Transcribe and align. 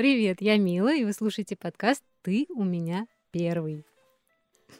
Привет, 0.00 0.40
я 0.40 0.56
Мила, 0.56 0.94
и 0.94 1.04
вы 1.04 1.12
слушаете 1.12 1.56
подкаст 1.56 2.02
«Ты 2.22 2.46
у 2.48 2.64
меня 2.64 3.06
первый». 3.32 3.84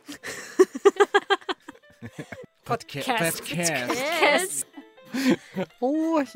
Подкаст. 2.65 4.67
Ой. 5.81 6.27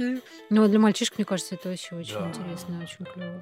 Ну, 0.50 0.64
а 0.64 0.68
для 0.68 0.78
мальчишек, 0.78 1.16
мне 1.16 1.24
кажется, 1.24 1.54
это 1.54 1.70
вообще 1.70 1.96
очень 1.96 2.28
интересно, 2.28 2.82
очень 2.82 3.06
клево. 3.06 3.40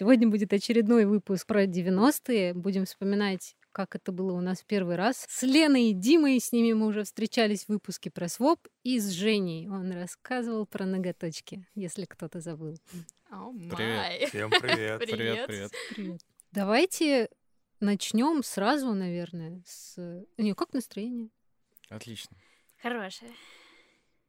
Сегодня 0.00 0.28
будет 0.28 0.50
очередной 0.54 1.04
выпуск 1.04 1.46
про 1.46 1.66
90-е. 1.66 2.54
Будем 2.54 2.86
вспоминать, 2.86 3.54
как 3.70 3.94
это 3.94 4.12
было 4.12 4.32
у 4.32 4.40
нас 4.40 4.64
первый 4.66 4.96
раз. 4.96 5.26
С 5.28 5.42
Леной 5.42 5.90
и 5.90 5.92
Димой, 5.92 6.40
с 6.40 6.52
ними 6.52 6.72
мы 6.72 6.86
уже 6.86 7.04
встречались 7.04 7.66
в 7.66 7.68
выпуске 7.68 8.10
про 8.10 8.26
своп. 8.26 8.66
И 8.82 8.98
с 8.98 9.10
Женей 9.10 9.68
он 9.68 9.92
рассказывал 9.92 10.64
про 10.64 10.86
ноготочки, 10.86 11.66
если 11.74 12.06
кто-то 12.06 12.40
забыл. 12.40 12.78
О 13.28 13.52
Привет. 13.52 14.30
Всем 14.30 14.48
привет. 14.62 15.00
Привет. 15.00 15.46
привет. 15.46 15.70
Привет. 15.94 16.20
Давайте 16.50 17.28
начнем 17.80 18.42
сразу, 18.42 18.94
наверное, 18.94 19.62
с... 19.66 20.24
Не, 20.38 20.54
как 20.54 20.72
настроение? 20.72 21.28
Отлично. 21.90 22.34
Хорошая. 22.80 23.32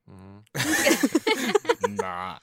Да. 1.98 2.40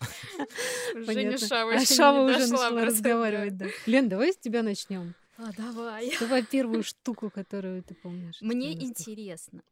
Женя. 0.94 1.38
Шава 1.38 1.72
А 1.74 2.22
уже 2.22 2.46
начала 2.46 2.84
разговаривать, 2.84 3.56
да. 3.56 3.66
Лен, 3.86 4.08
давай 4.08 4.32
с 4.32 4.36
тебя 4.36 4.62
начнем. 4.62 5.14
А, 5.38 5.52
давай. 5.56 6.12
Давай 6.18 6.42
первую 6.44 6.82
штуку, 6.82 7.30
которую 7.30 7.82
ты 7.82 7.94
помнишь. 7.94 8.40
Мне 8.40 8.72
из 8.72 8.90
90-х. 8.90 9.02
интересно, 9.02 9.62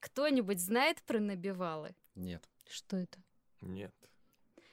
кто-нибудь 0.00 0.58
знает 0.58 1.02
про 1.02 1.20
набивалы? 1.20 1.94
Нет. 2.14 2.42
Что 2.68 2.96
это? 2.96 3.18
Нет. 3.60 3.92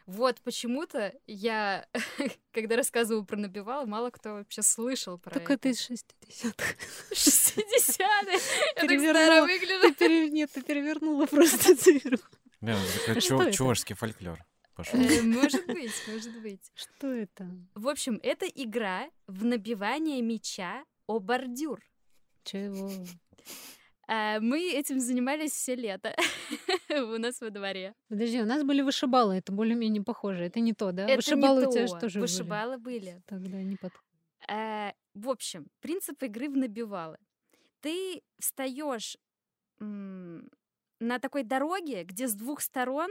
Вот 0.06 0.40
почему-то 0.40 1.14
я, 1.28 1.86
когда 2.54 2.78
рассказываю 2.78 3.26
про 3.26 3.36
набивалы, 3.36 3.88
мало 3.88 4.10
кто 4.10 4.36
вообще 4.36 4.62
слышал 4.62 5.18
про 5.18 5.32
Так 5.32 5.50
это 5.52 5.68
из 5.68 5.82
60-х. 5.90 6.76
60-е. 7.12 8.40
Я 8.78 8.88
так 8.88 9.00
старо 9.02 9.42
выгляжу. 9.44 9.94
Ты 9.96 10.30
Нет, 10.30 10.50
ты 10.54 10.62
перевернула 10.62 11.26
просто 11.26 11.76
цифру. 11.76 12.18
А 12.62 13.52
чувашский 13.52 13.96
фольклор 13.96 14.40
пошел. 14.76 15.00
Э, 15.00 15.22
Может 15.22 15.66
быть, 15.68 15.92
может 16.08 16.42
быть. 16.42 16.72
Что 16.76 17.08
это? 17.08 17.50
В 17.76 17.88
общем, 17.88 18.20
это 18.24 18.46
игра 18.48 19.10
в 19.28 19.46
набивание 19.46 20.22
мяча 20.22 20.84
о 21.08 21.20
бордюр. 21.20 21.82
Чего? 22.44 22.92
А, 24.10 24.40
Мы 24.40 24.72
этим 24.72 25.00
занимались 25.00 25.52
все 25.52 25.76
лето 25.76 26.16
у 26.90 27.18
нас 27.18 27.42
во 27.42 27.50
дворе. 27.50 27.94
Подожди, 28.08 28.42
у 28.42 28.46
нас 28.46 28.64
были 28.64 28.82
вышибалы, 28.82 29.36
это 29.36 29.52
более-менее 29.52 30.02
похоже. 30.04 30.46
Это 30.46 30.60
не 30.62 30.74
то, 30.74 30.92
да? 30.94 31.04
Это 31.08 31.18
вышибалы 31.18 31.62
не 31.62 31.68
у 31.68 31.72
тебя 31.72 31.82
то. 31.82 31.88
же 31.88 32.00
тоже 32.00 32.20
были. 32.20 32.32
Вышибалы 32.32 32.78
были. 32.78 33.22
Тогда 33.26 33.62
не 33.62 33.76
подходит. 33.76 34.06
Э, 34.50 34.92
В 35.14 35.30
общем, 35.30 35.68
принцип 35.82 36.24
игры 36.24 36.50
в 36.50 36.56
набивалы. 36.56 37.18
Ты 37.82 38.22
встаешь 38.40 39.18
на 41.00 41.20
такой 41.20 41.44
дороге, 41.44 42.04
где 42.04 42.28
с 42.28 42.34
двух 42.34 42.62
сторон 42.62 43.10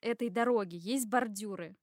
этой 0.00 0.28
дороги 0.28 0.76
есть 0.76 1.08
бордюры. 1.08 1.76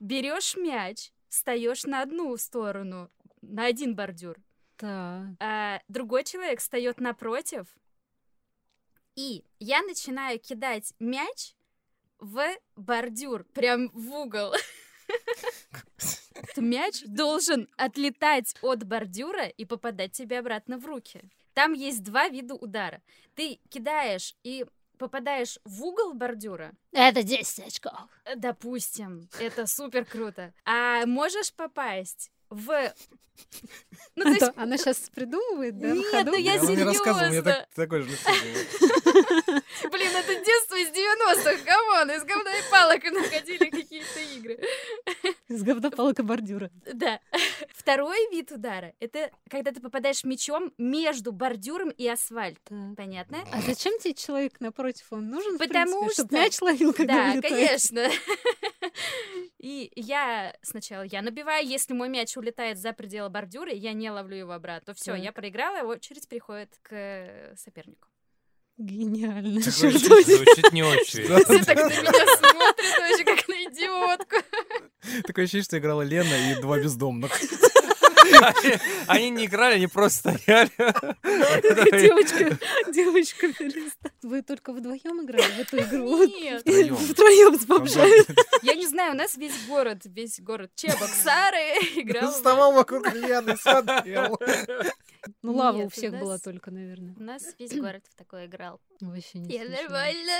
Берешь 0.00 0.56
мяч, 0.56 1.12
встаешь 1.28 1.84
на 1.84 2.02
одну 2.02 2.36
сторону, 2.36 3.10
на 3.40 3.66
один 3.66 3.94
бордюр, 3.94 4.36
Так. 4.76 5.28
а 5.40 5.80
другой 5.88 6.24
человек 6.24 6.60
встает 6.60 7.00
напротив, 7.00 7.66
и 9.16 9.44
я 9.58 9.82
начинаю 9.82 10.38
кидать 10.38 10.92
мяч 10.98 11.54
в 12.18 12.42
бордюр, 12.76 13.44
прям 13.44 13.88
в 13.88 14.12
угол. 14.14 14.52
Мяч 16.56 17.02
должен 17.06 17.68
отлетать 17.76 18.54
от 18.60 18.84
бордюра 18.84 19.46
и 19.46 19.64
попадать 19.64 20.12
тебе 20.12 20.38
обратно 20.38 20.78
в 20.78 20.84
руки. 20.84 21.22
Там 21.54 21.72
есть 21.72 22.02
два 22.02 22.28
вида 22.28 22.54
удара. 22.54 23.02
Ты 23.34 23.60
кидаешь 23.70 24.34
и 24.42 24.66
попадаешь 24.98 25.58
в 25.64 25.82
угол 25.84 26.14
бордюра, 26.14 26.72
Это 26.92 27.22
10 27.22 27.66
очков. 27.66 28.08
допустим, 28.36 29.28
это 29.40 29.66
супер 29.66 30.04
круто. 30.04 30.52
А 30.64 31.06
можешь 31.06 31.52
попасть 31.52 32.30
в... 32.50 32.94
Ну, 34.14 34.22
то 34.24 34.30
есть 34.30 34.52
Она 34.56 34.78
сейчас 34.78 35.10
придумывает, 35.14 35.78
да? 35.78 35.88
Нет, 35.90 36.06
ходу? 36.10 36.30
ну 36.30 36.36
я 36.38 36.54
Он 36.54 36.66
мне 36.72 36.84
рассказывал, 36.84 37.28
серьёзно. 37.28 37.42
так- 37.52 37.68
такое 37.74 38.02
же 38.02 38.08
лицо 38.10 38.30
было. 38.30 39.60
Блин, 39.92 40.10
это 40.16 40.34
детство 40.42 40.74
из 40.76 40.88
90-х, 40.88 41.58
come 41.64 41.90
on, 41.90 42.10
из 42.16 42.24
говна 42.24 42.50
и 42.56 42.62
палок 42.70 43.04
находили 43.04 43.68
какие-то 43.68 44.20
игры. 44.36 44.58
С 45.48 45.62
говнопалок 45.62 46.18
и 46.18 46.22
бордюра. 46.22 46.70
Да. 46.94 47.20
Второй 47.74 48.30
вид 48.30 48.52
удара— 48.52 48.94
это 49.00 49.30
когда 49.50 49.70
ты 49.70 49.80
попадаешь 49.82 50.24
мячом 50.24 50.72
между 50.78 51.30
бордюром 51.32 51.90
и 51.90 52.08
асфальт. 52.08 52.58
Так. 52.64 52.96
Понятно? 52.96 53.44
А 53.52 53.60
зачем 53.60 53.98
тебе 53.98 54.14
человек 54.14 54.60
напротив? 54.60 55.04
Он 55.10 55.28
нужен, 55.28 55.58
Потому 55.58 56.08
чтобы 56.10 56.28
что- 56.28 56.36
мяч 56.36 56.58
ловил, 56.62 56.94
когда 56.94 57.34
Да, 57.34 57.42
конечно. 57.42 58.08
И 59.66 59.90
я 59.96 60.54
сначала 60.62 61.02
я 61.02 61.22
набиваю, 61.22 61.66
если 61.66 61.92
мой 61.92 62.08
мяч 62.08 62.36
улетает 62.36 62.78
за 62.78 62.92
пределы 62.92 63.30
бордюра, 63.30 63.72
я 63.72 63.94
не 63.94 64.08
ловлю 64.12 64.36
его 64.36 64.52
обратно, 64.52 64.92
то 64.92 64.96
все, 64.96 65.14
Так. 65.14 65.20
я 65.24 65.32
проиграла, 65.32 65.84
очередь 65.88 66.28
переходит 66.28 66.78
к 66.82 67.52
сопернику. 67.56 68.06
Гениально. 68.78 69.58
Возьми. 69.60 69.90
Звучит 69.90 70.72
не 70.72 70.84
очень. 70.84 71.24
Все 71.24 71.64
так 71.64 71.78
на 71.78 71.88
меня 71.88 72.36
смотрят 72.36 72.98
вообще 73.00 73.24
как 73.24 73.48
на 73.48 73.64
идиотку. 73.64 74.36
Такое 75.26 75.46
ощущение, 75.46 75.64
что 75.64 75.78
играла 75.78 76.02
Лена 76.02 76.52
и 76.52 76.60
два 76.60 76.78
бездомных. 76.78 77.32
Они- 79.06 79.30
не 79.30 79.46
играли, 79.46 79.74
они 79.74 79.86
просто 79.86 80.30
стояли. 80.38 80.70
Девочка, 82.00 82.58
девочка 82.92 83.52
перестала. 83.52 84.12
Вы 84.22 84.42
только 84.42 84.72
вдвоем 84.72 85.24
играли 85.24 85.42
в 85.52 85.58
эту 85.60 85.78
игру? 85.78 86.24
Нет. 86.24 86.60
Втроем 86.62 87.58
с 87.58 87.64
бомжами. 87.66 88.24
Я 88.64 88.74
не 88.74 88.86
знаю, 88.86 89.12
у 89.12 89.16
нас 89.16 89.36
весь 89.36 89.54
город, 89.68 90.02
весь 90.04 90.40
город 90.40 90.70
Чебоксары 90.74 91.58
играл. 91.96 92.30
Вставал 92.32 92.72
вокруг 92.72 93.12
Лены 93.14 93.52
и 93.52 93.56
смотрел. 93.56 94.38
Ну, 95.42 95.54
лава 95.56 95.76
у 95.76 95.78
Нет, 95.78 95.86
у 95.86 95.90
всех 95.90 96.12
была 96.18 96.32
нас- 96.34 96.42
только, 96.42 96.70
наверное. 96.70 97.14
У 97.18 97.22
нас 97.22 97.42
весь 97.58 97.72
город 97.80 98.04
в 98.10 98.14
такое 98.16 98.46
играл. 98.46 98.80
Вообще 99.00 99.38
не 99.38 99.54
Я 99.54 99.64
слышала. 99.66 99.82
нормально. 99.82 100.32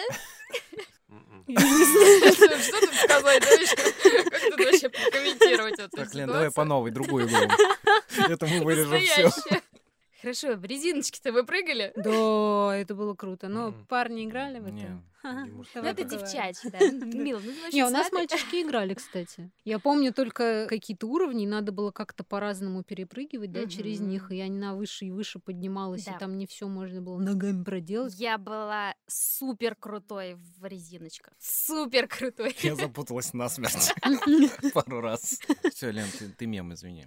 М-м. 1.09 1.45
Что 1.57 2.81
тут 2.81 2.95
сказать? 2.95 3.43
Как 3.45 4.41
тут 4.51 4.65
вообще 4.65 4.89
прокомментировать 4.89 5.79
эту 5.79 5.97
Так, 5.97 6.15
Лен, 6.15 6.27
давай 6.29 6.51
по 6.51 6.65
новой, 6.65 6.91
другую 6.91 7.27
игру. 7.29 7.49
Это 8.29 8.47
мы 8.47 8.65
вырежем 8.65 9.01
все. 9.01 9.31
Хорошо, 10.21 10.57
в 10.57 10.65
резиночки-то 10.65 11.33
вы 11.33 11.45
прыгали? 11.45 11.93
Да, 11.97 12.75
это 12.77 12.95
было 12.95 13.15
круто. 13.15 13.49
Но 13.49 13.71
Мгм. 13.71 13.87
парни 13.87 14.25
играли 14.25 14.59
в 14.61 14.67
это? 14.67 15.03
Ну, 15.75 15.83
это 15.83 16.05
девчачьи, 16.05 16.71
да. 16.71 16.79
Мил, 16.91 17.41
ну 17.43 17.53
Не, 17.73 17.85
у 17.85 17.91
нас 17.91 18.13
мальчишки 18.13 18.63
играли, 18.63 18.95
кстати. 18.95 19.51
Я 19.65 19.81
помню 19.81 20.13
только 20.13 20.67
какие-то 20.69 21.09
уровни, 21.09 21.47
надо 21.47 21.73
было 21.73 21.91
как-то 21.91 22.23
по-разному 22.23 22.85
перепрыгивать, 22.85 23.51
да, 23.51 23.67
через 23.67 23.99
них. 23.99 24.31
И 24.31 24.37
я 24.37 24.47
на 24.49 24.77
выше 24.77 25.07
и 25.07 25.11
выше 25.11 25.41
поднималась, 25.41 26.05
Да. 26.05 26.13
и 26.15 26.19
там 26.21 26.39
не 26.39 26.47
все 26.47 26.69
можно 26.69 27.03
было 27.03 27.19
ногами 27.19 27.65
проделать. 27.65 28.15
Я 28.21 28.39
была 28.39 28.95
супер 29.09 29.75
крутой 29.75 30.35
в 30.61 30.65
резиночках. 30.65 31.35
Супер 31.41 32.07
крутой. 32.07 32.55
Я 32.63 32.77
запуталась 32.77 33.35
насмерть 33.35 33.93
пару 34.75 35.01
раз. 35.01 35.41
Все, 35.75 35.91
Лен, 35.91 36.07
ты 36.39 36.47
мем, 36.47 36.73
извини. 36.73 37.07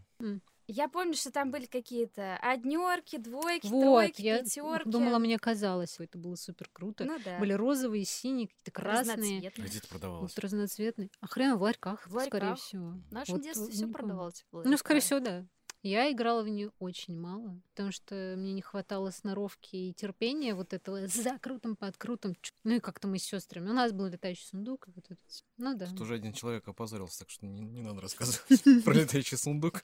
Я 0.71 0.87
помню, 0.87 1.15
что 1.15 1.31
там 1.31 1.49
были 1.49 1.65
какие-то 1.65 2.37
однерки, 2.37 3.17
двойки, 3.17 3.65
Вот, 3.67 3.81
тройки, 3.81 4.21
я 4.21 4.39
пятерки. 4.43 4.87
думала, 4.87 5.17
мне 5.17 5.39
казалось, 5.39 5.99
это 5.99 6.19
было 6.19 6.35
супер 6.35 6.69
круто. 6.71 7.05
Ну 7.05 7.17
да. 7.25 7.39
Были 7.39 7.53
розовые, 7.53 8.05
синие, 8.05 8.47
какие-то 8.49 8.71
красные, 8.71 9.15
Разноцветные. 9.15 9.67
Где 9.67 9.79
ты 9.79 9.87
продавалась? 9.87 10.31
вот 10.35 10.43
разноцветные. 10.43 11.09
А 11.21 11.27
хрен 11.27 11.57
в 11.57 11.61
ларьках, 11.63 12.05
В 12.05 12.19
скорее 12.23 12.49
ларьках. 12.49 12.59
всего. 12.63 12.89
В 13.09 13.11
нашем 13.11 13.35
Вот, 13.35 13.43
детстве 13.43 13.65
не 13.65 13.71
все 13.71 13.81
помню. 13.81 13.93
продавалось. 13.97 14.45
Ну, 14.51 14.77
скорее 14.77 14.99
всего, 14.99 15.19
да. 15.19 15.45
Я 15.81 16.11
играла 16.11 16.43
в 16.43 16.49
нее 16.49 16.71
очень 16.79 17.17
мало, 17.17 17.61
потому 17.69 17.91
что 17.91 18.35
мне 18.37 18.51
не 18.53 18.61
хватало 18.61 19.11
сноровки 19.11 19.75
и 19.75 19.93
терпения 19.93 20.53
вот 20.53 20.73
этого 20.73 20.97
с 21.07 21.13
закрутом, 21.13 21.75
подкрутом. 21.77 22.35
чу- 22.41 22.53
Ну 22.65 22.75
и 22.75 22.79
как-то 22.79 23.07
мы 23.07 23.17
с 23.17 23.23
сестрами. 23.23 23.69
У 23.69 23.73
нас 23.73 23.93
был 23.93 24.07
летающий 24.07 24.45
сундук. 24.45 24.87
Вот 24.87 25.05
это 25.09 25.15
всё. 25.27 25.45
Ну 25.57 25.75
да. 25.77 25.87
Тут 25.87 26.01
уже 26.01 26.15
один 26.15 26.33
человек 26.33 26.67
опозорился, 26.67 27.19
так 27.19 27.29
что 27.29 27.45
не, 27.45 27.61
не 27.61 27.81
надо 27.81 28.01
рассказывать 28.01 28.49
про 28.85 28.93
летающий 28.93 29.37
сундук. 29.37 29.81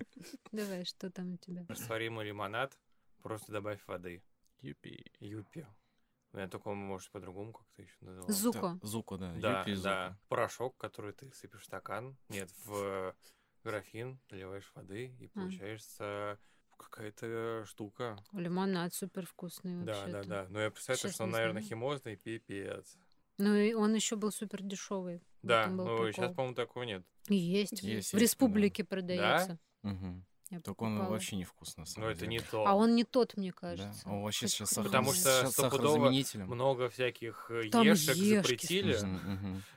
Давай, 0.52 0.84
что 0.86 1.10
там 1.10 1.34
у 1.34 1.38
тебя? 1.38 1.66
Растворимый 1.70 2.26
лимонад, 2.26 2.78
просто 3.22 3.52
добавь 3.54 3.80
воды. 3.88 4.22
Юпи. 4.62 5.12
Юпи. 5.20 5.66
У 6.34 6.38
меня 6.38 6.50
только, 6.50 6.70
может, 6.72 7.10
по-другому 7.12 7.54
как-то 7.54 7.82
еще 7.82 7.96
назывался. 8.02 8.34
Зуко. 8.34 8.78
Да, 8.82 8.88
Зуко, 8.88 9.18
да. 9.18 9.34
Да, 9.38 9.60
Юпи 9.62 9.82
да. 9.82 10.10
Зуко. 10.10 10.20
Порошок, 10.28 10.76
который 10.78 11.14
ты 11.14 11.32
сыпешь 11.32 11.62
в 11.62 11.66
стакан. 11.66 12.18
Нет, 12.28 12.52
в 12.66 13.16
графин, 13.66 14.20
наливаешь 14.30 14.72
воды, 14.76 15.14
и 15.20 15.28
получается 15.28 16.40
какая-то 16.78 17.66
штука. 17.66 18.18
Лимонад 18.34 18.94
супер 18.94 19.26
вкусный 19.26 19.84
Да, 19.84 19.94
вообще. 19.94 20.12
да, 20.12 20.24
да. 20.24 20.48
Но 20.50 20.62
я 20.62 20.70
представляю, 20.72 21.00
Сейчас 21.00 21.14
что 21.16 21.24
он, 21.24 21.32
наверное, 21.32 21.62
химозный, 21.62 22.16
пипец. 22.16 22.98
Ну 23.38 23.56
и 23.56 23.74
он 23.74 23.94
еще 23.96 24.16
был 24.16 24.32
супер 24.32 24.62
дешевый. 24.62 25.22
Да, 25.42 25.68
ну 25.68 26.12
сейчас, 26.12 26.34
по-моему, 26.34 26.56
такого 26.56 26.84
нет. 26.84 27.04
Есть. 27.28 27.72
Есть, 27.72 27.82
в 27.82 27.88
есть, 27.88 28.14
да. 28.14 28.20
республике 28.20 28.84
продается. 28.84 29.60
Мгм. 29.82 30.26
Я 30.52 30.60
Только 30.60 30.84
он 30.84 31.06
вообще 31.08 31.38
невкусно, 31.38 31.82
на 31.82 31.86
самом 31.88 32.08
Но 32.08 32.14
это 32.14 32.28
не 32.28 32.40
то. 32.40 32.68
А 32.68 32.76
он 32.76 32.96
не 32.96 33.04
тот, 33.04 33.36
мне 33.36 33.50
Да, 33.52 33.58
кажется. 33.60 34.08
он 34.08 34.22
вообще 34.22 34.48
сейчас 34.48 34.74
хрен 34.74 34.84
Потому 34.86 35.12
что 35.14 35.48
стопудово 35.50 35.70
сахарозаменителем. 35.72 36.48
Много 36.48 36.90
всяких 36.90 37.48
э, 37.50 37.70
Там 37.72 37.82
ешек 37.88 38.16
ешки 38.16 38.36
запретили. 38.36 39.00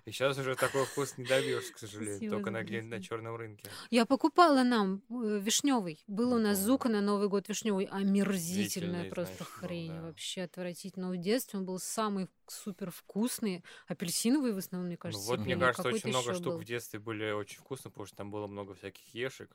И 0.05 0.11
сейчас 0.11 0.37
уже 0.37 0.55
такой 0.57 0.85
вкус 0.85 1.17
не 1.17 1.25
добьешься, 1.25 1.73
к 1.73 1.79
сожалению. 1.79 2.17
Спасибо 2.17 2.35
Только 2.37 2.51
на, 2.51 2.83
на 2.83 3.03
черном 3.03 3.37
рынке. 3.37 3.71
Я 3.91 4.05
покупала 4.05 4.63
нам 4.63 5.03
вишневый. 5.09 6.05
Был 6.07 6.35
у 6.35 6.39
нас 6.39 6.59
зука 6.59 6.91
на 6.91 7.01
Новый 7.01 7.29
год 7.31 7.49
вишневый. 7.49 7.87
Омерзительная 7.87 9.09
просто 9.11 9.45
знаешь, 9.45 9.53
хрень. 9.53 9.89
да. 9.93 10.03
Вообще 10.03 10.43
отвратительно. 10.43 11.11
В 11.11 11.17
детстве 11.17 11.59
он 11.59 11.65
был 11.65 11.79
самый 11.79 12.29
супер 12.47 12.91
вкусный. 12.91 13.65
Апельсиновый 13.87 14.53
в 14.53 14.59
основном, 14.59 14.87
мне 14.89 14.97
Ну 14.97 14.99
кажется. 15.01 15.27
вот, 15.27 15.41
мне 15.41 15.57
кажется, 15.57 15.89
очень 15.89 16.11
много 16.11 16.35
штук 16.35 16.45
был. 16.55 16.59
в 16.59 16.65
детстве 16.65 16.99
были 16.99 17.31
очень 17.31 17.59
вкусные, 17.59 17.91
потому 17.91 18.07
что 18.07 18.17
там 18.17 18.31
было 18.31 18.47
много 18.47 18.75
всяких 18.75 19.03
ешек, 19.15 19.51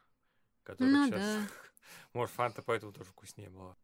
которых 0.64 0.92
Ну 0.92 1.06
сейчас... 1.08 1.20
да. 1.22 1.42
Может, 2.14 2.36
фанта 2.36 2.62
поэтому 2.62 2.92
тоже 2.94 3.10
вкуснее 3.10 3.50
была. 3.50 3.76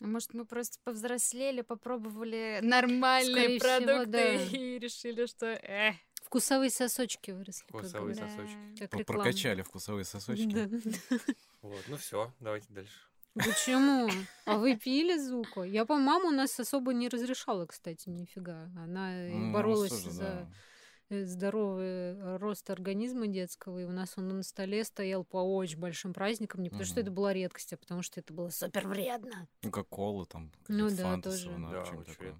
А 0.00 0.06
Может, 0.06 0.34
мы 0.34 0.44
просто 0.44 0.78
повзрослели, 0.84 1.60
попробовали 1.62 2.60
нормальные 2.62 3.58
Скорее 3.58 3.58
всего, 3.60 3.86
продукты 3.86 4.10
да. 4.10 4.32
и 4.58 4.78
решили, 4.78 5.26
что... 5.26 5.46
Эх, 5.46 5.96
Вкусовые 6.22 6.70
сосочки 6.70 7.30
выросли. 7.30 7.64
как 7.70 7.80
Вкусовые 7.82 8.14
говорят. 8.16 8.32
сосочки. 8.36 8.56
Как 8.78 8.90
Про- 8.90 8.98
реклама. 8.98 9.22
Прокачали 9.22 9.62
вкусовые 9.62 10.04
сосочки. 10.04 10.46
Да. 10.52 11.18
Вот, 11.62 11.84
ну 11.88 11.96
все, 11.96 12.32
давайте 12.40 12.66
дальше. 12.70 12.94
Почему? 13.34 14.08
А 14.46 14.56
вы 14.58 14.76
пили 14.76 15.16
зуку? 15.18 15.62
Я, 15.64 15.84
по 15.84 15.96
маму 15.96 16.28
у 16.28 16.30
нас 16.30 16.58
особо 16.58 16.92
не 16.92 17.08
разрешала, 17.08 17.66
кстати, 17.66 18.08
нифига. 18.08 18.70
Она 18.76 19.10
Ну, 19.28 19.52
боролась 19.52 19.92
за 19.92 20.20
да. 20.22 20.50
Э, 21.10 21.24
здоровый 21.24 21.86
э, 21.86 22.36
рост 22.36 22.68
организма 22.70 23.26
детского, 23.26 23.80
и 23.80 23.84
у 23.84 23.90
нас 23.90 24.14
он 24.16 24.28
на 24.28 24.42
столе 24.42 24.84
стоял 24.84 25.24
по 25.24 25.38
очень 25.38 25.78
большим 25.78 26.12
праздникам, 26.12 26.62
не 26.62 26.70
потому 26.70 26.86
что 26.86 27.00
это 27.00 27.10
была 27.10 27.32
редкость, 27.32 27.72
а 27.72 27.76
потому 27.76 28.02
что 28.02 28.20
это 28.20 28.32
было 28.32 28.50
супер 28.50 28.86
вредно. 28.88 29.48
Ну, 29.62 29.70
как 29.70 29.88
колы 29.88 30.26
там, 30.26 30.52
Ну 30.68 30.88
да, 30.90 31.20
тоже. 31.20 31.50
да, 31.58 31.82
очень 31.82 32.34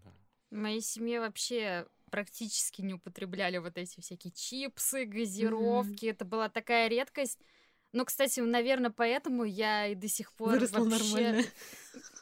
в 0.55 0.57
моей 0.57 0.81
семье 0.81 1.21
вообще 1.21 1.87
практически 2.11 2.81
не 2.81 2.95
употребляли 2.95 3.59
вот 3.59 3.77
эти 3.77 4.01
всякие 4.01 4.33
чипсы, 4.33 5.05
газировки. 5.05 6.07
Это 6.07 6.25
была 6.25 6.49
такая 6.49 6.89
редкость. 6.89 7.41
Но, 7.95 8.05
кстати, 8.05 8.41
наверное, 8.41 8.91
поэтому 8.91 9.45
я 9.45 9.87
и 9.87 9.95
до 9.95 10.09
сих 10.09 10.33
пор 10.33 10.51
Выросла 10.51 10.81
вообще... 10.81 11.15
нормально. 11.15 11.45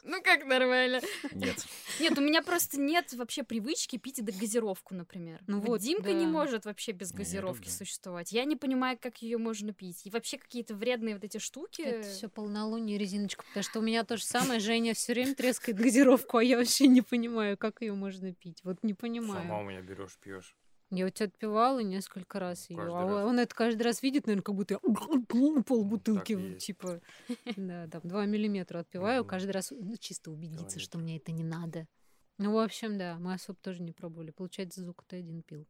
Ну 0.05 0.21
как 0.21 0.45
нормально? 0.45 1.01
Нет. 1.31 1.65
Нет, 1.99 2.17
у 2.17 2.21
меня 2.21 2.41
просто 2.43 2.79
нет 2.79 3.13
вообще 3.13 3.43
привычки 3.43 3.97
пить 3.97 4.19
и 4.19 4.21
газировку, 4.21 4.93
например. 4.93 5.39
Ну 5.47 5.61
Вот 5.61 5.79
Димка 5.79 6.11
не 6.11 6.25
да. 6.25 6.31
может 6.31 6.65
вообще 6.65 6.91
без 6.91 7.11
Не, 7.11 7.13
я 7.13 7.17
газировки 7.19 7.65
люблю. 7.65 7.71
существовать. 7.71 8.31
Я 8.33 8.43
не 8.43 8.55
понимаю, 8.57 8.97
как 9.01 9.21
ее 9.21 9.37
можно 9.37 9.73
пить. 9.73 10.05
И 10.05 10.09
вообще 10.09 10.37
какие-то 10.37 10.75
вредные 10.75 11.15
вот 11.15 11.23
эти 11.23 11.37
штуки. 11.37 11.81
Это 11.81 12.07
все 12.07 12.27
полнолуние, 12.27 12.97
резиночка, 12.97 13.45
потому 13.45 13.63
что 13.63 13.79
у 13.79 13.81
меня 13.81 14.03
то 14.03 14.17
же 14.17 14.25
самое. 14.25 14.59
Женя 14.59 14.93
все 14.93 15.13
время 15.13 15.35
трескает 15.35 15.77
газировку, 15.77 16.37
а 16.37 16.43
я 16.43 16.57
вообще 16.57 16.87
не 16.87 17.01
понимаю, 17.01 17.57
как 17.57 17.81
ее 17.81 17.93
можно 17.93 18.33
пить. 18.33 18.59
Вот 18.63 18.83
не 18.83 18.93
понимаю. 18.93 19.41
Сама 19.41 19.59
у 19.59 19.63
меня 19.63 19.81
берешь, 19.81 20.17
пьешь. 20.21 20.53
Я 20.95 21.07
у 21.07 21.09
тебя 21.09 21.25
отпивала 21.25 21.79
несколько 21.79 22.39
раз 22.39 22.69
ее. 22.69 22.81
А 22.81 22.85
раз. 22.85 23.25
он 23.25 23.39
это 23.39 23.55
каждый 23.55 23.81
раз 23.81 24.03
видит, 24.03 24.27
наверное, 24.27 24.43
как 24.43 24.55
будто 24.55 24.75
я 24.75 25.63
полбутылки, 25.63 26.35
Так 26.35 26.43
и 26.43 26.49
есть. 26.53 26.65
типа, 26.65 27.01
да, 27.57 27.87
там, 27.87 28.01
два 28.03 28.25
миллиметра 28.25 28.79
отпиваю, 28.79 29.25
каждый 29.25 29.51
раз, 29.51 29.71
ну, 29.71 29.97
чисто 29.97 30.31
убедиться, 30.31 30.79
что 30.79 30.99
мне 30.99 31.17
это 31.17 31.31
не 31.31 31.43
надо. 31.43 31.87
Ну, 32.37 32.53
в 32.53 32.57
общем, 32.59 32.97
да, 32.97 33.17
мы 33.19 33.33
особо 33.33 33.57
тоже 33.59 33.81
не 33.81 33.91
пробовали. 33.91 34.31
Получается, 34.31 34.81
звук 34.81 35.03
ты 35.07 35.17
один 35.17 35.41
пил. 35.43 35.67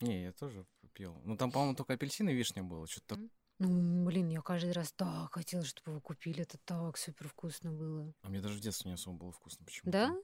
Не, 0.00 0.24
я 0.24 0.32
тоже 0.32 0.66
пил. 0.92 1.16
Ну, 1.24 1.36
там, 1.36 1.50
по-моему, 1.50 1.74
только 1.74 1.94
апельсин 1.94 2.28
и 2.28 2.34
вишня 2.34 2.62
было. 2.62 2.86
Что-то. 2.86 3.18
Ну, 3.58 4.04
блин, 4.04 4.28
я 4.28 4.42
каждый 4.42 4.72
раз 4.72 4.92
так 4.92 5.32
хотела, 5.32 5.64
чтобы 5.64 5.94
вы 5.94 6.00
купили. 6.02 6.42
Это 6.42 6.58
так 6.64 6.98
супер 6.98 7.28
вкусно 7.28 7.72
было. 7.72 8.12
А 8.22 8.28
мне 8.28 8.40
даже 8.40 8.58
в 8.58 8.60
детстве 8.60 8.90
не 8.90 8.94
особо 8.94 9.16
было 9.16 9.32
вкусно 9.32 9.64
почему-то. 9.64 9.90
Да? 9.92 10.16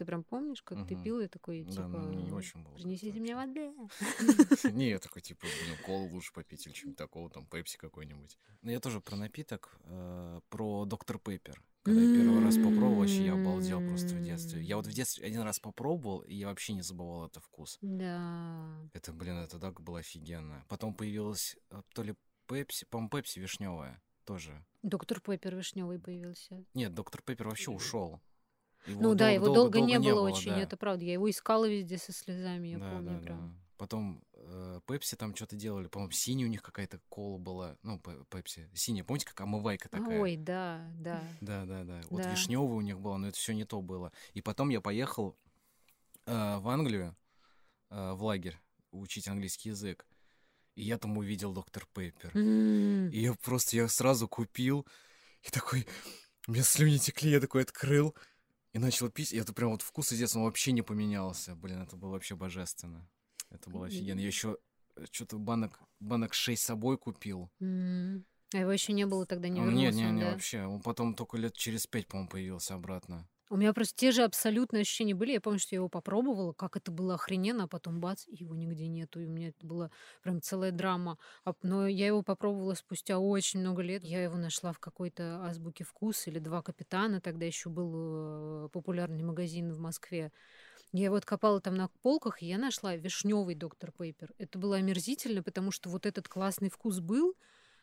Ты 0.00 0.06
прям 0.06 0.24
помнишь, 0.24 0.62
как 0.62 0.88
ты 0.88 0.94
Мгм. 0.94 1.04
пил 1.04 1.20
и 1.20 1.28
такой, 1.28 1.62
Да, 1.62 1.72
типа, 1.72 1.88
ну, 1.88 2.08
мне 2.08 2.22
не 2.22 2.32
очень 2.32 2.62
было. 2.62 2.72
принесите 2.72 3.20
мне 3.20 3.36
воды. 3.36 3.70
Не, 4.74 4.88
я 4.88 4.98
такой, 4.98 5.20
типа, 5.20 5.42
блин, 5.42 5.76
колу 5.84 6.08
лучше 6.08 6.32
попить 6.32 6.66
или 6.66 6.72
что-нибудь 6.72 6.96
такого, 6.96 7.28
там, 7.28 7.44
пепси 7.46 7.76
какой-нибудь. 7.76 8.38
Ну, 8.62 8.70
я 8.70 8.80
тоже 8.80 9.02
про 9.02 9.16
напиток, 9.16 9.78
э, 9.84 10.40
про 10.48 10.86
доктор 10.86 11.18
Пеппер. 11.18 11.62
Когда 11.82 12.00
я 12.00 12.14
первый 12.14 12.42
раз 12.42 12.56
попробовал, 12.56 12.94
вообще 13.00 13.26
я 13.26 13.34
обалдел 13.34 13.80
просто 13.80 14.14
в 14.14 14.22
детстве. 14.22 14.62
Я 14.62 14.76
вот 14.76 14.86
в 14.86 14.92
детстве 14.92 15.26
один 15.26 15.42
раз 15.42 15.60
попробовал, 15.60 16.20
и 16.20 16.32
я 16.34 16.46
вообще 16.46 16.72
не 16.72 16.80
забывал 16.82 17.26
этот 17.26 17.44
вкус. 17.44 17.76
Да. 17.82 18.80
Это, 18.94 19.12
блин, 19.12 19.36
это 19.36 19.58
так 19.58 19.82
было 19.82 19.98
офигенно. 19.98 20.64
Потом 20.70 20.94
появилась 20.94 21.58
э, 21.70 21.82
то 21.94 22.02
ли 22.02 22.14
пепси, 22.46 22.86
по-моему, 22.86 23.10
пепси 23.10 23.38
вишневая 23.38 24.00
тоже. 24.24 24.64
Доктор 24.82 25.20
Пеппер 25.20 25.56
вишневый 25.56 25.98
появился. 25.98 26.64
Нет, 26.72 26.94
доктор 26.94 27.20
Пеппер 27.20 27.48
вообще 27.48 27.70
ушел. 27.70 28.22
Ну 28.86 29.14
да, 29.14 29.30
его 29.30 29.48
долго, 29.48 29.80
не 29.80 29.98
было 29.98 30.20
очень, 30.30 30.52
это 30.52 30.76
правда. 30.76 31.04
Я 31.04 31.14
его 31.14 31.28
искала 31.30 31.68
везде 31.68 31.98
со 31.98 32.12
слезами, 32.12 32.68
я 32.68 32.78
да, 32.78 32.90
помню 32.90 33.18
да, 33.18 33.20
прям. 33.20 33.48
да. 33.48 33.54
Потом 33.76 34.22
э, 34.34 34.80
Пепси 34.86 35.16
там 35.16 35.34
что-то 35.34 35.56
делали, 35.56 35.88
по-моему, 35.88 36.12
синяя 36.12 36.46
у 36.46 36.50
них 36.50 36.62
какая-то 36.62 37.00
кола 37.08 37.38
была, 37.38 37.78
ну, 37.82 37.98
Пе- 37.98 38.22
Пепси, 38.28 38.68
синяя, 38.74 39.04
помните, 39.04 39.24
как 39.26 39.40
омывайка 39.40 39.88
такая? 39.88 40.20
Ой, 40.20 40.36
да, 40.36 40.90
да. 40.98 41.26
Да, 41.40 41.64
да, 41.64 41.84
да. 41.84 42.00
Вот 42.10 42.22
Да. 42.22 42.30
вишневая 42.30 42.76
у 42.76 42.80
них 42.82 43.00
была, 43.00 43.16
но 43.16 43.28
это 43.28 43.38
все 43.38 43.54
не 43.54 43.64
то 43.64 43.80
было. 43.80 44.12
И 44.34 44.42
потом 44.42 44.68
я 44.68 44.82
поехал 44.82 45.34
э, 46.26 46.58
в 46.58 46.68
Англию, 46.68 47.16
э, 47.90 48.12
в 48.12 48.22
лагерь, 48.22 48.58
учить 48.90 49.28
английский 49.28 49.70
язык. 49.70 50.06
И 50.74 50.82
я 50.82 50.98
там 50.98 51.16
увидел 51.16 51.54
доктор 51.54 51.86
Пеппер. 51.94 52.36
М, 52.36 53.08
И 53.08 53.20
я 53.20 53.34
просто, 53.34 53.76
я 53.76 53.88
сразу 53.88 54.28
купил, 54.28 54.86
и 55.42 55.50
такой, 55.50 55.86
у 56.46 56.52
меня 56.52 56.62
слюни 56.64 56.98
текли, 56.98 57.30
я 57.30 57.40
такой 57.40 57.62
открыл, 57.62 58.14
и 58.72 58.78
начал 58.78 59.10
пить, 59.10 59.32
и 59.32 59.36
это 59.38 59.52
прям 59.52 59.70
вот 59.70 59.82
вкус 59.82 60.12
из 60.12 60.18
детства 60.18 60.40
вообще 60.40 60.72
не 60.72 60.82
поменялся. 60.82 61.54
Блин, 61.54 61.82
это 61.82 61.96
было 61.96 62.10
вообще 62.10 62.36
божественно. 62.36 63.08
Это 63.50 63.68
было 63.70 63.86
офигенно. 63.86 64.20
Я 64.20 64.26
еще 64.26 64.58
что-то 65.10 65.38
банок, 65.38 65.80
банок 65.98 66.34
6 66.34 66.62
с 66.62 66.66
собой 66.66 66.98
купил. 66.98 67.50
м. 67.60 68.24
А 68.52 68.58
его 68.58 68.72
еще 68.72 68.92
не 68.92 69.06
было 69.06 69.26
тогда, 69.26 69.48
не 69.48 69.60
А, 69.60 69.64
вернулся 69.64 69.80
Нет, 69.86 69.94
не, 69.94 70.06
он, 70.06 70.14
не, 70.16 70.22
да? 70.22 70.30
вообще. 70.32 70.64
Он 70.64 70.82
потом 70.82 71.14
только 71.14 71.36
лет 71.36 71.54
через 71.54 71.86
пять, 71.86 72.08
по-моему, 72.08 72.28
появился 72.28 72.74
обратно. 72.74 73.28
У 73.52 73.56
меня 73.56 73.72
просто 73.72 73.96
те 73.96 74.12
же 74.12 74.22
абсолютные 74.22 74.82
ощущения 74.82 75.12
были. 75.12 75.32
Я 75.32 75.40
помню, 75.40 75.58
что 75.58 75.74
я 75.74 75.78
его 75.78 75.88
попробовала, 75.88 76.52
как 76.52 76.76
это 76.76 76.92
было 76.92 77.14
охрененно, 77.14 77.64
а 77.64 77.66
потом 77.66 78.00
бац, 78.00 78.24
его 78.28 78.54
нигде 78.54 78.86
нету. 78.86 79.20
И 79.20 79.26
у 79.26 79.28
меня 79.28 79.48
это 79.48 79.66
была 79.66 79.90
прям 80.22 80.40
целая 80.40 80.70
драма. 80.70 81.18
А, 81.44 81.52
Но 81.62 81.88
я 81.88 82.06
его 82.06 82.22
попробовала 82.22 82.74
спустя 82.74 83.18
очень 83.18 83.58
много 83.58 83.82
лет. 83.82 84.04
Я 84.04 84.22
его 84.22 84.36
нашла 84.36 84.72
в 84.72 84.78
какой-то 84.78 85.44
азбуке 85.44 85.82
вкус 85.82 86.28
или 86.28 86.38
два 86.38 86.62
капитана. 86.62 87.20
Тогда 87.20 87.44
еще 87.44 87.70
был 87.70 88.66
э, 88.66 88.68
популярный 88.72 89.24
магазин 89.24 89.72
в 89.72 89.80
Москве. 89.80 90.30
Я 90.92 91.10
вот 91.10 91.24
копала 91.24 91.60
там 91.60 91.74
на 91.74 91.88
полках, 92.02 92.42
и 92.42 92.46
я 92.46 92.56
нашла 92.56 92.94
вишневый 92.94 93.56
доктор 93.56 93.90
Пейпер. 93.90 94.32
Это 94.38 94.60
было 94.60 94.76
омерзительно, 94.76 95.42
потому 95.42 95.72
что 95.72 95.88
вот 95.88 96.06
этот 96.06 96.28
классный 96.28 96.70
вкус 96.70 97.00
был, 97.00 97.34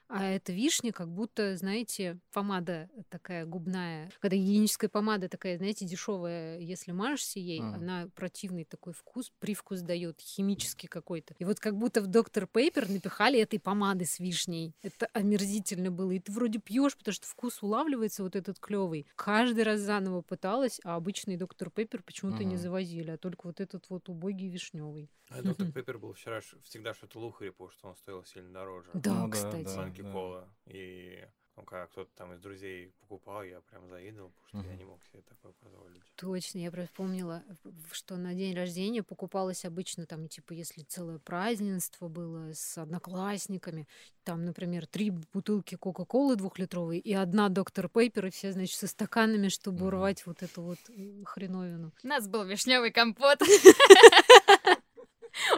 а 0.09 0.25
эта 0.25 0.53
вишня 0.53 0.91
как 0.91 1.09
будто, 1.09 1.55
знаете, 1.57 2.19
помада 2.31 2.89
такая 3.09 3.45
губная. 3.45 4.09
Когда 4.19 4.35
гигиеническая 4.37 4.89
помада 4.89 5.29
такая, 5.29 5.57
знаете, 5.57 5.85
дешевая, 5.85 6.59
если 6.59 6.91
мажешься 6.91 7.39
ей, 7.39 7.59
Мгм. 7.59 7.73
она 7.75 8.07
противный 8.15 8.63
такой 8.65 8.93
вкус, 8.93 9.31
привкус 9.39 9.81
дает, 9.81 10.19
химический 10.21 10.87
какой-то. 10.87 11.35
И 11.39 11.45
вот 11.45 11.59
как 11.59 11.75
будто 11.77 12.01
в 12.01 12.07
доктор 12.07 12.47
Пейпер 12.47 12.89
напихали 12.89 13.39
этой 13.39 13.59
помады 13.59 14.05
с 14.05 14.19
вишней. 14.19 14.73
Это 14.81 15.07
омерзительно 15.13 15.91
было. 15.91 16.11
И 16.11 16.19
ты 16.19 16.31
вроде 16.31 16.59
пьешь, 16.59 16.97
потому 16.97 17.13
что 17.13 17.27
вкус 17.27 17.61
улавливается 17.61 18.23
вот 18.23 18.35
этот 18.35 18.59
клевый. 18.59 19.07
Каждый 19.15 19.63
раз 19.63 19.79
заново 19.81 20.21
пыталась, 20.21 20.79
а 20.83 20.95
обычный 20.95 21.37
доктор 21.37 21.69
Пейпер 21.69 22.01
почему-то 22.03 22.43
не 22.43 22.55
Мгм. 22.55 22.57
завозили, 22.57 23.11
а 23.11 23.17
только 23.17 23.47
вот 23.47 23.59
этот 23.59 23.89
вот 23.89 24.09
убогий 24.09 24.49
вишневый. 24.49 25.09
А 25.29 25.41
доктор 25.41 25.67
Пеппер 25.73 25.97
был 25.97 26.13
вчера 26.13 26.39
всегда 26.63 26.93
что-то 26.93 27.19
лухари, 27.19 27.49
потому 27.49 27.69
что 27.71 27.87
он 27.89 27.95
стоил 27.97 28.23
сильно 28.23 28.53
дороже. 28.53 28.89
Да, 28.93 29.23
Ну 29.23 29.27
да, 29.27 29.29
кстати. 29.29 29.63
да. 29.65 29.89
Банки 30.03 30.13
кола. 30.13 30.53
И 30.65 31.25
Ну, 31.59 31.63
когда 31.63 31.87
кто-то 31.87 32.11
там 32.15 32.33
из 32.33 32.39
друзей 32.39 32.93
покупал, 32.99 33.41
я 33.41 33.61
прям 33.61 33.89
завидовал, 33.89 34.29
потому 34.29 34.47
что 34.49 34.57
я 34.59 34.75
Мгм. 34.75 34.77
не 34.77 34.85
мог 34.85 35.03
себе 35.05 35.23
такое 35.23 35.53
позволить. 35.53 36.03
Точно, 36.15 36.59
я 36.59 36.69
просто 36.69 36.91
вспомнила, 36.91 37.43
в- 37.63 37.95
что 37.95 38.15
на 38.17 38.35
день 38.35 38.55
рождения 38.55 39.01
покупалось 39.01 39.65
обычно 39.65 40.05
там, 40.05 40.27
типа, 40.27 40.53
если 40.53 40.83
целое 40.83 41.17
празднество 41.17 42.09
было 42.09 42.53
с 42.53 42.77
одноклассниками, 42.77 43.87
там, 44.23 44.45
например, 44.45 44.85
три 44.85 45.09
бутылки 45.09 45.73
Кока-Колы 45.73 46.35
двухлитровой 46.35 46.99
и 46.99 47.13
одна 47.13 47.49
Доктор 47.49 47.89
Пейпер, 47.89 48.27
и 48.27 48.29
все, 48.29 48.51
значит, 48.51 48.77
со 48.77 48.85
стаканами, 48.85 49.47
чтобы 49.47 49.77
Мгм. 49.79 49.87
урвать 49.87 50.27
вот 50.27 50.43
эту 50.43 50.61
вот 50.61 50.77
хреновину. 51.25 51.91
У 52.03 52.07
нас 52.07 52.27
был 52.27 52.43
вишневый 52.43 52.91
компот. 52.91 53.39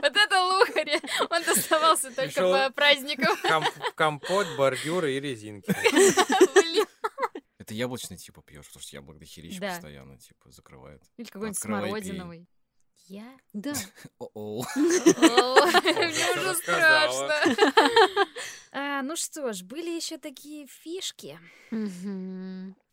Вот 0.02 0.16
это 0.16 0.44
лухари. 0.44 1.00
Он 1.30 1.44
доставался 1.44 2.12
только 2.16 2.42
по 2.42 2.70
праздникам. 2.74 3.36
Комп- 3.44 3.96
компот, 3.96 4.48
бордюры 4.58 5.14
и 5.14 5.20
резинки. 5.20 5.74
Это 7.58 7.74
яблочный 7.74 8.18
типа 8.18 8.42
пьешь, 8.42 8.66
потому 8.68 8.82
что 8.82 8.96
яблок 8.96 9.20
дохерища 9.20 9.60
Да. 9.60 9.70
постоянно, 9.70 10.18
типа, 10.18 10.52
закрывает. 10.52 11.04
Или 11.18 11.28
какой-нибудь 11.28 11.58
Открывай, 11.58 11.82
пей. 11.84 11.90
смородиновый. 11.90 12.48
Я? 13.08 13.38
Да. 13.54 13.74
О-о. 14.20 14.64
Мне 14.76 16.32
уже 16.32 16.56
страшно. 16.56 17.34
А, 18.72 19.02
Ну 19.02 19.16
что 19.16 19.52
ж, 19.54 19.64
были 19.64 19.90
еще 19.90 20.18
такие 20.20 20.68
фишки. 20.68 21.40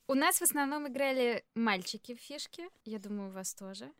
У 0.08 0.14
нас 0.14 0.38
в 0.38 0.42
основном 0.42 0.88
играли 0.88 1.44
мальчики 1.54 2.14
в 2.14 2.18
фишки. 2.20 2.68
Я 2.84 2.98
думаю, 2.98 3.28
у 3.28 3.32
вас 3.32 3.54
тоже. 3.54 3.90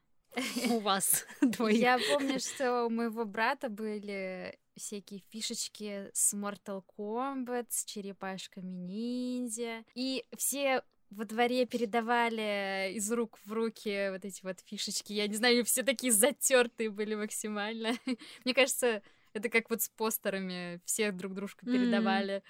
У 0.70 0.80
вас 0.80 1.26
двоих. 1.40 1.78
Я 1.78 1.98
помню, 2.12 2.38
что 2.38 2.86
у 2.86 2.90
моего 2.90 3.24
брата 3.24 3.68
были 3.68 4.58
всякие 4.76 5.22
фишечки 5.30 6.10
с 6.12 6.34
Mortal 6.34 6.82
Kombat, 6.98 7.66
с 7.70 7.84
черепашками 7.84 8.76
ниндзя. 8.76 9.84
И 9.94 10.24
все 10.36 10.82
во 11.10 11.24
дворе 11.24 11.66
передавали 11.66 12.92
из 12.94 13.10
рук 13.10 13.38
в 13.44 13.52
руки 13.52 14.10
вот 14.10 14.24
эти 14.24 14.42
вот 14.42 14.58
фишечки. 14.60 15.12
Я 15.12 15.28
не 15.28 15.34
знаю, 15.34 15.64
все 15.64 15.82
такие 15.82 16.12
затертые 16.12 16.90
были 16.90 17.14
максимально. 17.14 17.94
Мне 18.44 18.54
кажется, 18.54 19.02
это 19.32 19.48
как 19.48 19.70
вот 19.70 19.82
с 19.82 19.88
постерами. 19.88 20.80
Все 20.84 21.12
друг 21.12 21.34
дружку 21.34 21.64
передавали. 21.64 22.42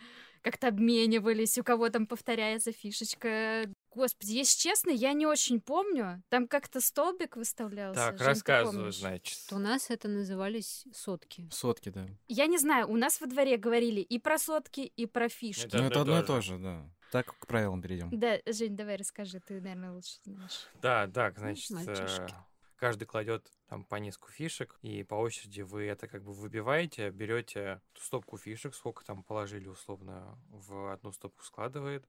Как-то 0.43 0.69
обменивались, 0.69 1.59
у 1.59 1.65
кого 1.65 1.89
там 1.91 2.07
повторяется 2.07 2.73
фишечка. 2.73 3.69
Господи, 3.97 4.33
если 4.33 4.59
честно, 4.61 4.91
я 4.91 5.15
не 5.15 5.25
очень 5.27 5.59
помню. 5.59 6.23
Там 6.29 6.49
как-то 6.49 6.83
столбик 6.83 7.35
выставлялся. 7.35 7.99
Так, 7.99 8.19
Жень, 8.19 8.27
рассказывай, 8.27 8.93
значит. 8.93 9.39
У 9.51 9.59
нас 9.59 9.89
это 9.89 10.07
назывались 10.09 10.85
сотки. 10.93 11.49
Сотки, 11.51 11.89
да. 11.89 12.07
Я 12.29 12.47
не 12.47 12.59
знаю, 12.59 12.91
у 12.91 12.97
нас 12.99 13.23
во 13.23 13.27
дворе 13.27 13.57
говорили 13.57 14.03
и 14.03 14.19
про 14.19 14.37
сотки, 14.37 14.81
и 14.81 15.07
про 15.07 15.31
фишки. 15.31 15.65
Это 15.69 15.79
Ну, 15.79 15.85
это 15.85 16.01
одно 16.03 16.19
и 16.19 16.21
то 16.21 16.27
то 16.27 16.41
же. 16.43 16.59
да. 16.59 16.91
Так, 17.11 17.39
к 17.39 17.47
правилам 17.47 17.81
перейдем. 17.81 18.11
Да, 18.13 18.39
Жень, 18.45 18.77
давай 18.77 18.97
расскажи, 18.97 19.41
ты, 19.41 19.63
наверное, 19.63 19.93
лучше 19.93 20.19
знаешь. 20.25 20.69
Да, 20.83 21.07
так, 21.09 21.39
значит, 21.39 21.71
мальчишки. 21.71 22.35
э, 22.35 22.37
каждый 22.77 23.07
кладет 23.07 23.51
там 23.67 23.85
по 23.85 23.97
несколько 23.97 24.31
фишек, 24.31 24.77
и 24.83 25.05
по 25.05 25.15
очереди 25.15 25.63
вы 25.63 25.87
это 25.87 26.07
как 26.07 26.23
бы 26.23 26.35
выбиваете, 26.35 27.09
берете 27.09 27.81
стопку 27.95 28.37
фишек, 28.37 28.75
сколько 28.75 29.07
там 29.07 29.23
положили 29.23 29.69
условно, 29.69 30.39
в 30.51 30.93
одну 30.93 31.13
стопку 31.13 31.43
складывает. 31.45 32.07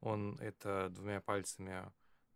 Он 0.00 0.38
это 0.40 0.88
двумя 0.90 1.20
пальцами 1.20 1.90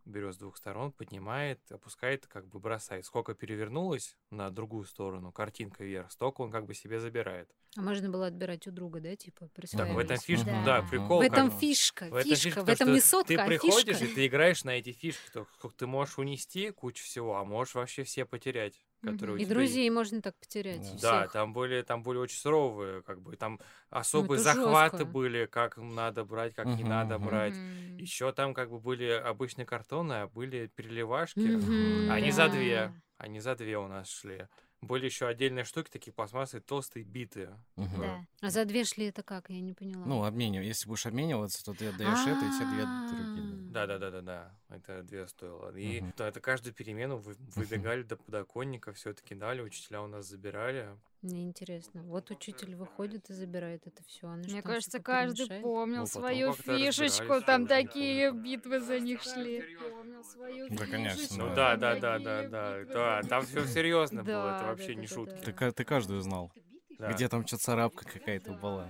берет 0.04 0.34
с 0.34 0.38
двух 0.38 0.56
сторон, 0.56 0.90
поднимает, 0.90 1.60
опускает, 1.70 2.26
как 2.26 2.48
бы 2.48 2.58
бросает. 2.58 3.04
Сколько 3.06 3.34
перевернулось 3.34 4.16
на 4.30 4.50
другую 4.50 4.84
сторону, 4.84 5.30
картинка 5.30 5.84
вверх, 5.84 6.10
столько 6.10 6.40
он 6.40 6.50
как 6.50 6.66
бы 6.66 6.74
себе 6.74 6.98
забирает. 6.98 7.48
А 7.76 7.82
можно 7.82 8.10
было 8.10 8.26
отбирать 8.26 8.66
у 8.66 8.72
друга, 8.72 9.00
да, 9.00 9.14
типа, 9.14 9.42
Так, 9.46 9.50
в 9.50 9.54
присваивались? 9.54 10.04
этом 10.04 10.18
фишка, 10.18 10.44
Да. 10.46 10.64
да, 10.64 10.82
прикол. 10.82 11.18
В 11.20 11.22
как 11.22 11.32
этом 11.32 11.50
бы. 11.50 11.56
фишка, 11.58 12.08
В 12.10 12.14
этом 12.16 12.30
фишка, 12.30 12.44
фишка, 12.44 12.62
в 12.62 12.66
то, 12.66 12.72
этом 12.72 12.92
не 12.92 13.00
сотка, 13.00 13.28
Ты 13.28 13.36
а 13.36 13.46
приходишь, 13.46 13.96
фишка. 13.98 14.04
и 14.12 14.14
ты 14.14 14.26
играешь 14.26 14.64
на 14.64 14.70
эти 14.70 14.90
фишки, 14.92 15.30
то 15.32 15.46
ты 15.76 15.86
можешь 15.86 16.18
унести 16.18 16.70
кучу 16.72 17.04
всего, 17.04 17.36
а 17.36 17.44
можешь 17.44 17.76
вообще 17.76 18.02
все 18.02 18.24
потерять, 18.24 18.84
которые 19.02 19.42
И 19.42 19.46
друзей 19.46 19.88
можно 19.90 20.22
так 20.22 20.36
потерять. 20.38 20.80
Да. 20.80 20.86
всех. 20.86 21.00
Да, 21.00 21.28
там 21.28 21.52
были, 21.52 21.82
там 21.82 22.02
были 22.02 22.18
очень 22.18 22.38
суровые, 22.38 23.02
как 23.02 23.20
бы, 23.20 23.36
там 23.36 23.60
особые 23.90 24.40
это 24.40 24.54
захваты 24.54 24.98
жёстко. 24.98 25.12
были, 25.12 25.46
как 25.46 25.76
надо 25.76 26.24
брать, 26.24 26.54
как 26.54 26.66
не 26.66 26.84
надо 26.84 27.18
брать. 27.18 27.54
Еще 27.98 28.32
там 28.32 28.54
как 28.54 28.70
бы 28.70 28.78
были 28.78 29.10
обычные 29.10 29.66
картоны, 29.66 30.12
а 30.14 30.26
были 30.28 30.68
переливашки. 30.68 32.10
Они 32.10 32.30
да. 32.30 32.36
за 32.36 32.48
две. 32.48 32.92
Они 33.18 33.40
за 33.40 33.54
две 33.54 33.78
у 33.78 33.86
нас 33.88 34.08
шли. 34.08 34.48
Были 34.82 35.04
еще 35.04 35.28
отдельные 35.28 35.64
штуки, 35.64 35.88
такие 35.90 36.12
пластмассовые, 36.12 36.62
толстые, 36.62 37.04
битые. 37.04 37.56
Мгм. 37.76 38.00
Да. 38.00 38.26
А 38.40 38.50
за 38.50 38.64
две 38.64 38.84
шли 38.84 39.06
это 39.06 39.22
как? 39.22 39.48
Я 39.48 39.60
не 39.60 39.74
поняла. 39.74 40.04
Ну, 40.04 40.24
обменивай. 40.24 40.66
Если 40.66 40.88
будешь 40.88 41.06
обмениваться, 41.06 41.64
то 41.64 41.72
ты 41.72 41.86
отдаешь 41.86 42.26
это, 42.26 42.44
и 42.44 42.50
тебе 42.50 42.66
две 42.66 42.84
другие. 42.84 43.68
А. 43.68 43.72
Да, 43.72 43.86
да, 43.86 43.98
да, 43.98 44.10
да, 44.10 44.20
да. 44.22 44.58
Это 44.68 45.02
две 45.04 45.28
стоило. 45.28 45.74
И 45.76 46.02
да, 46.16 46.28
это 46.28 46.40
каждую 46.40 46.74
перемену 46.74 47.18
вы 47.18 47.36
выбегали 47.54 48.02
до 48.02 48.16
подоконника, 48.16 48.92
все 48.92 49.10
это 49.10 49.22
кидали, 49.22 49.62
учителя 49.62 50.02
у 50.02 50.08
нас 50.08 50.26
забирали. 50.26 50.98
Мне 51.22 51.44
интересно. 51.44 52.02
Вот 52.02 52.30
учитель 52.32 52.74
выходит 52.74 53.30
и 53.30 53.32
забирает 53.32 53.86
это 53.86 54.02
все. 54.08 54.26
Мне 54.26 54.60
кажется, 54.60 54.98
каждый 54.98 55.46
помнил 55.60 56.00
Ну, 56.00 56.06
свою 56.06 56.52
фишечку, 56.52 57.40
там 57.40 57.68
такие 57.68 58.30
помню. 58.30 58.42
битвы 58.44 58.80
за 58.80 58.98
них 58.98 59.22
шли. 59.22 59.62
Да, 60.70 60.86
конечно, 60.86 61.36
Ну 61.36 61.54
да. 61.54 61.76
да, 61.76 61.94
да, 61.94 62.00
да, 62.00 62.18
да, 62.18 62.48
да, 62.48 62.84
да. 62.92 63.22
Там 63.28 63.46
все 63.46 63.64
серьезно 63.66 64.24
было, 64.24 64.42
Да, 64.42 64.56
это 64.56 64.66
вообще 64.66 64.94
да, 64.94 65.00
не 65.00 65.06
да, 65.06 65.14
шутки. 65.14 65.44
да. 65.46 65.52
Ты, 65.52 65.72
ты 65.72 65.84
каждую 65.84 66.20
знал. 66.22 66.50
Да, 66.98 67.12
Где 67.12 67.28
там 67.28 67.46
что-то 67.46 67.62
царапка 67.62 68.04
какая-то 68.04 68.52
была. 68.54 68.88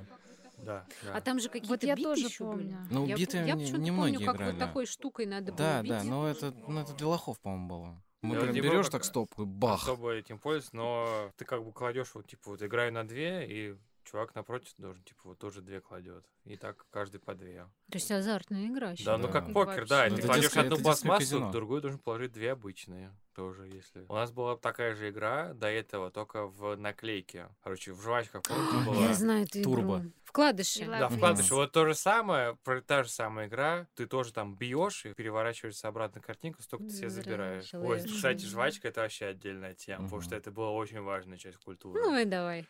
да, 0.59 0.87
да. 1.03 1.15
А 1.15 1.21
там 1.21 1.39
же 1.39 1.49
какие-то 1.51 1.87
я 1.87 1.95
биты 1.97 2.09
тоже 2.09 2.23
были. 2.23 2.37
помню. 2.39 2.87
Ну, 2.91 3.07
я, 3.07 3.17
биты 3.17 3.37
я 3.39 3.43
не- 3.45 3.53
почему-то 3.65 3.79
немногие 3.83 4.15
помню, 4.19 4.27
как 4.27 4.37
играли. 4.37 4.51
вот 4.53 4.59
такой 4.59 4.87
штукой 4.87 5.27
надо 5.27 5.53
Да, 5.53 5.83
было 5.83 5.89
да, 5.89 6.01
бить. 6.01 6.11
но 6.11 6.29
это, 6.29 6.51
ну, 6.67 6.81
это 6.81 6.95
для 6.95 7.07
лохов, 7.09 7.41
по-моему, 7.41 7.69
было. 7.69 8.03
Мы 8.23 8.37
прям 8.37 8.55
типа 8.55 8.65
берешь 8.65 8.89
так 8.89 9.05
стопку 9.05 9.43
и 9.43 9.47
бах. 9.47 9.83
особо 9.83 10.13
этим 10.13 10.39
пользуюсь, 10.39 10.73
но 10.73 11.31
ты 11.37 11.45
как 11.45 11.65
бы 11.65 11.73
кладешь 11.73 12.15
вот 12.15 12.27
типа 12.27 12.51
вот 12.51 12.63
играю 12.63 12.93
на 12.93 13.07
две, 13.07 13.47
и 13.47 13.77
чувак 14.05 14.35
напротив 14.35 14.73
должен 14.79 15.03
типа 15.05 15.21
вот 15.25 15.39
тоже 15.39 15.61
две 15.63 15.81
кладет. 15.81 16.25
И 16.45 16.57
так 16.57 16.85
каждый 16.91 17.21
по 17.21 17.35
две. 17.35 17.69
То 17.91 17.99
есть 17.99 18.11
азартная 18.11 18.67
игра. 18.67 18.95
Да, 19.05 19.17
ну 19.19 19.27
Да. 19.29 19.33
как 19.33 19.53
покер, 19.53 19.87
да, 19.87 20.03
Вообще. 20.09 20.17
ты 20.17 20.23
кладешь 20.27 20.57
одну 20.57 20.77
пластмассу, 20.79 21.51
другую 21.51 21.81
должен 21.83 21.99
положить 22.01 22.33
две 22.33 22.53
обычные 22.53 23.15
тоже, 23.35 23.69
если. 23.69 24.05
У 24.09 24.15
нас 24.15 24.31
была 24.33 24.57
такая 24.57 24.95
же 24.95 25.09
игра 25.11 25.55
до 25.55 25.69
этого, 25.69 26.11
только 26.11 26.47
в 26.49 26.77
наклейке. 26.77 27.49
Короче, 27.63 27.93
в 27.93 28.01
жвачках, 28.03 28.43
помните, 28.43 28.77
Я 28.77 28.85
была? 28.85 29.07
Я 29.07 29.15
знаю 29.15 29.45
эту 29.45 29.63
Турбо. 29.63 29.99
игру. 30.01 30.13
Вкладыши. 30.25 30.87
Да, 30.87 31.09
Мгм. 31.09 31.17
вкладыш. 31.19 31.51
Вот 31.51 31.73
то 31.73 31.87
же 31.87 31.95
самое, 31.95 32.57
про- 32.65 32.81
та 32.81 33.03
же 33.05 33.11
самая 33.11 33.47
игра, 33.49 33.87
ты 33.95 34.07
тоже 34.07 34.33
там 34.33 34.57
бьешь 34.57 35.05
и 35.07 35.13
переворачиваешься 35.15 35.89
обратно 35.89 36.21
картинку, 36.21 36.63
столько 36.63 36.85
ты 36.87 36.91
себе 36.91 37.11
забираешь. 37.11 37.73
Ой, 37.75 38.03
кстати, 38.03 38.45
жвачка 38.47 38.89
это 38.89 39.03
вообще 39.03 39.27
отдельная 39.27 39.75
тема, 39.75 40.05
потому 40.05 40.23
что 40.23 40.35
это 40.35 40.51
была 40.51 40.71
очень 40.73 41.01
важная 41.01 41.37
часть 41.39 41.59
культуры. 41.59 42.01
Ну 42.03 42.19
и 42.19 42.25
давай. 42.25 42.67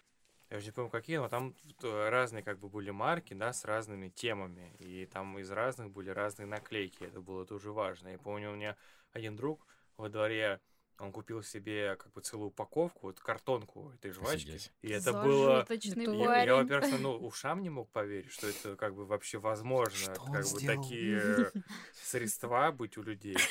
Я 0.52 0.58
уже 0.58 0.66
не 0.66 0.72
помню, 0.72 0.90
какие, 0.90 1.16
но 1.16 1.30
там 1.30 1.54
э, 1.82 2.08
разные 2.10 2.42
как 2.42 2.58
бы 2.58 2.68
были 2.68 2.90
марки, 2.90 3.32
да, 3.32 3.54
с 3.54 3.64
разными 3.64 4.10
темами. 4.10 4.76
И 4.80 5.06
там 5.06 5.38
из 5.38 5.50
разных 5.50 5.90
были 5.90 6.10
разные 6.10 6.44
наклейки. 6.44 7.04
Это 7.04 7.22
было 7.22 7.46
тоже 7.46 7.72
важно. 7.72 8.08
Я 8.08 8.18
помню, 8.18 8.50
у 8.52 8.54
меня 8.54 8.76
один 9.12 9.34
друг 9.34 9.66
во 9.96 10.10
дворе, 10.10 10.60
он 10.98 11.10
купил 11.10 11.42
себе 11.42 11.96
как 11.96 12.12
бы 12.12 12.20
целую 12.20 12.48
упаковку, 12.48 13.06
вот 13.06 13.18
картонку 13.18 13.92
этой 13.94 14.10
жвачки. 14.10 14.50
Офигеть. 14.50 14.72
И 14.82 14.90
это 14.90 15.14
было... 15.14 15.64
Зажиточный 15.66 16.04
Это- 16.04 16.12
Я, 16.12 16.26
парень. 16.26 16.46
я, 16.46 16.56
во-первых, 16.56 17.00
ну, 17.00 17.16
ушам 17.16 17.62
не 17.62 17.70
мог 17.70 17.90
поверить, 17.90 18.30
что 18.30 18.46
это 18.46 18.76
как 18.76 18.94
бы 18.94 19.06
вообще 19.06 19.38
возможно. 19.38 19.96
Что 19.96 20.12
как 20.16 20.22
он 20.24 20.32
бы 20.32 20.42
сделал? 20.42 20.82
такие 20.82 21.50
средства 21.94 22.70
быть 22.72 22.98
у 22.98 23.02
людей. 23.02 23.38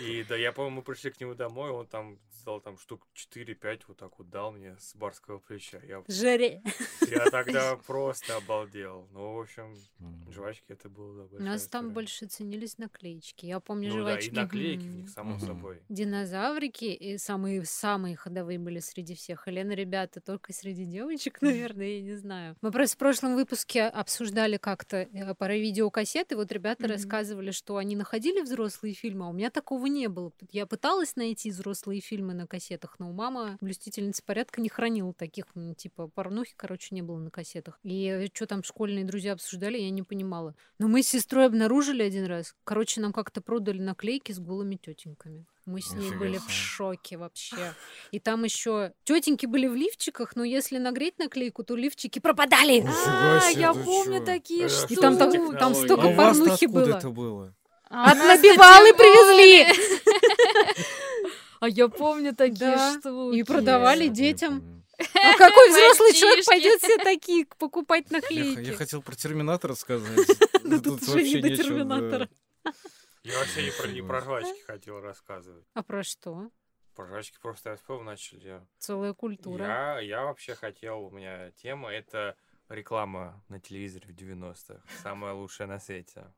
И 0.00 0.24
да, 0.24 0.36
я 0.36 0.52
помню, 0.52 0.70
мы 0.76 0.82
пришли 0.82 1.10
к 1.10 1.20
нему 1.20 1.34
домой, 1.34 1.70
он 1.70 1.86
там 1.86 2.18
дал 2.44 2.60
там 2.60 2.78
штук 2.78 3.06
4-5 3.14 3.82
вот 3.88 3.96
так 3.98 4.18
вот 4.18 4.30
дал 4.30 4.52
мне 4.52 4.76
с 4.78 4.94
барского 4.94 5.38
плеча. 5.38 5.80
Я, 5.86 6.02
Жаре. 6.08 6.62
я 7.06 7.28
тогда 7.30 7.76
просто 7.86 8.36
обалдел. 8.36 9.06
Ну, 9.12 9.34
в 9.34 9.40
общем, 9.40 9.74
жвачки 10.30 10.64
это 10.72 10.88
было, 10.88 11.28
да, 11.28 11.36
У 11.38 11.42
нас 11.42 11.66
там 11.66 11.82
история. 11.86 11.94
больше 11.94 12.26
ценились 12.26 12.78
наклеечки. 12.78 13.44
Я 13.46 13.60
помню 13.60 13.88
Ну 13.90 14.04
да, 14.04 14.12
жвачки. 14.12 14.28
и 14.28 14.32
наклейки 14.32 14.82
в 14.86 14.94
них, 14.94 15.08
само 15.10 15.32
Мгм. 15.32 15.40
собой. 15.46 15.82
Динозаврики 15.88 16.84
и 16.86 17.18
самые 17.18 17.64
самые 17.64 18.16
ходовые 18.16 18.58
были 18.58 18.78
среди 18.78 19.14
всех. 19.14 19.46
Елена, 19.46 19.72
ребята, 19.72 20.20
только 20.20 20.52
среди 20.52 20.84
девочек, 20.86 21.42
наверное, 21.42 21.86
я 21.96 22.02
не 22.02 22.14
знаю. 22.16 22.56
Мы 22.62 22.70
просто 22.72 22.96
в 22.96 22.98
прошлом 22.98 23.34
выпуске 23.34 23.82
обсуждали 23.84 24.56
как-то 24.56 24.96
э, 24.98 25.34
про 25.34 25.56
видеокассеты. 25.56 26.36
Вот 26.36 26.50
ребята 26.52 26.84
Мгм. 26.84 26.92
рассказывали, 26.92 27.50
что 27.50 27.76
они 27.76 27.94
находили 27.96 28.40
взрослые 28.40 28.94
фильмы, 28.94 29.26
а 29.26 29.28
у 29.28 29.32
меня 29.32 29.50
такого 29.50 29.86
не 29.88 30.08
было. 30.08 30.32
Я 30.50 30.66
пыталась 30.66 31.16
найти 31.16 31.50
взрослые 31.50 32.00
фильмы 32.00 32.34
на 32.34 32.46
кассетах, 32.46 32.96
но 32.98 33.10
у 33.10 33.12
мамы, 33.12 33.58
блюстительница 33.60 34.22
порядка, 34.24 34.60
не 34.60 34.68
хранила 34.68 35.12
таких, 35.12 35.46
типа, 35.76 36.08
порнухи, 36.08 36.54
короче, 36.56 36.94
не 36.94 37.02
было 37.02 37.18
на 37.18 37.30
кассетах. 37.30 37.78
И 37.82 38.30
что 38.34 38.46
там 38.46 38.62
школьные 38.62 39.04
друзья 39.04 39.32
обсуждали, 39.32 39.78
я 39.78 39.90
не 39.90 40.02
понимала. 40.02 40.54
Но 40.78 40.88
мы 40.88 41.02
с 41.02 41.08
сестрой 41.08 41.46
обнаружили 41.46 42.02
один 42.02 42.26
раз. 42.26 42.54
Короче, 42.64 43.00
нам 43.00 43.12
как-то 43.12 43.40
продали 43.40 43.80
наклейки 43.80 44.32
с 44.32 44.38
голыми 44.38 44.76
тетеньками. 44.76 45.46
Мы 45.68 45.82
с 45.82 45.92
ней 45.92 46.06
Нифига 46.06 46.18
были 46.20 46.38
в 46.38 46.50
шоке 46.50 47.18
вообще. 47.18 47.74
И 48.10 48.18
там 48.18 48.44
еще 48.44 48.94
тетеньки 49.04 49.44
были 49.44 49.66
в 49.66 49.74
лифчиках, 49.74 50.34
но 50.34 50.42
если 50.42 50.78
нагреть 50.78 51.18
наклейку, 51.18 51.62
то 51.62 51.76
лифчики 51.76 52.20
пропадали. 52.20 52.86
А, 52.86 53.50
я 53.50 53.74
помню 53.74 54.24
такие 54.24 54.70
штуки. 54.70 54.94
И 54.94 54.96
там, 54.96 55.18
там 55.18 55.72
А 55.72 55.74
столько 55.74 56.08
вас 56.08 56.38
порнухи 56.38 56.64
было. 56.64 56.96
это 56.96 57.10
было? 57.10 57.54
А 57.90 58.12
От 58.12 58.18
набивалы 58.18 58.92
привезли! 58.94 59.66
А 61.60 61.68
я 61.68 61.88
помню 61.88 62.36
такие 62.36 62.76
Да, 62.76 62.92
штуки. 63.00 63.36
и 63.36 63.42
продавали 63.42 64.04
Я 64.04 64.10
детям. 64.10 64.84
А 65.14 65.36
какой 65.36 65.70
взрослый 65.70 66.12
человек 66.12 66.44
пойдет 66.46 66.80
все 66.80 66.98
такие 66.98 67.46
покупать 67.58 68.06
Я, 68.10 68.16
наклейки? 68.18 68.60
я 68.60 68.74
хотел 68.76 69.02
про 69.02 69.16
Терминатора 69.16 69.74
сказать. 69.74 70.26
Да 70.64 70.78
тут 70.80 71.02
уже 71.02 71.12
вообще 71.12 71.42
не 71.42 71.48
до. 71.50 71.56
Терминатора. 71.56 72.28
Я 73.24 73.38
вообще 73.38 73.64
не 73.64 73.70
про, 73.72 73.88
не 73.88 74.02
про 74.02 74.20
жвачки 74.20 74.60
хотел 74.66 75.00
рассказывать. 75.00 75.64
А 75.74 75.82
про 75.82 76.04
что? 76.04 76.48
Про 76.94 77.06
жвачки 77.06 77.38
просто 77.42 77.70
я 77.70 77.76
вспомнил, 77.76 78.04
начали. 78.04 78.60
Целая 78.78 79.14
культура. 79.14 79.64
Я, 79.64 80.00
я 80.00 80.22
вообще 80.24 80.54
хотел, 80.54 81.06
у 81.06 81.10
меня 81.10 81.50
тема, 81.62 81.90
это 81.90 82.36
реклама 82.68 83.42
на 83.48 83.60
телевизоре 83.60 84.06
в 84.06 84.10
90-х. 84.14 84.80
Самая 85.02 85.32
лучшая 85.32 85.66
на 85.66 85.80
свете. 85.80 86.32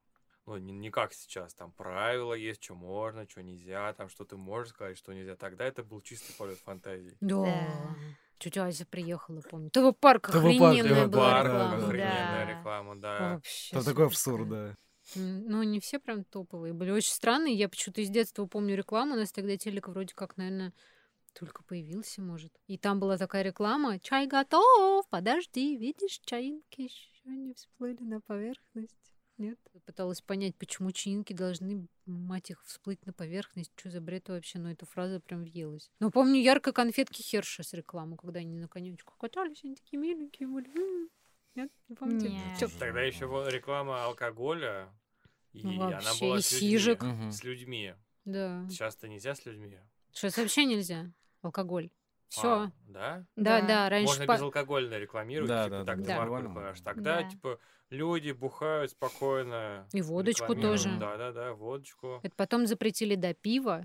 Ну, 0.50 0.58
не, 0.58 0.72
не 0.72 0.90
как 0.90 1.12
сейчас, 1.12 1.54
там 1.54 1.70
правила 1.70 2.34
есть, 2.34 2.60
что 2.64 2.74
можно, 2.74 3.24
что 3.28 3.40
нельзя, 3.40 3.92
там 3.92 4.08
что 4.08 4.24
ты 4.24 4.36
можешь 4.36 4.70
сказать, 4.72 4.98
что 4.98 5.12
нельзя. 5.12 5.36
Тогда 5.36 5.64
это 5.64 5.84
был 5.84 6.00
чистый 6.00 6.32
полет 6.36 6.58
фантазии. 6.58 7.16
Да. 7.20 7.44
Да. 7.44 7.94
Тетя 8.38 8.66
Ася 8.66 8.84
приехала, 8.84 9.42
помню. 9.48 9.70
ТВ-парк 9.70 10.26
ТВ-парк, 10.26 10.34
охрененная 10.34 11.06
ТВ-парк, 11.06 11.10
была 11.12 11.30
да, 11.30 11.42
реклама. 11.44 11.70
да. 11.78 11.86
Охрененная 11.86 12.46
Да. 12.46 12.50
реклама, 12.58 12.96
да. 12.96 13.34
Вообще 13.34 13.76
Там 13.76 13.84
такой 13.84 14.06
абсурд, 14.06 14.48
да. 14.48 14.74
Ну, 15.14 15.62
не 15.62 15.78
все 15.78 16.00
прям 16.00 16.24
топовые. 16.24 16.72
Были 16.72 16.90
очень 16.90 17.12
странные. 17.12 17.54
Я 17.54 17.68
почему-то 17.68 18.00
из 18.00 18.08
детства 18.10 18.44
помню 18.46 18.76
рекламу. 18.76 19.14
У 19.14 19.18
нас 19.18 19.30
тогда 19.30 19.56
телек 19.56 19.86
вроде 19.86 20.14
как, 20.16 20.36
наверное, 20.36 20.72
только 21.32 21.62
появился, 21.62 22.22
может. 22.22 22.52
И 22.66 22.76
там 22.76 22.98
была 22.98 23.18
такая 23.18 23.42
реклама. 23.44 24.00
Чай 24.00 24.26
готов, 24.26 25.06
подожди, 25.10 25.76
видишь, 25.76 26.18
чаинки 26.24 26.82
еще 26.82 27.08
не 27.26 27.54
всплыли 27.54 28.02
на 28.02 28.20
поверхность. 28.20 28.96
Нет? 29.40 29.58
Пыталась 29.86 30.20
понять, 30.20 30.54
почему 30.56 30.92
чаинки 30.92 31.32
должны, 31.32 31.88
мать 32.04 32.50
их, 32.50 32.62
всплыть 32.64 33.04
на 33.06 33.14
поверхность. 33.14 33.72
Что 33.74 33.90
за 33.90 34.02
бред 34.02 34.28
вообще? 34.28 34.58
Но 34.58 34.70
эта 34.70 34.84
фраза 34.84 35.18
прям 35.18 35.44
въелась. 35.44 35.90
Но 35.98 36.10
помню 36.10 36.38
ярко 36.42 36.72
конфетки 36.72 37.22
Херша 37.22 37.62
с 37.62 37.72
рекламы, 37.72 38.18
когда 38.18 38.40
они 38.40 38.58
на 38.58 38.68
конечках 38.68 39.16
катались, 39.16 39.64
они 39.64 39.76
такие 39.76 39.98
миленькие 39.98 40.46
были. 40.46 40.68
Нет, 41.54 41.70
не 41.88 41.96
помните? 41.96 42.28
Нет. 42.28 42.70
Тогда 42.78 43.00
еще 43.00 43.26
была 43.28 43.48
реклама 43.48 44.04
алкоголя, 44.04 44.92
и 45.52 45.62
Ну, 45.62 45.80
она 45.84 46.00
вообще, 46.00 46.20
была 46.20 46.38
и 46.38 46.42
с 46.42 46.52
людьми. 46.52 46.70
сижек. 46.70 47.02
С 47.32 47.42
людьми. 47.42 47.94
Да. 48.26 48.66
Сейчас-то 48.68 49.08
нельзя 49.08 49.34
с 49.34 49.46
людьми. 49.46 49.78
Сейчас 50.12 50.36
вообще 50.36 50.66
нельзя. 50.66 51.10
Алкоголь. 51.40 51.90
Все. 52.30 52.48
А, 52.48 52.72
да? 52.86 53.24
Да, 53.36 53.60
Да. 53.60 53.66
да, 53.66 53.88
раньше 53.88 54.06
Можно 54.06 54.26
по- 54.26 54.32
безалкогольно 54.34 54.98
рекламировать, 54.98 55.48
Да, 55.48 55.64
типа, 55.64 55.76
да, 55.78 55.84
так 55.84 55.98
да, 55.98 56.04
ты 56.04 56.10
марку 56.10 56.20
нормально 56.22 56.48
рекламируешь. 56.48 56.80
Тогда, 56.80 57.22
Да. 57.22 57.28
типа, 57.28 57.58
люди 57.90 58.30
бухают 58.30 58.92
спокойно. 58.92 59.88
И 59.92 60.00
водочку 60.00 60.54
тоже. 60.54 60.96
Да, 60.98 61.16
да, 61.16 61.32
да, 61.32 61.52
водочку. 61.54 62.20
Это 62.22 62.34
потом 62.36 62.66
запретили 62.66 63.16
до 63.16 63.34
пива, 63.34 63.82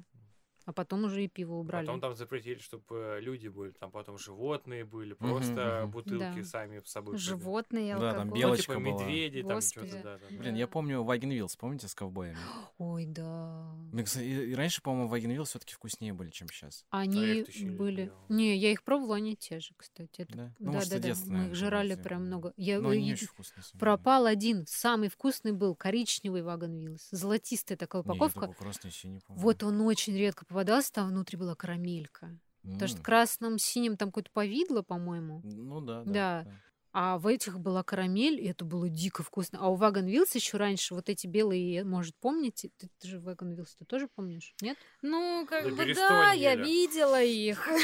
а 0.66 0.74
потом 0.74 1.04
уже 1.06 1.24
и 1.24 1.28
пиво 1.28 1.56
убрали. 1.56 1.86
Потом 1.86 2.02
там 2.02 2.16
запретили, 2.16 2.60
чтобы 2.60 3.20
люди 3.22 3.48
были, 3.48 3.72
там 3.72 3.92
потом 3.92 4.18
животные 4.18 4.84
были, 4.86 5.14
просто 5.14 5.82
мгм. 5.84 5.92
бутылки 5.92 6.40
Да. 6.40 6.44
сами 6.44 6.82
с 6.84 6.90
собой. 6.92 7.18
Животные, 7.18 7.94
Да, 7.96 8.00
там 8.00 8.08
алкоголь. 8.22 8.28
Ну, 8.30 8.36
белочка 8.36 8.74
типа 8.74 8.80
была. 8.84 9.02
медведи, 9.04 9.42
там 9.44 9.56
Господи. 9.56 9.88
что-то, 9.88 10.04
да, 10.04 10.18
да, 10.18 10.26
да. 10.30 10.38
Блин, 10.38 10.56
я 10.56 10.68
помню 10.68 11.04
Wagon 11.04 11.30
Wheels, 11.32 11.56
помните, 11.56 11.88
с 11.88 11.96
ковбоями? 11.96 12.38
Ой, 12.78 13.06
да. 13.06 13.76
Кстати, 14.04 14.24
и, 14.24 14.52
и 14.52 14.56
раньше, 14.56 14.82
по-моему, 14.82 15.08
Wagon 15.10 15.32
Wheels 15.32 15.50
все-таки 15.50 15.74
вкуснее 15.74 16.14
были, 16.14 16.30
чем 16.32 16.48
сейчас. 16.50 16.86
Они 16.90 17.26
еще 17.48 17.64
не 17.66 17.70
были... 17.72 18.02
ел. 18.04 18.14
Не, 18.30 18.58
я 18.58 18.72
их 18.72 18.84
пробовала, 18.84 19.16
они 19.18 19.36
те 19.36 19.60
же, 19.60 19.74
кстати. 19.78 20.22
Это... 20.22 20.36
Да? 20.38 20.54
Да, 20.60 20.72
может, 20.72 20.90
да, 20.90 21.00
да. 21.00 21.14
Мы 21.28 21.48
их 21.48 21.56
жрали 21.56 21.96
прям 21.96 22.22
да. 22.22 22.26
много. 22.28 22.54
Я 22.58 22.80
Но 22.80 22.90
они 22.90 23.04
не 23.04 23.10
и- 23.10 23.14
очень 23.14 23.28
вкусные. 23.28 23.64
Пропал 23.80 24.26
один, 24.26 24.66
самый 24.68 25.10
вкусный 25.10 25.52
был, 25.54 25.76
коричневый 25.76 26.42
Wagon 26.42 26.76
Wheels. 26.80 27.08
Золотистая 27.12 27.78
такая 27.78 28.02
Не, 28.04 28.08
я 28.10 28.14
упаковка. 28.16 28.40
такой 28.42 28.56
красный 28.56 28.88
вообще 28.90 29.08
не 29.10 29.20
помню. 29.20 29.42
Вот 29.42 29.64
он 29.64 29.82
очень 29.82 30.16
редко 30.18 30.46
попадался, 30.56 30.94
там 30.94 31.10
внутри 31.10 31.38
была 31.38 31.56
карамелька. 31.56 32.40
Потому 32.64 32.88
что 32.88 33.02
красным, 33.02 33.60
синим 33.60 33.96
там 33.96 34.10
какое-то 34.10 34.32
повидло, 34.34 34.82
по-моему. 34.82 35.42
Ну 35.44 35.82
да, 35.82 36.04
Да. 36.04 36.44
да. 36.44 36.52
А 36.98 37.18
в 37.18 37.28
этих 37.28 37.60
была 37.60 37.84
карамель, 37.84 38.40
и 38.40 38.48
это 38.48 38.64
было 38.64 38.88
дико 38.88 39.22
вкусно. 39.22 39.60
А 39.62 39.68
у 39.68 39.76
Вагон 39.76 40.06
Вилс 40.06 40.34
еще 40.34 40.56
раньше 40.56 40.94
вот 40.96 41.10
эти 41.10 41.28
белые, 41.28 41.84
может, 41.84 42.16
помните? 42.22 42.70
Ты, 42.78 42.88
ты 43.02 43.08
же 43.10 43.20
Вагон 43.20 43.52
Вилс 43.52 43.76
ты 43.76 43.84
тоже 43.84 44.08
помнишь? 44.08 44.56
Нет? 44.62 44.78
Ну, 45.02 45.46
как 45.46 45.66
Да 45.76 45.84
бы 45.84 45.94
да, 45.94 46.32
я 46.32 46.54
ели. 46.54 46.64
видела 46.64 47.22
их. 47.22 47.68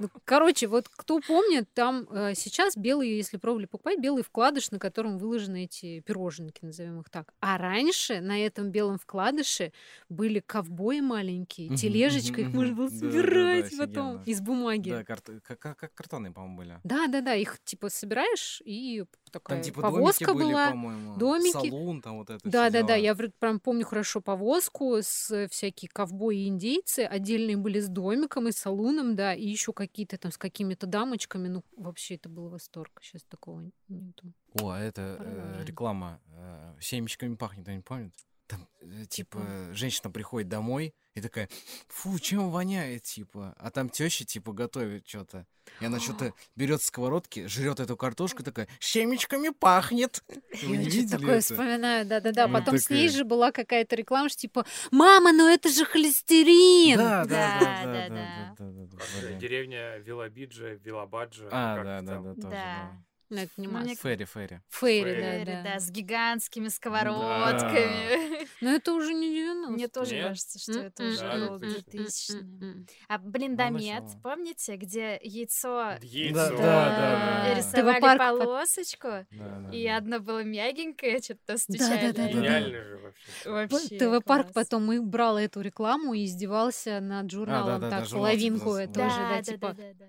Ну, 0.00 0.08
короче, 0.24 0.66
вот 0.66 0.88
кто 0.88 1.20
помнит, 1.20 1.72
там 1.72 2.08
э, 2.10 2.34
сейчас 2.34 2.76
белые, 2.76 3.16
если 3.16 3.36
пробовали 3.36 3.66
покупать, 3.66 4.00
белый 4.00 4.24
вкладыш, 4.24 4.72
на 4.72 4.80
котором 4.80 5.18
выложены 5.18 5.64
эти 5.64 6.00
пироженки, 6.00 6.64
назовем 6.64 7.00
их 7.00 7.10
так. 7.10 7.32
А 7.38 7.58
раньше 7.58 8.20
на 8.20 8.44
этом 8.44 8.70
белом 8.72 8.98
вкладыше 8.98 9.72
были 10.08 10.40
ковбои 10.40 10.98
маленькие, 10.98 11.76
тележечка, 11.76 12.40
их 12.40 12.48
можно 12.48 12.74
было 12.74 12.88
собирать 12.88 13.72
потом 13.78 14.22
из 14.24 14.40
бумаги. 14.40 14.90
Да, 14.90 15.04
как 15.04 15.94
картонные, 15.94 16.32
по-моему, 16.32 16.56
были. 16.56 16.80
Да, 16.82 17.06
да, 17.06 17.20
да, 17.20 17.34
их 17.34 17.62
типа 17.62 17.83
собираешь 17.90 18.62
и 18.64 19.04
такая 19.30 19.58
Там 19.58 19.64
типа 19.64 19.82
повозка 19.82 20.26
домики 20.26 20.38
были, 20.38 20.52
была. 20.52 20.70
по-моему. 20.70 21.16
домики. 21.16 21.52
Салун, 21.52 22.02
там 22.02 22.18
вот 22.18 22.30
это 22.30 22.48
Да, 22.48 22.70
да, 22.70 22.82
да, 22.82 22.94
я 22.94 23.14
прям 23.14 23.60
помню 23.60 23.84
хорошо 23.84 24.20
повозку 24.20 24.98
с 25.00 25.48
всякие 25.48 25.88
ковбои 25.88 26.44
и 26.44 26.48
индейцы, 26.48 27.00
отдельные 27.00 27.56
были 27.56 27.80
с 27.80 27.88
домиком 27.88 28.48
и 28.48 28.52
салуном, 28.52 29.16
да, 29.16 29.34
и 29.34 29.46
еще 29.46 29.72
какие-то 29.72 30.18
там 30.18 30.32
с 30.32 30.38
какими-то 30.38 30.86
дамочками, 30.86 31.48
ну 31.48 31.64
вообще 31.76 32.14
это 32.14 32.28
был 32.28 32.48
восторг, 32.48 33.00
сейчас 33.02 33.22
такого 33.24 33.70
нету. 33.88 34.32
О, 34.60 34.70
а 34.70 34.78
это 34.78 35.16
э, 35.18 35.64
реклама 35.66 36.20
э, 36.28 36.74
«Семечками 36.80 37.34
пахнет», 37.34 37.68
они 37.68 37.80
помнят? 37.80 38.12
Там, 38.46 38.68
э, 38.82 39.06
типа, 39.08 39.38
Типа? 39.40 39.74
женщина 39.74 40.10
приходит 40.10 40.48
домой 40.48 40.94
и 41.14 41.20
такая, 41.20 41.48
фу, 41.88 42.18
чем 42.18 42.50
воняет, 42.50 43.02
типа. 43.04 43.54
А 43.58 43.70
там 43.70 43.88
теща, 43.88 44.24
типа, 44.26 44.52
готовит 44.52 45.06
что-то. 45.08 45.46
И 45.80 45.86
она 45.86 45.98
что-то 45.98 46.34
берет 46.56 46.82
сковородки, 46.82 47.46
жрет 47.46 47.80
эту 47.80 47.96
картошку, 47.96 48.42
такая, 48.42 48.68
семечками 48.80 49.48
пахнет. 49.48 50.22
Вы 50.62 50.76
Я 50.76 50.76
не 50.76 50.84
что-то 50.84 50.96
видели 50.96 51.16
такое 51.18 51.38
это? 51.38 51.40
вспоминаю, 51.54 52.06
да-да-да. 52.06 52.46
Ну, 52.48 52.52
Потом 52.52 52.76
с 52.78 52.90
ней 52.90 53.06
такая. 53.06 53.18
же 53.18 53.24
была 53.24 53.50
какая-то 53.52 53.96
реклама, 53.96 54.28
что 54.28 54.38
типа, 54.40 54.66
мама, 54.90 55.32
ну 55.32 55.48
это 55.48 55.70
же 55.70 55.86
холестерин! 55.86 56.98
Да, 56.98 57.24
да, 57.24 58.08
Да, 58.08 58.56
да. 58.58 59.32
Деревня 59.38 59.96
Вилабиджа, 59.98 60.74
Вилабаджа. 60.74 61.48
А, 61.50 61.76
как 61.76 61.84
да, 61.84 61.96
это 61.98 62.06
да, 62.06 62.12
там? 62.12 62.24
да, 62.24 62.34
тоже, 62.34 62.50
Да. 62.50 63.04
Да. 63.30 63.36
Ну, 63.36 63.40
это 63.42 63.52
не 63.56 63.68
масса. 63.68 63.94
Ферри, 63.96 64.24
Ферри. 64.24 64.60
Фейри, 64.68 65.14
Фейри, 65.20 65.44
да, 65.44 65.62
Да, 65.62 65.72
да. 65.74 65.80
с 65.80 65.90
гигантскими 65.90 66.64
Да. 66.64 66.70
сковородками. 66.70 68.46
Но 68.60 68.70
это 68.70 68.92
уже 68.92 69.12
не 69.14 69.28
90 69.34 69.72
Мне 69.72 69.88
тоже 69.88 70.14
Нет? 70.14 70.28
кажется, 70.28 70.58
что 70.58 70.72
это 70.80 71.02
уже 71.04 71.18
Да, 71.18 71.48
точно. 71.58 71.68
2000 71.68 72.86
А 73.08 73.18
блин, 73.18 73.56
Ну, 73.58 74.20
помните, 74.22 74.76
где 74.76 75.18
яйцо 75.22 75.98
Яйцо. 76.02 76.34
Да, 76.34 76.50
да, 76.50 76.56
да, 76.58 77.44
да. 77.48 77.54
рисовали 77.54 78.00
под- 78.00 78.18
полосочку, 78.18 79.08
Да, 79.08 79.26
да, 79.30 79.70
и 79.72 79.84
да. 79.86 79.96
одно 79.96 80.20
было 80.20 80.42
мягенькое, 80.44 81.18
что-то 81.20 81.40
Да, 81.48 81.56
стучали. 81.58 82.12
да, 82.12 82.12
да, 82.12 82.22
да. 82.24 82.28
Гениально 82.28 82.82
же 82.84 82.96
вообще. 82.98 83.50
Вообще 83.50 83.98
ТВ-парк 83.98 84.52
потом 84.52 84.92
и 84.92 84.98
брал 84.98 85.38
эту 85.38 85.60
рекламу 85.60 86.14
и 86.14 86.24
издевался 86.24 87.00
над 87.00 87.30
журналом, 87.30 87.80
да, 87.80 87.90
да, 87.90 87.90
так, 87.98 88.06
журнал 88.08 88.26
половинку 88.26 88.70
типа 88.70 88.78
это 88.78 88.94
за- 89.00 89.06
уже, 89.06 89.16
Да, 89.16 89.28
да, 89.28 89.36
да, 89.36 89.42
типа... 89.42 89.68
да, 89.68 89.82
да, 89.82 89.94
да. 89.98 90.04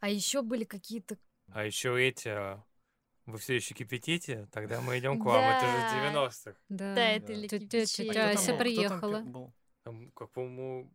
А 0.00 0.08
еще 0.10 0.42
были 0.42 0.64
какие-то 0.64 1.16
А 1.56 1.64
еще 1.64 1.98
эти... 2.06 2.28
а, 2.28 2.62
Вы 3.24 3.38
все 3.38 3.54
еще 3.54 3.72
кипятите? 3.72 4.46
Тогда 4.52 4.82
мы 4.82 4.98
идем 4.98 5.18
к 5.18 5.24
вам. 5.24 5.42
Это 5.42 5.66
же 5.66 6.12
Да. 6.12 6.26
90-х. 6.28 6.54
Да. 6.68 6.94
Да, 6.94 7.08
это 7.08 7.28
Да. 7.28 7.48
Тетя- 7.48 8.30
Ася 8.30 8.54
приехала. 8.56 9.52
Там, 9.82 10.10
как, 10.10 10.32
по-моему, 10.32 10.92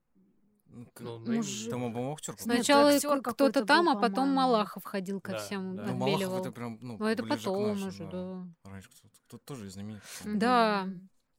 Ну, 0.67 0.85
ну, 0.99 1.17
ну, 1.17 2.15
Там, 2.23 2.37
Сначала 2.37 2.95
кто-то 3.23 3.65
там, 3.65 3.85
был, 3.87 3.91
а 3.93 4.01
потом. 4.01 4.29
Малахов 4.29 4.83
ходил 4.83 5.19
ко 5.19 5.31
Да, 5.31 5.37
всем, 5.39 5.75
да. 5.75 5.85
Ну, 5.85 5.95
Малахов 5.95 6.41
это 6.41 6.51
прям, 6.51 6.77
ну, 6.79 6.97
Но 6.99 7.09
это 7.09 7.23
ближе 7.23 7.37
к 7.39 7.43
потом 7.45 7.67
нашим, 7.67 7.87
уже, 7.87 8.07
да. 8.07 8.47
Раньше 8.69 8.89
кто-то, 8.91 9.15
кто-то 9.27 9.43
тоже 9.43 9.69
знаменитый. 9.71 10.35
Да. 10.35 10.87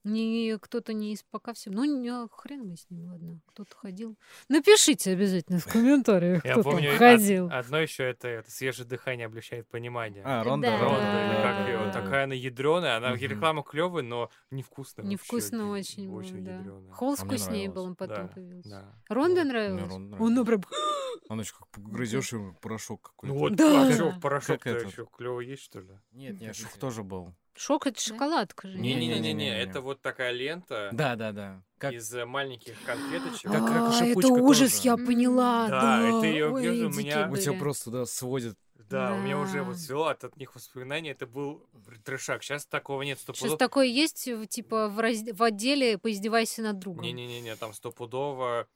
Не 0.03 0.57
кто-то 0.59 0.91
не 0.93 1.13
из 1.13 1.23
пока 1.23 1.53
все. 1.53 1.69
Ну, 1.71 1.85
не, 1.85 2.09
а 2.09 2.27
хрен 2.29 2.67
мы 2.67 2.75
с 2.75 2.89
ним, 2.89 3.05
ладно. 3.05 3.39
Кто-то 3.47 3.75
ходил. 3.75 4.17
Напишите 4.49 5.11
обязательно 5.13 5.59
в 5.59 5.65
комментариях, 5.65 6.43
Я 6.45 6.53
кто 6.53 6.63
помню, 6.63 6.83
там 6.83 6.93
од- 6.93 6.97
ходил. 6.99 7.49
одно 7.51 7.79
еще 7.79 8.03
это, 8.09 8.27
это 8.27 8.51
свежее 8.51 8.85
дыхание 8.85 9.27
облегчает 9.27 9.67
понимание. 9.69 10.23
А, 10.25 10.43
Ронда. 10.43 10.67
Да. 10.67 10.77
Ронда, 10.79 11.25
или 11.25 11.41
как 11.41 11.67
ее, 11.67 11.91
такая 11.93 12.23
она 12.25 12.33
ядреная, 12.33 12.97
она 12.97 13.11
Мгм. 13.11 13.19
реклама 13.19 13.63
клевая, 13.63 14.03
но 14.03 14.29
невкусная. 14.51 15.05
Невкусно 15.05 15.69
очень 15.69 16.09
очень 16.13 16.43
да. 16.43 16.57
ядрёная. 16.57 16.91
Холл 16.91 17.13
А 17.13 17.15
вкуснее 17.15 17.69
был, 17.69 17.85
он 17.85 17.95
потом 17.95 18.27
Да, 18.27 18.33
появился. 18.33 18.69
Да. 18.69 19.13
Ронда 19.13 19.43
нравилась? 19.45 19.89
Ронда 19.89 20.17
Он 20.21 20.45
прям... 20.45 20.61
Она 21.29 21.43
еще 21.43 21.53
как 21.57 21.67
грызешь 21.81 22.33
его, 22.33 22.53
порошок 22.61 23.01
какой-то. 23.03 23.33
Ну 23.33 23.39
вот, 23.39 23.55
Да. 23.55 23.87
а 23.87 24.19
порошок 24.19 24.59
Как 24.61 24.67
этот? 24.75 24.91
еще 24.91 25.05
клево 25.05 25.39
есть, 25.39 25.63
что 25.63 25.79
ли? 25.79 25.97
Нет, 26.11 26.41
нет, 26.41 26.55
тоже 26.79 27.03
был. 27.03 27.33
Шок— 27.55 27.85
это 27.87 27.95
Да? 27.97 28.01
шоколадка 28.01 28.67
же. 28.67 28.77
Не-не-не-не. 28.77 29.19
Не-не-не, 29.33 29.61
это 29.61 29.81
вот 29.81 30.01
такая 30.01 30.31
лента 30.31 30.89
Да, 30.93 31.15
да, 31.15 31.31
да. 31.31 31.63
Как 31.77 31.93
из 31.93 32.13
э, 32.13 32.25
маленьких 32.25 32.81
конфеточек. 32.83 33.51
Как- 33.51 33.65
как 33.67 34.01
А, 34.01 34.05
это 34.05 34.27
ужас, 34.29 34.71
тоже. 34.77 34.87
я 34.87 34.95
поняла. 34.97 35.67
Да, 35.67 35.81
Да, 35.81 36.07
это 36.17 36.27
её 36.27 36.51
Ой, 36.53 36.81
у 36.85 36.89
меня- 36.89 37.29
у 37.31 37.35
тебя 37.37 37.53
просто, 37.53 37.91
да, 37.91 38.05
сводит. 38.05 38.57
Да, 38.89 39.13
у 39.13 39.17
меня 39.19 39.39
уже 39.39 39.57
Да. 39.59 39.63
вот 39.63 39.77
свело 39.77 40.07
от, 40.07 40.23
от 40.23 40.35
них 40.37 40.53
воспоминаний. 40.55 41.09
Это 41.11 41.25
был 41.25 41.65
трешак. 42.05 42.43
Сейчас 42.43 42.65
такого 42.65 43.01
нет 43.03 43.17
Сейчас 43.17 43.37
стопудово. 43.37 43.57
такое 43.57 43.85
есть, 43.87 44.29
типа, 44.49 44.87
в, 44.89 44.99
раз- 44.99 45.23
в 45.31 45.41
отделе 45.43 45.97
«Поиздевайся 45.97 46.61
над 46.61 46.79
другом». 46.79 47.03
Не-не-не, 47.03 47.55
там 47.55 47.73
стопудово 47.73 48.67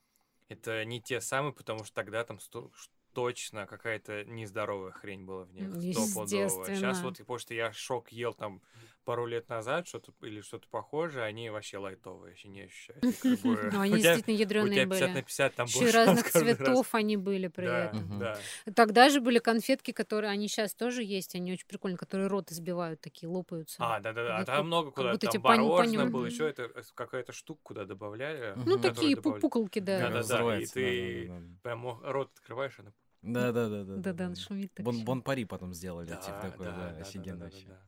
это 0.48 0.84
не 0.84 1.00
те 1.00 1.20
самые, 1.20 1.52
потому 1.52 1.84
что 1.84 1.94
тогда 1.94 2.24
там 2.24 2.40
сто- 2.40 2.70
точно 3.18 3.66
какая-то 3.66 4.24
нездоровая 4.26 4.92
хрень 4.92 5.24
была 5.24 5.42
в 5.44 5.52
них. 5.52 5.70
Стопудово. 5.92 6.26
Сейчас 6.28 6.68
естественно. 6.68 7.02
вот, 7.02 7.18
потому 7.18 7.38
что 7.38 7.52
я 7.52 7.72
шок 7.72 8.12
ел 8.12 8.32
там 8.32 8.62
пару 9.08 9.24
лет 9.26 9.48
назад 9.48 9.88
что-то 9.88 10.12
или 10.20 10.42
что-то 10.42 10.68
похожее, 10.68 11.24
они 11.24 11.48
вообще 11.48 11.78
лайтовые, 11.78 12.32
вообще 12.32 12.48
не 12.48 12.60
ощущаются. 12.62 13.08
Ну, 13.72 13.80
они 13.80 13.94
действительно 14.02 14.34
ядреные 14.36 14.84
тебя 14.84 14.84
50 14.84 15.00
на 15.00 15.14
были. 15.14 15.22
50 15.24 15.54
там 15.54 15.66
Еще 15.66 15.90
разных 15.90 16.30
цветов 16.30 16.94
они 16.94 17.16
были 17.16 17.48
при 17.48 17.64
Да, 17.64 17.86
этом. 17.86 18.74
Тогда 18.74 19.08
же 19.08 19.20
были 19.20 19.38
конфетки, 19.38 19.92
которые 19.92 20.30
они 20.30 20.46
сейчас 20.46 20.74
тоже 20.74 21.02
есть, 21.02 21.34
они 21.34 21.52
очень 21.52 21.66
прикольные, 21.66 21.96
которые 21.96 22.28
рот 22.28 22.52
избивают, 22.52 23.00
такие 23.00 23.28
лопаются. 23.28 23.76
А, 23.80 23.98
да-да-да, 23.98 24.36
а 24.36 24.44
там 24.44 24.66
много 24.66 24.90
куда. 24.90 25.16
Там 25.16 25.30
эти 25.30 25.38
пань- 25.38 25.62
мороженое 25.62 26.06
было, 26.06 26.26
еще 26.26 26.48
это 26.48 26.64
э, 26.64 26.82
какая-то 26.94 27.32
штука, 27.32 27.60
куда 27.62 27.84
добавляли. 27.84 28.52
Ну, 28.64 28.78
такие 28.78 29.16
пупуколки, 29.16 29.78
да. 29.78 30.10
Да-да-да, 30.10 30.60
и 30.60 30.66
ты 30.66 31.26
да, 31.28 31.34
да, 31.34 31.46
прям 31.62 32.00
рот 32.02 32.30
открываешь, 32.34 32.78
она... 32.78 32.92
да, 33.32 33.52
да, 33.52 33.68
да, 33.68 33.84
да, 33.84 33.96
да, 33.96 34.12
Да-да, 34.12 34.34
шумит 34.34 34.72
так. 34.74 34.84
Бон. 34.84 35.04
Бон 35.04 35.22
Пари 35.22 35.44
потом 35.44 35.74
сделали, 35.74 36.06
типа 36.06 36.22
Да, 36.26 36.40
такой, 36.40 36.66
да, 36.66 36.72
да, 36.72 36.92
да, 36.92 37.00
офигенно 37.00 37.36
да, 37.38 37.44
да, 37.44 37.50
вообще. 37.50 37.66
да, 37.68 37.74
да. 37.74 37.80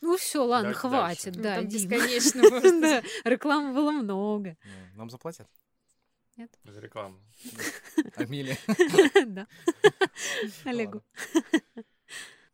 Ну 0.00 0.16
все, 0.16 0.44
ладно, 0.44 0.70
Дальше- 0.70 0.80
хватит. 0.80 1.36
Ну, 1.36 1.42
да, 1.42 1.56
там 1.56 1.68
Дим. 1.68 1.88
бесконечно. 1.88 2.42
Да, 2.80 3.02
рекламы 3.24 3.72
было 3.74 3.90
много. 3.92 4.56
Нам 4.94 5.10
заплатят. 5.10 5.48
За 6.64 6.80
рекламу. 6.80 7.20
Амелия. 8.16 8.56
Да. 9.26 9.46
Олегу. 10.64 11.02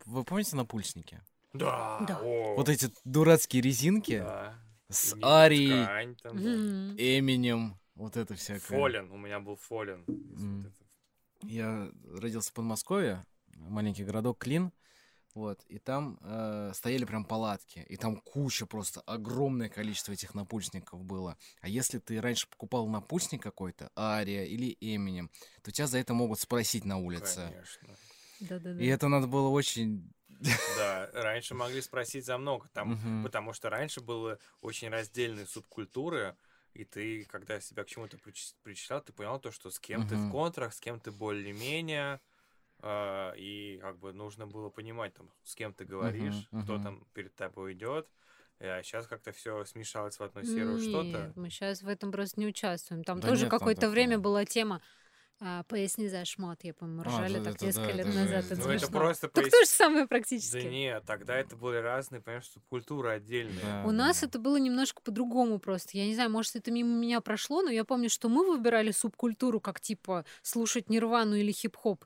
Вы 0.04 0.24
помните 0.24 0.56
напульсники? 0.56 1.20
Да. 1.52 2.04
Да. 2.06 2.20
Вот 2.22 2.68
эти 2.68 2.90
дурацкие 3.04 3.62
резинки 3.62 4.18
да. 4.18 4.54
с 4.88 5.14
И 5.14 5.20
Арией, 5.22 5.84
ткань 5.84 6.16
там, 6.16 6.36
да. 6.36 6.50
Мгм. 6.50 6.96
Эминем, 6.98 7.78
вот 7.94 8.16
это 8.16 8.34
всякое. 8.34 8.78
Фолен, 8.78 9.10
у 9.10 9.16
меня 9.16 9.40
был. 9.40 9.58
Вот 9.68 9.88
это. 9.88 10.85
Я 11.48 11.90
родился 12.14 12.50
в 12.50 12.54
Подмосковье, 12.54 13.24
маленький 13.56 14.04
городок 14.04 14.38
Клин, 14.38 14.72
вот, 15.34 15.62
и 15.68 15.78
там 15.78 16.18
э, 16.22 16.72
стояли 16.74 17.04
прям 17.04 17.24
палатки, 17.24 17.84
и 17.88 17.96
там 17.96 18.16
куча 18.16 18.64
просто, 18.64 19.02
огромное 19.02 19.68
количество 19.68 20.12
этих 20.12 20.34
напульсников 20.34 21.04
было. 21.04 21.36
А 21.60 21.68
если 21.68 21.98
ты 21.98 22.20
раньше 22.20 22.48
покупал 22.48 22.88
напульсник 22.88 23.42
какой-то, 23.42 23.90
Ария 23.96 24.44
или 24.44 24.76
Эминем, 24.80 25.30
то 25.62 25.70
тебя 25.70 25.86
за 25.86 25.98
это 25.98 26.14
могут 26.14 26.40
спросить 26.40 26.86
на 26.86 26.96
улице. 26.96 27.48
Конечно. 27.50 27.88
Да-да-да. 28.40 28.82
И 28.82 28.86
это 28.86 29.08
надо 29.08 29.26
было 29.26 29.48
очень... 29.48 30.10
Да, 30.76 31.10
раньше 31.14 31.54
могли 31.54 31.80
спросить 31.80 32.24
за 32.24 32.38
много, 32.38 32.68
там, 32.72 33.22
потому 33.22 33.52
что 33.52 33.70
раньше 33.70 34.00
было 34.00 34.38
очень 34.60 34.88
раздельные 34.88 35.46
субкультуры, 35.46 36.36
и 36.76 36.84
ты, 36.84 37.24
когда 37.26 37.60
себя 37.60 37.84
к 37.84 37.88
чему-то 37.88 38.16
причис- 38.18 38.54
причислял, 38.62 39.00
ты 39.02 39.12
понял 39.12 39.38
то, 39.40 39.50
что 39.50 39.70
с 39.70 39.78
кем 39.80 40.04
ты 40.04 40.16
в 40.16 40.26
контрах, 40.26 40.74
с 40.74 40.80
кем 40.80 41.00
ты 41.00 41.10
более-менее, 41.10 42.20
а, 42.80 43.32
и 43.36 43.78
как 43.78 43.98
бы 43.98 44.12
нужно 44.12 44.46
было 44.46 44.70
понимать, 44.70 45.14
там, 45.14 45.30
с 45.44 45.54
кем 45.54 45.74
ты 45.74 45.84
говоришь, 45.84 46.50
Мгм, 46.50 46.62
кто 46.64 46.74
мгм. 46.74 46.82
там 46.84 47.04
перед 47.14 47.34
тобой 47.34 47.72
идет. 47.74 48.08
А 48.58 48.82
сейчас 48.82 49.06
как-то 49.06 49.32
все 49.32 49.64
смешалось 49.64 50.18
в 50.18 50.22
одну 50.22 50.42
серую 50.44 50.78
что-то. 50.78 51.32
Мы 51.36 51.50
сейчас 51.50 51.82
в 51.82 51.88
этом 51.88 52.10
просто 52.12 52.40
не 52.40 52.46
участвуем. 52.46 53.04
Там 53.04 53.20
Да 53.20 53.28
тоже 53.28 53.48
какое-то 53.48 53.90
время 53.90 54.18
была 54.18 54.44
тема 54.44 54.80
а, 55.40 55.62
«Поясни 55.64 56.08
за 56.08 56.24
шмот». 56.24 56.58
Я, 56.64 56.72
по-моему, 56.74 57.02
А, 57.02 57.04
ржали 57.04 57.38
да, 57.38 57.44
так 57.44 57.54
это 57.56 57.66
несколько 57.66 57.86
да, 57.88 57.92
лет 57.92 58.06
это 58.06 58.16
назад. 58.16 58.28
жесть, 58.44 58.50
Это 58.52 58.60
да. 58.62 58.66
Ну, 58.68 58.72
это 58.74 58.90
просто 58.90 59.28
Так 59.28 59.44
пояс- 59.44 59.50
то 59.50 59.60
же 59.60 59.66
самое 59.66 60.02
Да 60.02 60.06
практически. 60.08 60.66
нет, 60.66 61.04
тогда 61.06 61.36
это 61.36 61.56
были 61.56 61.76
разные, 61.76 62.20
понимаешь, 62.22 62.46
субкультуры 62.48 63.10
отдельные. 63.10 63.60
Да, 63.62 63.82
У 63.84 63.88
да, 63.88 63.92
нас 63.92 64.20
да. 64.20 64.26
это 64.28 64.38
было 64.38 64.56
немножко 64.56 65.02
по-другому 65.02 65.58
просто. 65.58 65.96
Я 65.98 66.06
не 66.06 66.14
знаю, 66.14 66.30
может, 66.30 66.56
это 66.56 66.70
мимо 66.70 66.96
меня 66.96 67.20
прошло, 67.20 67.62
но 67.62 67.70
я 67.70 67.84
помню, 67.84 68.08
что 68.08 68.28
мы 68.28 68.46
выбирали 68.46 68.90
субкультуру, 68.92 69.60
как 69.60 69.80
типа 69.80 70.24
слушать 70.42 70.88
нирвану 70.88 71.34
или 71.36 71.52
хип-хоп, 71.52 72.04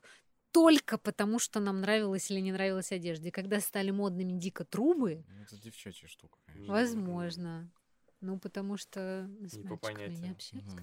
только 0.51 0.97
потому, 0.97 1.39
что 1.39 1.61
нам 1.61 1.79
нравилась 1.79 2.29
или 2.29 2.41
не 2.41 2.51
нравилась 2.51 2.91
одежда. 2.91 3.29
И 3.29 3.31
когда 3.31 3.61
стали 3.61 3.91
модными 3.91 4.33
дико 4.33 4.65
трубы, 4.65 5.23
Ну, 5.29 5.43
Это 5.43 5.55
девчачья 5.57 6.07
штука, 6.09 6.37
конечно. 6.45 6.73
возможно. 6.73 7.71
Ну, 8.19 8.37
потому 8.37 8.75
что 8.77 9.29
с 9.41 9.53
Не 9.55 9.63
по 9.63 9.69
мальчиками 9.69 10.09
не 10.09 10.21
понятиям. 10.21 10.31
общались. 10.33 10.73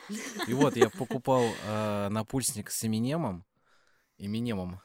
И 0.48 0.54
вот 0.54 0.76
я 0.76 0.90
покупал 0.90 1.44
э, 1.66 2.08
напульсник 2.10 2.70
с 2.70 2.84
Эминемом, 2.84 3.44
Эминемом, 4.18 4.80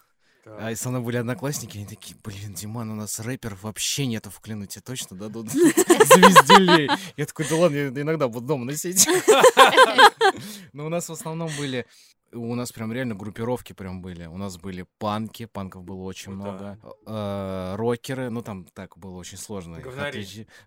Да. 0.45 0.57
а 0.67 0.71
и 0.71 0.75
со 0.75 0.89
мной 0.89 1.01
были 1.01 1.17
одноклассники, 1.17 1.77
они 1.77 1.85
такие, 1.87 2.17
блин, 2.23 2.53
Диман, 2.53 2.89
у 2.91 2.95
нас 2.95 3.19
рэперов 3.19 3.63
вообще 3.63 4.05
нету 4.05 4.29
в 4.29 4.39
клину, 4.39 4.65
тебе 4.65 4.81
точно 4.81 5.17
дадут 5.17 5.49
звезделей? 5.51 6.89
Я 7.17 7.25
такой, 7.25 7.47
да 7.49 7.55
ладно, 7.55 7.75
я 7.75 7.87
иногда 7.89 8.27
буду 8.27 8.45
дома 8.47 8.65
носить. 8.65 9.07
Но 10.73 10.85
у 10.85 10.89
нас 10.89 11.09
в 11.09 11.11
основном 11.13 11.49
были, 11.57 11.85
у 12.31 12.55
нас 12.55 12.71
прям 12.71 12.91
реально 12.93 13.15
группировки 13.15 13.73
прям 13.73 14.01
были. 14.01 14.25
У 14.25 14.37
нас 14.37 14.57
были 14.57 14.85
панки, 14.97 15.45
панков 15.45 15.83
было 15.83 16.03
очень 16.03 16.31
Ну 16.33 16.43
да. 16.43 16.51
много, 16.51 16.79
э, 17.05 17.75
рокеры, 17.75 18.29
ну 18.29 18.41
там 18.41 18.65
так 18.65 18.97
было 18.97 19.17
очень 19.17 19.37
сложно. 19.37 19.79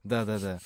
Да-да-да. 0.05 0.59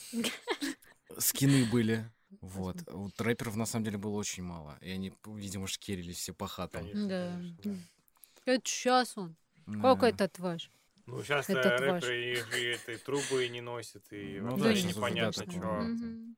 Скины 1.19 1.65
были. 1.67 2.11
Вот. 2.41 2.77
Вот 2.91 3.21
рэперов 3.21 3.57
на 3.57 3.67
самом 3.67 3.85
деле 3.85 3.99
было 3.99 4.17
очень 4.17 4.43
мало. 4.43 4.79
И 4.81 4.91
они, 4.91 5.13
видимо, 5.27 5.67
шкерились 5.67 6.19
все 6.19 6.33
по 6.35 6.47
хатам. 6.47 6.83
Конечно, 6.83 7.09
Да. 7.09 7.33
конечно, 7.33 7.57
да. 7.65 8.53
Это 8.53 8.69
сейчас 8.69 9.17
он. 9.17 9.37
Да. 9.67 9.81
Как 9.97 10.03
этот 10.15 10.39
ваш? 10.39 10.71
Ну, 11.07 11.23
сейчас 11.23 11.49
Этот 11.51 11.81
рэперы 11.81 12.33
и, 12.33 12.35
и 12.35 12.65
этой 12.75 12.97
трубы 12.97 13.47
не 13.49 13.61
носят, 13.61 14.05
и 14.11 14.39
Ну 14.41 14.57
вообще 14.57 14.83
да, 14.83 14.89
непонятно, 14.89 15.43
что. 15.51 15.59
Мгм. 15.61 16.37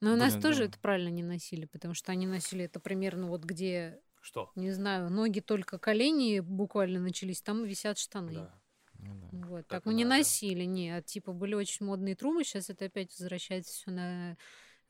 Но 0.00 0.14
у 0.14 0.16
нас 0.16 0.32
Блин, 0.32 0.42
тоже 0.42 0.58
да. 0.60 0.64
это 0.64 0.78
правильно 0.80 1.08
не 1.10 1.22
носили, 1.22 1.66
потому 1.66 1.94
что 1.94 2.10
они 2.10 2.26
носили 2.26 2.64
это 2.64 2.80
примерно 2.80 3.28
вот 3.28 3.44
где, 3.44 4.00
Что? 4.20 4.50
не 4.56 4.72
знаю, 4.72 5.10
ноги 5.10 5.40
только 5.40 5.78
колени 5.78 6.40
буквально 6.40 6.98
начались, 7.00 7.40
там 7.42 7.64
висят 7.64 7.98
штаны. 7.98 8.32
Да. 8.32 8.60
Ну 8.94 9.14
да. 9.14 9.28
Вот, 9.46 9.58
Так 9.68 9.68
так 9.68 9.86
мы 9.86 9.94
не 9.94 10.04
надо. 10.04 10.18
носили, 10.18 10.64
нет. 10.64 11.06
Типа 11.06 11.32
были 11.32 11.54
очень 11.54 11.86
модные 11.86 12.16
трубы, 12.16 12.42
сейчас 12.44 12.70
это 12.70 12.86
опять 12.86 13.10
возвращается 13.18 13.72
все 13.72 13.90
на, 13.90 14.36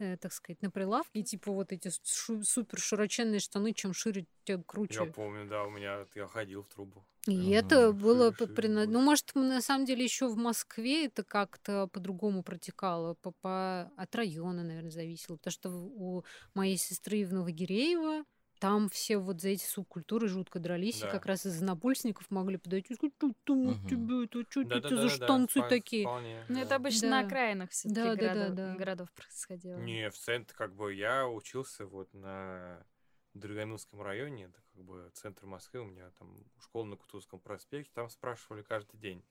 э, 0.02 0.16
так 0.16 0.32
сказать, 0.32 0.60
на 0.62 0.70
прилавки. 0.70 1.18
И 1.18 1.22
типа 1.22 1.52
вот 1.52 1.72
эти 1.72 1.90
шу- 2.04 2.42
супер 2.44 2.78
широченные 2.80 3.40
штаны, 3.40 3.72
чем 3.72 3.92
шире, 3.94 4.26
тем 4.44 4.58
Я 4.58 4.64
круче. 4.66 5.04
помню, 5.06 5.48
да, 5.48 5.64
у 5.64 5.70
меня 5.70 6.06
я 6.14 6.26
ходил 6.26 6.62
в 6.62 6.68
трубу. 6.68 7.04
И 7.28 7.36
Мгм. 7.36 7.52
это 7.52 7.92
было 7.92 8.32
Шире, 8.34 8.46
по- 8.54 8.62
шире. 8.62 8.86
Ну, 8.86 9.00
может, 9.00 9.34
на 9.34 9.60
самом 9.60 9.84
деле 9.84 10.02
еще 10.04 10.26
в 10.28 10.36
Москве 10.36 11.06
это 11.06 11.22
как-то 11.22 11.86
по-другому 11.86 12.42
протекало, 12.42 13.14
по, 13.14 13.30
по- 13.40 13.92
от 13.96 14.14
района, 14.16 14.64
наверное, 14.64 14.90
зависело. 14.90 15.36
Потому 15.36 15.52
что 15.52 15.70
у 15.70 16.24
моей 16.54 16.76
сестры 16.76 17.24
в 17.24 17.32
Новогиреево 17.32 18.24
там 18.62 18.88
все 18.90 19.16
вот 19.18 19.40
за 19.40 19.48
эти 19.48 19.64
субкультуры 19.64 20.28
жутко 20.28 20.60
дрались, 20.60 21.00
Да. 21.00 21.08
и 21.08 21.10
как 21.10 21.26
раз 21.26 21.44
из 21.46 21.60
напульсников 21.60 22.30
могли 22.30 22.58
подойти 22.58 22.92
и 22.92 22.96
сказать, 22.96 23.12
что 23.18 23.32
там 23.44 23.66
у 23.66 23.74
тебя, 23.88 24.22
это 24.24 24.44
что 24.48 24.60
это 24.60 24.74
за 24.74 24.80
Да-да-да-да, 24.80 25.08
штанцы 25.08 25.58
впо- 25.58 25.68
такие? 25.68 26.04
вполне, 26.04 26.44
Ну, 26.48 26.54
да. 26.54 26.60
это 26.60 26.76
обычно 26.76 27.00
Да. 27.00 27.08
на 27.10 27.20
окраинах 27.26 27.70
все-таки 27.70 27.94
Да, 28.00 28.04
да, 28.04 28.14
да, 28.14 28.22
городов, 28.34 28.54
да. 28.56 28.74
городов 28.76 29.10
происходило. 29.12 29.78
Не, 29.80 30.10
в 30.10 30.14
центре, 30.16 30.54
как 30.56 30.76
бы, 30.76 30.94
я 30.94 31.26
учился 31.28 31.86
вот 31.86 32.14
на 32.14 32.86
Драгомилском 33.34 34.00
районе, 34.00 34.44
это 34.44 34.60
как 34.74 34.84
бы 34.84 35.10
центр 35.14 35.44
Москвы, 35.46 35.80
у 35.80 35.86
меня 35.86 36.10
там 36.20 36.44
школа 36.60 36.84
на 36.84 36.96
Кутузовском 36.96 37.40
проспекте, 37.40 37.90
там 37.94 38.08
спрашивали 38.10 38.62
каждый 38.62 38.96
день. 39.00 39.24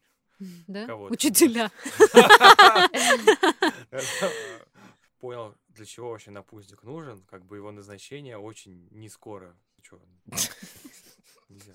Да? 0.68 0.94
Учителя. 0.96 1.70
Понял, 5.22 5.56
для 5.70 5.86
чего 5.86 6.10
вообще 6.10 6.32
напульсник 6.32 6.82
нужен, 6.82 7.24
как 7.26 7.46
бы 7.46 7.56
его 7.56 7.72
назначение 7.72 8.40
очень 8.40 8.88
не 8.90 9.08
скоро. 9.08 9.56
Чё? 9.84 10.02
Нельзя. 11.50 11.74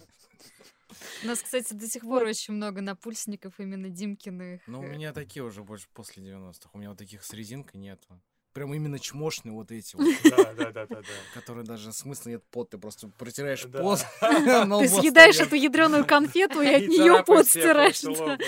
У 1.22 1.26
нас, 1.28 1.42
кстати, 1.42 1.72
до 1.72 1.86
сих 1.86 2.02
пор 2.02 2.24
очень 2.24 2.54
много 2.54 2.80
напульсников 2.80 3.60
именно 3.60 3.88
Димкиных. 3.88 4.62
Ну, 4.66 4.80
у 4.80 4.82
э, 4.82 4.88
меня 4.88 5.12
такие 5.12 5.44
уже 5.44 5.62
больше 5.62 5.86
после 5.94 6.24
90-х. 6.24 6.70
У 6.72 6.78
меня 6.78 6.88
вот 6.88 6.98
таких 6.98 7.22
с 7.22 7.32
резинкой 7.32 7.80
нету. 7.80 8.20
Прям 8.52 8.74
именно 8.74 8.98
чмошные 8.98 9.52
вот 9.52 9.70
эти 9.70 9.94
вот, 9.94 10.06
Да, 10.24 10.52
да, 10.52 10.72
да, 10.72 10.86
да, 10.86 11.02
да. 11.02 11.02
которые 11.34 11.64
даже 11.64 11.92
смысла 11.92 12.30
нет 12.30 12.44
пот, 12.50 12.70
ты 12.70 12.78
просто 12.78 13.08
протираешь 13.08 13.62
пот. 13.62 14.00
Ты 14.20 14.88
съедаешь 14.88 15.38
эту 15.38 15.54
ядреную 15.54 16.04
конфету 16.04 16.62
и 16.62 16.66
от 16.66 16.88
нее 16.88 17.22
пот 17.24 17.46
стираешь. 17.46 18.02
Ну. 18.02 18.38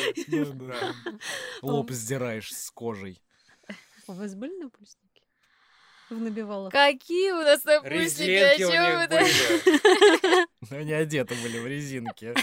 Лоб 1.62 1.92
сдираешь 1.92 2.52
с 2.52 2.70
кожей. 2.72 3.22
У 4.08 4.12
вас 4.12 4.34
были 4.34 4.56
напульсники? 4.58 5.22
В 6.08 6.18
набивалах? 6.18 6.72
Какие 6.72 7.32
у 7.32 7.42
нас 7.42 7.62
напульсники? 7.64 8.30
О 8.30 8.54
Резинки 8.56 8.64
у 8.64 8.70
чём 8.70 8.82
них 8.82 9.10
это? 9.10 9.18
были. 10.70 10.70
Они 10.80 10.92
одеты 10.92 11.34
были 11.42 11.58
в 11.58 11.66
резинке. 11.66 12.34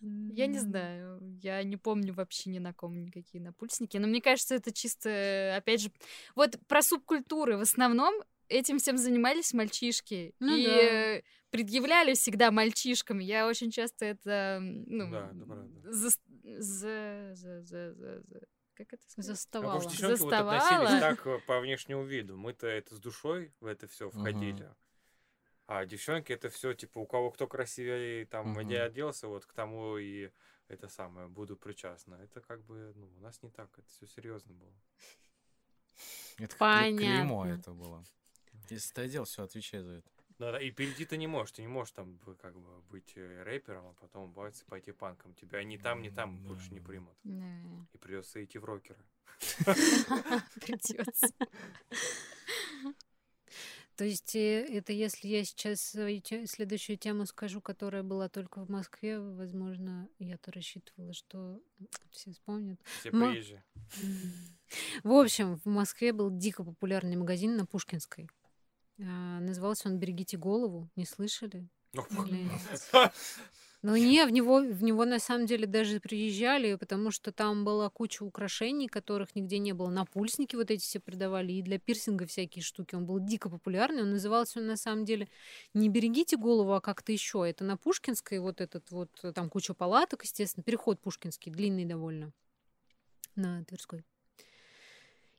Я 0.00 0.46
не 0.46 0.58
знаю, 0.58 1.20
я 1.42 1.62
не 1.62 1.76
помню 1.76 2.12
вообще 2.14 2.50
ни 2.50 2.58
на 2.58 2.72
ком 2.72 3.04
никакие 3.04 3.44
напульсники, 3.44 3.98
но 3.98 4.08
мне 4.08 4.20
кажется, 4.20 4.54
это 4.56 4.72
чисто, 4.72 5.54
опять 5.56 5.82
же, 5.82 5.92
вот 6.34 6.58
про 6.66 6.82
субкультуры 6.82 7.56
в 7.56 7.60
основном 7.60 8.14
этим 8.48 8.78
всем 8.78 8.96
занимались 8.98 9.52
мальчишки 9.52 10.34
Ну 10.40 10.56
и 10.56 10.64
да. 10.64 10.72
э, 10.72 11.22
предъявляли 11.50 12.14
всегда 12.14 12.50
мальчишкам. 12.50 13.18
Я 13.18 13.46
очень 13.46 13.70
часто 13.70 14.06
это, 14.06 14.58
ну, 14.60 15.10
Да, 15.10 15.30
это 15.30 15.92
за, 15.92 16.08
за, 16.58 17.34
за, 17.34 17.62
за, 17.62 17.92
за- 17.94 18.22
как 18.74 18.92
это 18.92 19.02
сказать? 19.08 19.30
А 19.30 19.34
Заставала. 19.34 19.74
потому 19.74 19.90
что 19.90 19.90
девчонки 19.90 20.20
вот 20.22 20.30
Заставала. 20.30 20.56
относились 20.58 21.00
так 21.00 21.26
э, 21.26 21.38
по 21.46 21.60
внешнему 21.60 22.04
виду. 22.04 22.36
Мы-то 22.36 22.66
это 22.66 22.94
с 22.94 22.98
душой 22.98 23.52
в 23.60 23.66
это 23.66 23.86
все 23.88 24.10
входили. 24.10 24.70
А 25.66 25.86
девчонки 25.86 26.32
это 26.32 26.50
все, 26.50 26.74
типа, 26.74 26.98
у 26.98 27.06
кого 27.06 27.30
кто 27.30 27.46
красивее 27.46 28.26
там 28.26 28.50
Мгм. 28.50 28.64
где 28.66 28.80
оделся, 28.80 29.28
вот 29.28 29.46
к 29.46 29.52
тому 29.52 29.96
и 29.96 30.30
это 30.68 30.88
самое, 30.88 31.28
буду 31.28 31.56
причастна. 31.56 32.16
Это 32.16 32.40
как 32.40 32.62
бы, 32.64 32.92
ну, 32.96 33.06
у 33.16 33.20
нас 33.20 33.42
не 33.42 33.50
так, 33.50 33.70
это 33.78 33.88
все 33.90 34.06
серьезно 34.06 34.52
было. 34.54 34.72
Это 36.38 36.56
кле- 36.56 36.96
клеймо 36.96 37.40
Понятно. 37.42 37.60
это 37.60 37.70
было. 37.72 38.04
Если 38.70 38.92
ты 38.92 39.02
одел, 39.02 39.24
все, 39.24 39.44
отвечай 39.44 39.80
за 39.82 39.92
это. 39.92 40.10
Да, 40.38 40.52
да, 40.52 40.60
и 40.60 40.70
перейти 40.70 41.04
ты 41.04 41.16
не 41.16 41.26
можешь, 41.26 41.52
ты 41.52 41.62
не 41.62 41.68
можешь 41.68 41.92
там 41.92 42.18
как 42.40 42.54
бы 42.58 42.80
быть 42.90 43.12
э, 43.16 43.42
рэпером, 43.42 43.86
а 43.86 43.92
потом 44.00 44.32
бывает 44.32 44.54
пойти 44.68 44.92
панком. 44.92 45.34
Тебя 45.34 45.62
ни 45.64 45.76
там, 45.76 46.02
ни 46.02 46.08
там 46.10 46.30
М, 46.36 46.42
больше 46.48 46.72
не 46.72 46.80
да. 46.80 46.86
примут. 46.86 47.16
Да, 47.24 47.86
И 47.92 47.98
придется 47.98 48.42
идти 48.44 48.58
в 48.58 48.64
рокеры. 48.64 49.04
Придется. 50.60 51.28
То 53.96 54.04
есть 54.04 54.34
э, 54.34 54.64
это 54.68 54.92
если 54.92 55.28
я 55.28 55.44
сейчас 55.44 55.80
следующую 56.50 56.96
тему 56.96 57.26
скажу, 57.26 57.60
которая 57.60 58.02
была 58.02 58.28
только 58.28 58.64
в 58.64 58.70
Москве, 58.70 59.20
возможно, 59.20 60.08
я-то 60.18 60.50
рассчитывала, 60.50 61.12
что 61.12 61.60
все 62.10 62.32
вспомнят. 62.32 62.80
Все 63.00 63.10
Ма- 63.12 63.30
приезжие. 63.30 63.62
В 65.04 65.12
общем, 65.12 65.56
в 65.56 65.66
Москве 65.66 66.12
был 66.14 66.30
дико 66.30 66.64
популярный 66.64 67.16
магазин 67.16 67.56
на 67.56 67.66
Пушкинской. 67.66 68.28
А, 69.04 69.40
Назывался 69.40 69.88
он 69.88 69.98
«Берегите 69.98 70.36
голову». 70.36 70.88
Не 70.96 71.04
слышали? 71.04 71.68
Ну, 73.84 73.96
не, 73.96 74.24
в 74.24 74.30
него, 74.30 74.60
в 74.60 74.84
него 74.84 75.04
на 75.04 75.18
самом 75.18 75.44
деле 75.44 75.66
даже 75.66 75.98
приезжали, 75.98 76.76
потому 76.76 77.10
что 77.10 77.32
там 77.32 77.64
была 77.64 77.90
куча 77.90 78.22
украшений, 78.22 78.86
которых 78.86 79.34
нигде 79.34 79.58
не 79.58 79.72
было. 79.72 79.90
Напульсники 79.90 80.54
вот 80.54 80.70
эти 80.70 80.80
все 80.82 81.00
продавали, 81.00 81.52
и 81.52 81.62
для 81.62 81.80
пирсинга 81.80 82.24
всякие 82.26 82.62
штуки. 82.62 82.94
Он 82.94 83.06
был 83.06 83.18
дико 83.18 83.50
популярный. 83.50 84.02
Он 84.02 84.10
назывался 84.10 84.60
он 84.60 84.68
на 84.68 84.76
самом 84.76 85.04
деле 85.04 85.28
не 85.74 85.88
«Берегите 85.88 86.36
голову», 86.36 86.74
а 86.74 86.80
как-то 86.80 87.10
еще. 87.10 87.44
Это 87.44 87.64
на 87.64 87.76
Пушкинской 87.76 88.38
вот 88.38 88.60
этот 88.60 88.88
вот, 88.92 89.10
там 89.34 89.50
куча 89.50 89.74
палаток, 89.74 90.22
естественно, 90.22 90.62
переход 90.62 91.00
Пушкинский, 91.00 91.50
длинный 91.50 91.84
довольно, 91.84 92.32
на 93.34 93.64
Тверской. 93.64 94.04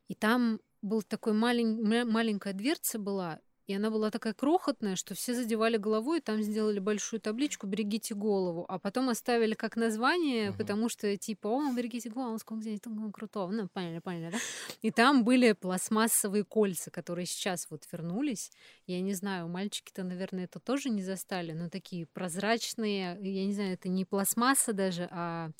И 0.10 0.16
там 0.16 0.60
был 0.82 1.02
такой 1.02 1.32
малень- 1.32 1.82
ма- 1.82 2.04
маленькая 2.04 2.52
дверца 2.52 3.00
была, 3.00 3.40
и 3.68 3.74
она 3.74 3.90
была 3.90 4.12
такая 4.12 4.34
крохотная, 4.34 4.96
что 4.96 5.16
все 5.16 5.34
задевали 5.34 5.78
головой, 5.78 6.20
и 6.20 6.22
там 6.22 6.42
сделали 6.42 6.80
большую 6.80 7.20
табличку 7.22 7.66
«Берегите 7.68 8.14
голову», 8.14 8.66
а 8.68 8.80
потом 8.80 9.10
оставили 9.10 9.54
как 9.54 9.76
название, 9.76 10.50
Мгм. 10.50 10.58
потому 10.58 10.90
что 10.90 11.16
типа 11.18 11.48
«О, 11.48 11.72
берегите 11.74 12.10
голову, 12.10 12.38
сколько 12.40 12.62
здесь 12.62 12.80
крутого». 13.14 13.52
Ну, 13.52 13.68
поняли, 13.70 14.00
поняли, 14.00 14.32
да? 14.32 14.38
И 14.82 14.92
там 14.92 15.24
были 15.24 15.54
пластмассовые 15.54 16.44
кольца, 16.44 16.92
которые 16.92 17.26
сейчас 17.26 17.68
вот 17.70 17.84
вернулись. 17.92 18.52
Я 18.88 19.00
не 19.02 19.14
знаю, 19.14 19.48
мальчики-то, 19.48 20.04
наверное, 20.04 20.46
это 20.46 20.60
тоже 20.60 20.90
не 20.90 21.02
застали, 21.02 21.54
но 21.54 21.70
такие 21.70 22.06
прозрачные, 22.08 23.18
я 23.22 23.46
не 23.46 23.54
знаю, 23.54 23.74
это 23.74 23.90
не 23.90 24.06
пластмасса 24.06 24.74
даже, 24.74 25.08
а 25.12 25.52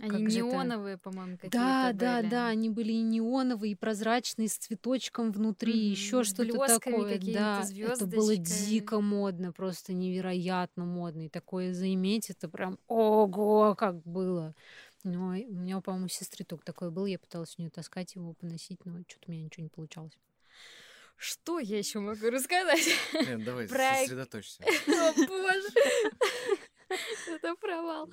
Они 0.00 0.10
Как 0.12 0.30
же 0.30 0.38
это? 0.38 0.46
неоновые, 0.46 0.96
по-моему, 0.96 1.36
какие-то 1.36 1.56
да, 1.58 1.92
да, 1.92 2.18
были. 2.20 2.30
да, 2.30 2.48
они 2.48 2.70
были 2.70 2.92
и 2.92 3.02
неоновые, 3.02 3.72
и 3.72 3.74
прозрачные, 3.74 4.48
с 4.48 4.56
цветочком 4.56 5.32
внутри, 5.32 5.72
Мгм, 5.72 5.90
еще 5.90 6.22
что-то 6.24 6.66
такое. 6.66 7.18
Да, 7.18 7.66
это 7.76 8.06
было 8.06 8.36
дико 8.36 9.00
модно, 9.00 9.52
просто 9.52 9.92
невероятно 9.92 10.84
модно. 10.84 11.26
И 11.26 11.28
такое 11.28 11.74
заиметь, 11.74 12.30
это 12.30 12.48
прям 12.48 12.78
ого, 12.86 13.74
как 13.74 14.00
было. 14.02 14.54
Ну, 15.02 15.32
и 15.34 15.46
у 15.46 15.54
меня, 15.54 15.80
по-моему, 15.80 16.06
у 16.06 16.08
сестры 16.08 16.44
только 16.44 16.64
такое 16.64 16.90
было. 16.90 17.06
Я 17.06 17.18
пыталась 17.18 17.54
у 17.58 17.62
нее 17.62 17.70
таскать 17.70 18.14
его, 18.14 18.34
поносить, 18.34 18.84
но 18.84 19.00
что-то 19.08 19.28
у 19.28 19.32
меня 19.32 19.44
ничего 19.44 19.64
не 19.64 19.70
получалось. 19.70 20.16
Что 21.16 21.58
я 21.58 21.78
еще 21.78 21.98
могу 21.98 22.30
рассказать? 22.30 22.86
Лен, 23.12 23.42
давай, 23.44 23.66
Про- 23.66 23.96
сосредоточься. 24.02 24.62
О, 24.86 25.12
боже. 25.26 25.68
Это 27.26 27.54
провал. 27.56 28.10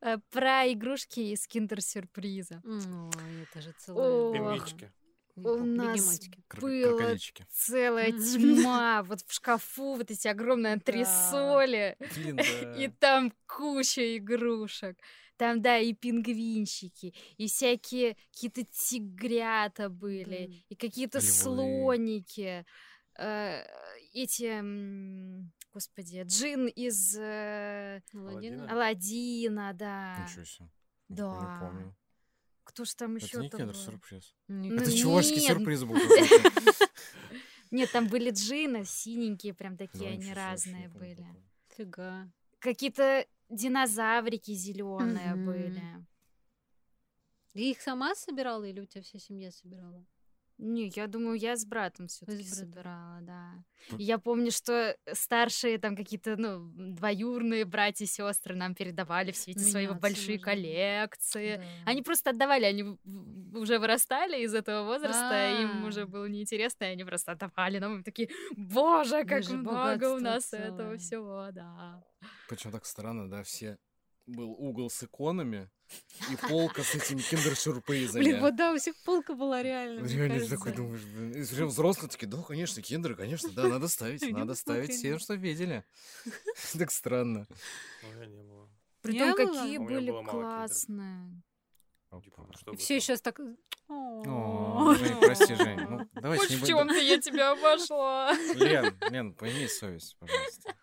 Э, 0.00 0.18
Про 0.30 0.70
игрушки 0.72 1.20
из 1.20 1.46
киндер-сюрприза. 1.46 2.60
Ой, 2.64 3.42
это 3.42 3.60
же 3.62 3.72
целое... 3.78 4.08
Ох. 4.08 4.32
Пингвинчики. 4.34 4.92
У 5.36 5.56
нас 5.66 6.18
Крокодильчики. 6.48 7.46
целая 7.50 8.10
тьма. 8.10 9.02
Вот 9.02 9.20
в 9.26 9.32
шкафу 9.32 9.94
вот 9.96 10.10
эти 10.10 10.28
огромные 10.28 10.72
антресоли. 10.72 11.96
И 12.78 12.88
там 12.88 13.32
куча 13.46 14.16
игрушек. 14.16 14.96
Там, 15.36 15.60
да, 15.60 15.76
и 15.76 15.92
пингвинчики, 15.92 17.12
и 17.36 17.46
всякие 17.46 18.16
какие-то 18.32 18.64
тигрята 18.64 19.90
были, 19.90 20.64
и 20.70 20.74
какие-то 20.74 21.20
слоники. 21.20 22.64
э, 23.18 23.62
Эти, 24.14 24.62
господи, 25.76 26.22
джин 26.26 26.68
из 26.68 27.16
э, 27.18 28.00
Аладдина? 28.14 28.72
Аладдина, 28.72 29.72
да. 29.74 30.26
Ничего 30.26 30.44
себе. 30.44 30.64
Не- 31.10 31.16
Да. 31.16 31.40
Не 31.40 31.60
помню. 31.60 31.96
Кто 32.64 32.84
ж 32.86 32.94
там 32.94 33.16
Это 33.16 33.26
еще 33.26 33.40
не 33.42 33.50
там 33.50 33.60
был? 33.60 33.66
Ник- 33.66 33.74
киндер-сюрприз. 33.74 34.34
Ну, 34.48 34.74
Это 34.74 34.96
чувашский 34.96 35.40
сюрприз 35.40 35.84
был. 35.84 35.96
Нет, 37.70 37.92
там 37.92 38.08
были 38.08 38.30
джины 38.30 38.84
синенькие, 38.86 39.52
прям 39.52 39.76
такие 39.76 40.10
они 40.12 40.32
разные 40.32 40.82
не 40.82 40.88
были. 40.88 41.26
Фига. 41.76 42.30
Какие-то 42.58 43.26
динозаврики 43.50 44.52
зеленые 44.52 45.34
были. 45.36 45.82
Ты 47.52 47.70
их 47.70 47.82
сама 47.82 48.14
собирала 48.14 48.64
или 48.64 48.80
у 48.80 48.86
тебя 48.86 49.02
вся 49.02 49.18
семья 49.18 49.50
собирала? 49.52 50.04
Не, 50.58 50.88
я 50.94 51.06
думаю, 51.06 51.38
я 51.38 51.54
с 51.56 51.66
братом 51.66 52.06
все-таки 52.06 52.42
с 52.42 52.56
братом. 52.62 52.72
собирала, 52.72 53.18
да. 53.20 53.64
И 53.98 54.02
Я 54.04 54.18
помню, 54.18 54.50
что 54.50 54.96
старшие 55.12 55.78
там 55.78 55.94
какие-то, 55.96 56.36
ну, 56.36 56.70
двоюрные 56.94 57.64
братья, 57.66 58.06
сестры 58.06 58.54
нам 58.56 58.74
передавали 58.74 59.32
все 59.32 59.50
эти 59.50 59.58
свои 59.58 59.86
большие 59.88 60.38
коллекции. 60.38 61.56
Да. 61.56 61.90
Они 61.90 62.02
просто 62.02 62.30
отдавали, 62.30 62.64
они 62.64 62.96
уже 63.54 63.78
вырастали 63.78 64.42
из 64.42 64.54
этого 64.54 64.84
возраста, 64.86 65.60
им 65.60 65.84
А. 65.84 65.88
уже 65.88 66.06
было 66.06 66.26
неинтересно, 66.26 66.84
и 66.84 66.88
они 66.88 67.04
просто 67.04 67.32
отдавали 67.32 67.78
нам 67.78 68.00
и 68.00 68.02
такие, 68.02 68.30
боже, 68.56 69.24
как 69.24 69.46
много 69.50 70.14
у 70.14 70.20
нас 70.20 70.44
целое. 70.46 70.68
этого 70.72 70.96
всего, 70.96 71.48
да. 71.52 72.02
Причем 72.48 72.72
так 72.72 72.86
странно, 72.86 73.28
да, 73.28 73.42
все 73.42 73.76
был 74.26 74.50
угол 74.50 74.90
с 74.90 75.02
иконами 75.02 75.70
и 76.30 76.36
полка 76.48 76.82
с 76.82 76.94
этими 76.94 77.20
киндер-сюрпризами. 77.20 78.22
Блин, 78.22 78.40
вот 78.40 78.56
да, 78.56 78.72
у 78.72 78.76
всех 78.76 78.96
полка 79.04 79.34
была 79.34 79.62
реально. 79.62 80.06
Реально 80.06 80.34
кажется. 80.34 80.56
такой 80.56 80.72
думаешь, 80.72 81.02
блин. 81.02 81.32
И 81.32 81.44
прям 81.46 81.68
взрослые 81.68 82.10
такие, 82.10 82.26
да, 82.26 82.42
конечно, 82.42 82.82
киндеры, 82.82 83.14
конечно, 83.14 83.50
да, 83.50 83.68
надо 83.68 83.88
ставить, 83.88 84.28
надо 84.30 84.54
ставить 84.54 84.90
всем, 84.90 85.18
что 85.18 85.34
видели. 85.34 85.84
Так 86.78 86.90
странно. 86.90 87.46
Притом 89.02 89.34
какие 89.34 89.78
меня 89.78 89.80
были 89.80 90.28
классные. 90.28 91.42
Типа, 92.22 92.48
чтобы 92.56 92.76
И 92.76 92.78
все 92.80 93.00
сейчас 93.00 93.20
так... 93.20 93.38
Прости, 93.86 95.54
Жень. 95.54 95.80
Ну, 95.80 96.08
будем. 96.14 96.66
чем-то 96.66 96.94
я 96.94 97.20
тебя 97.20 97.52
обошла. 97.52 98.32
Лен, 98.54 98.96
Лен, 99.10 99.34
пойми 99.34 99.68
совесть, 99.68 100.16
пожалуйста. 100.18 100.74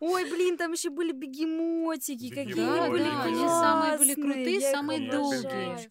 Ой, 0.00 0.30
блин, 0.30 0.56
там 0.56 0.72
еще 0.72 0.90
были 0.90 1.12
бегемотики 1.12 2.28
какие 2.28 2.54
Да, 2.54 2.88
Ой, 2.88 3.00
да, 3.00 3.22
они 3.24 3.36
классные, 3.36 3.48
самые 3.48 3.98
были 3.98 4.14
классные, 4.14 4.34
крутые, 4.34 4.58
я 4.58 4.68
их 4.70 4.76
самые 4.76 5.08
обожаю. 5.08 5.42
долгие. 5.42 5.90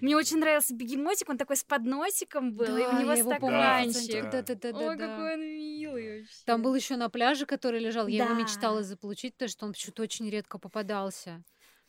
Мне 0.00 0.16
очень 0.16 0.38
нравился 0.38 0.74
бегемотик, 0.74 1.28
он 1.28 1.38
такой 1.38 1.56
с 1.56 1.64
подносиком 1.64 2.52
был, 2.52 2.76
и 2.76 2.82
у 2.82 2.92
него 3.00 3.16
стаканчик. 3.16 4.30
Да. 4.30 4.42
Да, 4.42 4.54
да, 4.72 4.78
Ой, 4.78 4.96
да. 4.96 5.06
какой 5.08 5.34
он 5.34 5.40
милый 5.40 6.20
вообще. 6.20 6.34
Там 6.44 6.62
был 6.62 6.74
еще 6.74 6.96
на 6.96 7.08
пляже, 7.08 7.46
который 7.46 7.80
лежал. 7.80 8.06
Я 8.06 8.24
его 8.24 8.34
мечтала 8.34 8.82
заполучить, 8.82 9.34
потому 9.34 9.48
что 9.48 9.66
он 9.66 9.72
почему-то 9.72 10.02
очень 10.02 10.28
редко 10.28 10.58
попадался. 10.58 11.42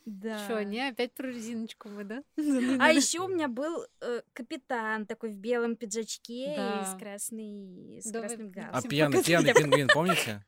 Да. 0.08 0.38
Что, 0.44 0.64
не 0.64 0.88
опять 0.88 1.12
про 1.12 1.28
резиночку 1.28 1.88
мы, 1.88 2.04
да? 2.04 2.22
А 2.80 2.92
еще 2.92 3.20
у 3.20 3.28
меня 3.28 3.48
был 3.48 3.84
э, 4.00 4.22
капитан 4.32 5.06
такой 5.06 5.30
в 5.30 5.36
белом 5.36 5.76
пиджачке 5.76 6.54
и 6.54 6.84
с 6.84 6.98
красной, 6.98 8.00
с 8.02 8.10
красным 8.10 8.50
включим. 8.50 8.68
А 8.68 8.70
галстуком. 8.72 8.90
пьяный, 8.90 9.22
пьяный 9.22 9.54
пингвин, 9.54 9.88
помните? 9.94 10.44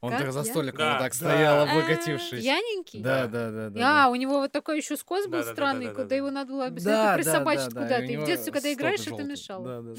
Он 0.00 0.12
так 0.12 0.32
за 0.32 0.44
столиком 0.44 0.88
вот 0.88 0.98
так 0.98 1.14
стоял, 1.14 1.60
А, 1.60 1.70
облокотившись. 1.70 2.40
Пьяненький? 2.40 3.00
Да, 3.00 3.26
да, 3.26 3.50
да, 3.50 3.70
да. 3.70 4.06
А, 4.06 4.08
у 4.08 4.14
него 4.14 4.40
вот 4.40 4.52
такой 4.52 4.78
еще 4.78 4.96
скос 4.96 5.26
был 5.26 5.42
странный, 5.42 5.94
куда 5.94 6.14
его 6.14 6.30
надо 6.30 6.52
было 6.52 6.66
обязательно 6.66 7.14
присобачить 7.14 7.74
да, 7.74 7.80
да, 7.80 7.82
куда-то. 7.82 8.04
И 8.04 8.16
в 8.16 8.24
детстве, 8.24 8.52
когда 8.52 8.72
играешь, 8.72 9.06
это 9.06 9.22
мешало. 9.22 9.64
Да, 9.64 9.82
да, 9.82 9.94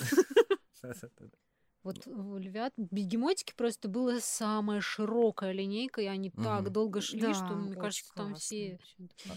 да. 0.82 0.94
Вот 1.84 2.08
у 2.08 2.38
львят, 2.38 2.74
бегемотики 2.78 3.54
просто 3.56 3.90
была 3.90 4.22
самая 4.22 4.80
широкая 4.80 5.52
линейка, 5.52 6.02
и 6.02 6.06
они 6.06 6.32
так 6.32 6.62
Мгм. 6.64 6.74
долго 6.74 7.02
шли, 7.02 7.20
Да, 7.20 7.34
что, 7.34 7.56
мне 7.56 7.76
кажется, 7.76 8.12
там 8.16 8.36
все... 8.36 8.80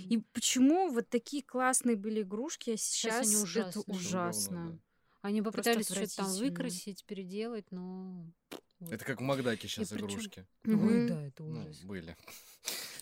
И 0.09 0.19
почему 0.33 0.89
вот 0.91 1.09
такие 1.09 1.43
классные 1.43 1.97
были 1.97 2.23
игрушки, 2.23 2.71
а 2.71 2.77
сейчас, 2.77 3.27
они 3.27 3.35
это 3.35 3.43
ужасные. 3.43 3.85
ужасно. 3.87 4.79
Они 5.23 5.43
попытались 5.43 5.87
что-то 5.87 6.17
там 6.17 6.33
выкрасить, 6.37 7.05
переделать, 7.05 7.67
но... 7.73 8.25
вот. 8.79 8.93
Это 8.93 9.05
как 9.05 9.21
в 9.21 9.25
Макдаке 9.25 9.67
сейчас 9.67 9.91
причём- 9.91 10.07
игрушки. 10.11 10.47
Ой, 10.67 10.73
Мгм. 10.73 11.09
да, 11.09 11.23
это 11.27 11.43
Ну, 11.43 11.61
ужас. 11.63 11.81
были. 11.83 12.17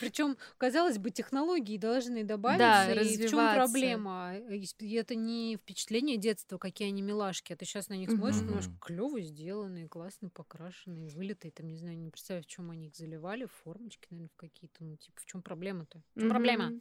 Причем, 0.00 0.36
казалось 0.58 0.98
бы, 0.98 1.10
технологии 1.10 1.76
должны 1.76 2.24
добавиться. 2.24 2.94
Да, 2.94 3.02
и 3.02 3.16
в 3.16 3.30
чем 3.30 3.54
проблема? 3.54 4.36
И 4.78 4.92
это 4.94 5.14
не 5.14 5.56
впечатление 5.56 6.16
детства, 6.16 6.58
какие 6.58 6.88
они 6.88 7.02
милашки. 7.02 7.52
А 7.52 7.56
ты 7.56 7.64
сейчас 7.64 7.88
на 7.88 7.94
них 7.94 8.10
смотришь, 8.10 8.42
Мгм. 8.42 8.78
клево 8.80 9.20
сделанные, 9.20 9.88
классно 9.88 10.30
покрашенные, 10.30 11.10
вылитые. 11.10 11.52
Там, 11.52 11.68
не 11.68 11.76
знаю, 11.76 11.98
не 11.98 12.10
представляю, 12.10 12.44
в 12.44 12.46
чем 12.46 12.70
они 12.70 12.88
их 12.88 12.96
заливали, 12.96 13.44
в 13.46 13.52
формочки, 13.64 14.06
наверное, 14.10 14.30
в 14.32 14.36
какие-то. 14.36 14.84
Ну, 14.84 14.96
типа, 14.96 15.20
в 15.20 15.26
чем 15.26 15.42
проблема-то? 15.42 16.02
В 16.14 16.20
чем 16.20 16.30
проблема? 16.30 16.72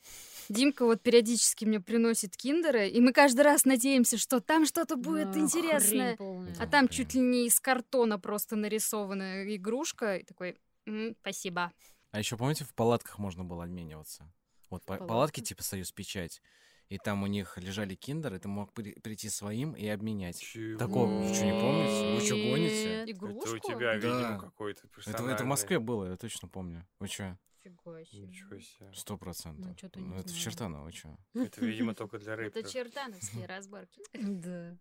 Димка 0.50 0.86
вот 0.86 1.02
периодически 1.02 1.66
мне 1.66 1.80
приносит 1.80 2.36
киндеры, 2.38 2.88
и 2.90 3.00
мы 3.02 3.14
каждый 3.14 3.42
раз 3.42 3.66
надеемся, 3.66 4.18
что 4.18 4.40
там 4.40 4.66
что-то 4.66 4.96
будет 4.96 5.32
Да, 5.32 5.40
интересное. 5.40 6.18
А 6.60 6.68
там 6.68 6.88
чуть 6.88 7.14
ли 7.14 7.22
не 7.22 7.48
из 7.48 7.60
картона 7.60 8.20
просто 8.20 8.56
нарисованная 8.56 9.56
игрушка. 9.56 10.18
И 10.18 10.24
такой, 10.24 10.51
«М, 10.86 11.16
спасибо. 11.22 11.72
А 12.12 12.20
еще 12.20 12.38
помните, 12.38 12.66
в 12.66 12.74
палатках 12.74 13.20
можно 13.20 13.44
было 13.44 13.64
обмениваться? 13.64 14.32
Вот 14.70 14.84
па- 14.84 14.96
Палатка? 14.96 15.08
палатки 15.08 15.42
типа 15.42 15.64
Союз 15.64 15.92
Печать. 15.92 16.42
И 16.90 16.98
там 16.98 17.24
у 17.24 17.28
них 17.28 17.58
лежали 17.58 17.96
киндеры, 17.96 18.38
ты 18.40 18.50
мог 18.50 18.74
при- 18.74 19.00
прийти 19.00 19.30
своим 19.30 19.72
и 19.74 19.88
обменять. 19.88 20.40
Чего? 20.42 20.78
Такого 20.78 21.06
вы 21.06 21.34
что, 21.34 21.46
не 21.46 21.52
помните? 21.54 22.16
Вы 22.16 22.26
что, 22.26 22.36
гоните? 22.36 23.04
Игрушку? 23.12 23.40
Это 23.44 23.52
у 23.56 23.60
тебя, 23.60 23.80
Да. 23.80 23.96
видимо, 23.96 24.40
какой-то 24.40 24.88
Это, 25.06 25.24
это 25.30 25.44
в. 25.44 25.48
Москве 25.48 25.80
было, 25.80 26.10
я 26.12 26.18
точно 26.18 26.50
помню. 26.50 26.86
Вы 27.00 27.08
что? 27.08 27.38
Фига 27.64 28.04
себе. 28.04 28.28
Ничего 28.28 28.60
себе. 28.60 28.92
Сто 28.94 29.18
процентов. 29.18 29.66
Ну, 29.96 30.02
Ну, 30.08 30.16
это 30.18 30.30
в. 30.30 30.38
Чертаново, 30.38 30.84
вы 30.86 30.92
что? 30.92 31.16
Это, 31.34 31.64
видимо, 31.66 31.94
только 31.96 32.18
для 32.20 32.34
Это 32.34 32.42
рэперов. 32.44 32.72
чертановские 32.72 33.46
разборки. 33.48 34.02
Да. 34.14 34.78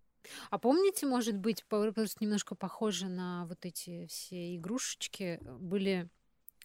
А 0.51 0.59
помните, 0.59 1.07
может 1.07 1.37
быть, 1.37 1.65
просто 1.67 2.19
немножко 2.21 2.55
похоже 2.55 3.09
на 3.09 3.47
вот 3.47 3.65
эти 3.65 4.07
все 4.07 4.57
игрушечки, 4.57 5.39
э, 5.41 5.57
были 5.59 6.09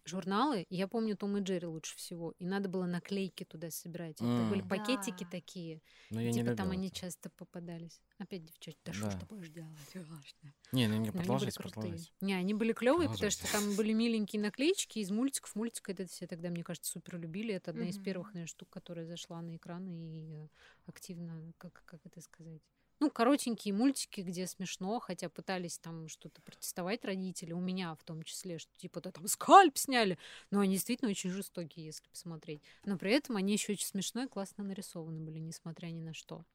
журналы, 0.05 0.65
я 0.69 0.87
помню 0.87 1.17
Том 1.17 1.37
и 1.37 1.41
Джерри 1.41 1.65
лучше 1.65 1.95
всего, 1.97 2.33
и 2.37 2.45
надо 2.45 2.69
было 2.69 2.85
наклейки 2.85 3.43
туда 3.43 3.71
собирать. 3.71 4.17
Это 4.21 4.43
были 4.43 4.61
пакетики 4.61 5.23
Да. 5.23 5.29
такие, 5.31 5.81
Ну, 6.11 6.19
я 6.19 6.31
не 6.31 6.37
типа 6.37 6.51
любил 6.51 6.57
там 6.57 6.71
они 6.71 6.87
это. 6.87 6.95
часто 6.95 7.29
попадались. 7.31 8.01
Опять 8.19 8.45
девчонки, 8.45 8.79
да 8.85 8.93
что 8.93 9.09
ж 9.09 9.13
Да. 9.13 9.19
ты 9.19 9.25
будешь 9.25 9.49
делать? 9.49 9.71
Важно. 9.95 10.53
Не, 10.71 10.87
ну, 10.87 10.97
не, 10.97 11.07
Но 11.07 11.13
продолжайте, 11.13 11.59
продолжайте. 11.59 12.11
Не, 12.21 12.33
они 12.35 12.53
были 12.53 12.73
клевые, 12.73 13.09
потому 13.09 13.31
что 13.31 13.51
там 13.51 13.75
были 13.75 13.93
миленькие 13.93 14.41
наклеечки 14.41 14.99
из 14.99 15.09
мультиков. 15.09 15.55
Мультик 15.55 15.89
это 15.89 16.05
все 16.05 16.27
тогда, 16.27 16.49
мне 16.49 16.63
кажется, 16.63 16.91
супер 16.91 17.17
любили. 17.17 17.53
Это 17.55 17.71
одна 17.71 17.89
из 17.89 17.95
Мгм. 17.95 18.03
первых, 18.05 18.27
наверное, 18.33 18.47
штук, 18.47 18.69
которая 18.69 19.05
зашла 19.05 19.41
на 19.41 19.55
экраны 19.55 19.89
и 19.89 20.33
э, 20.33 20.47
активно, 20.85 21.51
как, 21.57 21.81
как 21.85 22.05
это 22.05 22.21
сказать, 22.21 22.61
ну, 22.99 23.09
коротенькие 23.11 23.73
мультики, 23.73 24.21
где 24.21 24.47
смешно, 24.47 24.99
хотя 24.99 25.29
пытались 25.29 25.77
там 25.79 26.07
что-то 26.07 26.41
протестовать 26.41 27.05
родители, 27.05 27.51
у 27.53 27.59
меня 27.59 27.95
в 27.95 28.03
том 28.03 28.23
числе, 28.23 28.57
что 28.57 28.75
типа 28.77 29.01
да, 29.01 29.11
там 29.11 29.27
скальп 29.27 29.77
сняли, 29.77 30.17
но 30.51 30.59
они 30.61 30.73
действительно 30.73 31.11
очень 31.11 31.29
жестокие, 31.31 31.85
если 31.85 32.07
посмотреть. 32.07 32.61
Но 32.85 32.97
при 32.97 33.11
этом 33.11 33.35
они 33.37 33.53
еще 33.53 33.73
очень 33.73 33.87
смешно 33.87 34.23
и 34.23 34.27
классно 34.27 34.63
нарисованы 34.63 35.19
были, 35.19 35.39
несмотря 35.39 35.87
ни 35.87 36.01
на 36.01 36.13
что. 36.13 36.45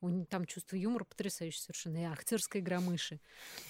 У 0.00 0.08
них 0.08 0.28
там 0.28 0.44
чувство 0.44 0.76
юмора 0.76 1.04
потрясающее 1.04 1.60
совершенно, 1.60 1.96
и 1.98 2.04
актерская 2.04 2.62
игра 2.62 2.80
мыши. 2.80 3.20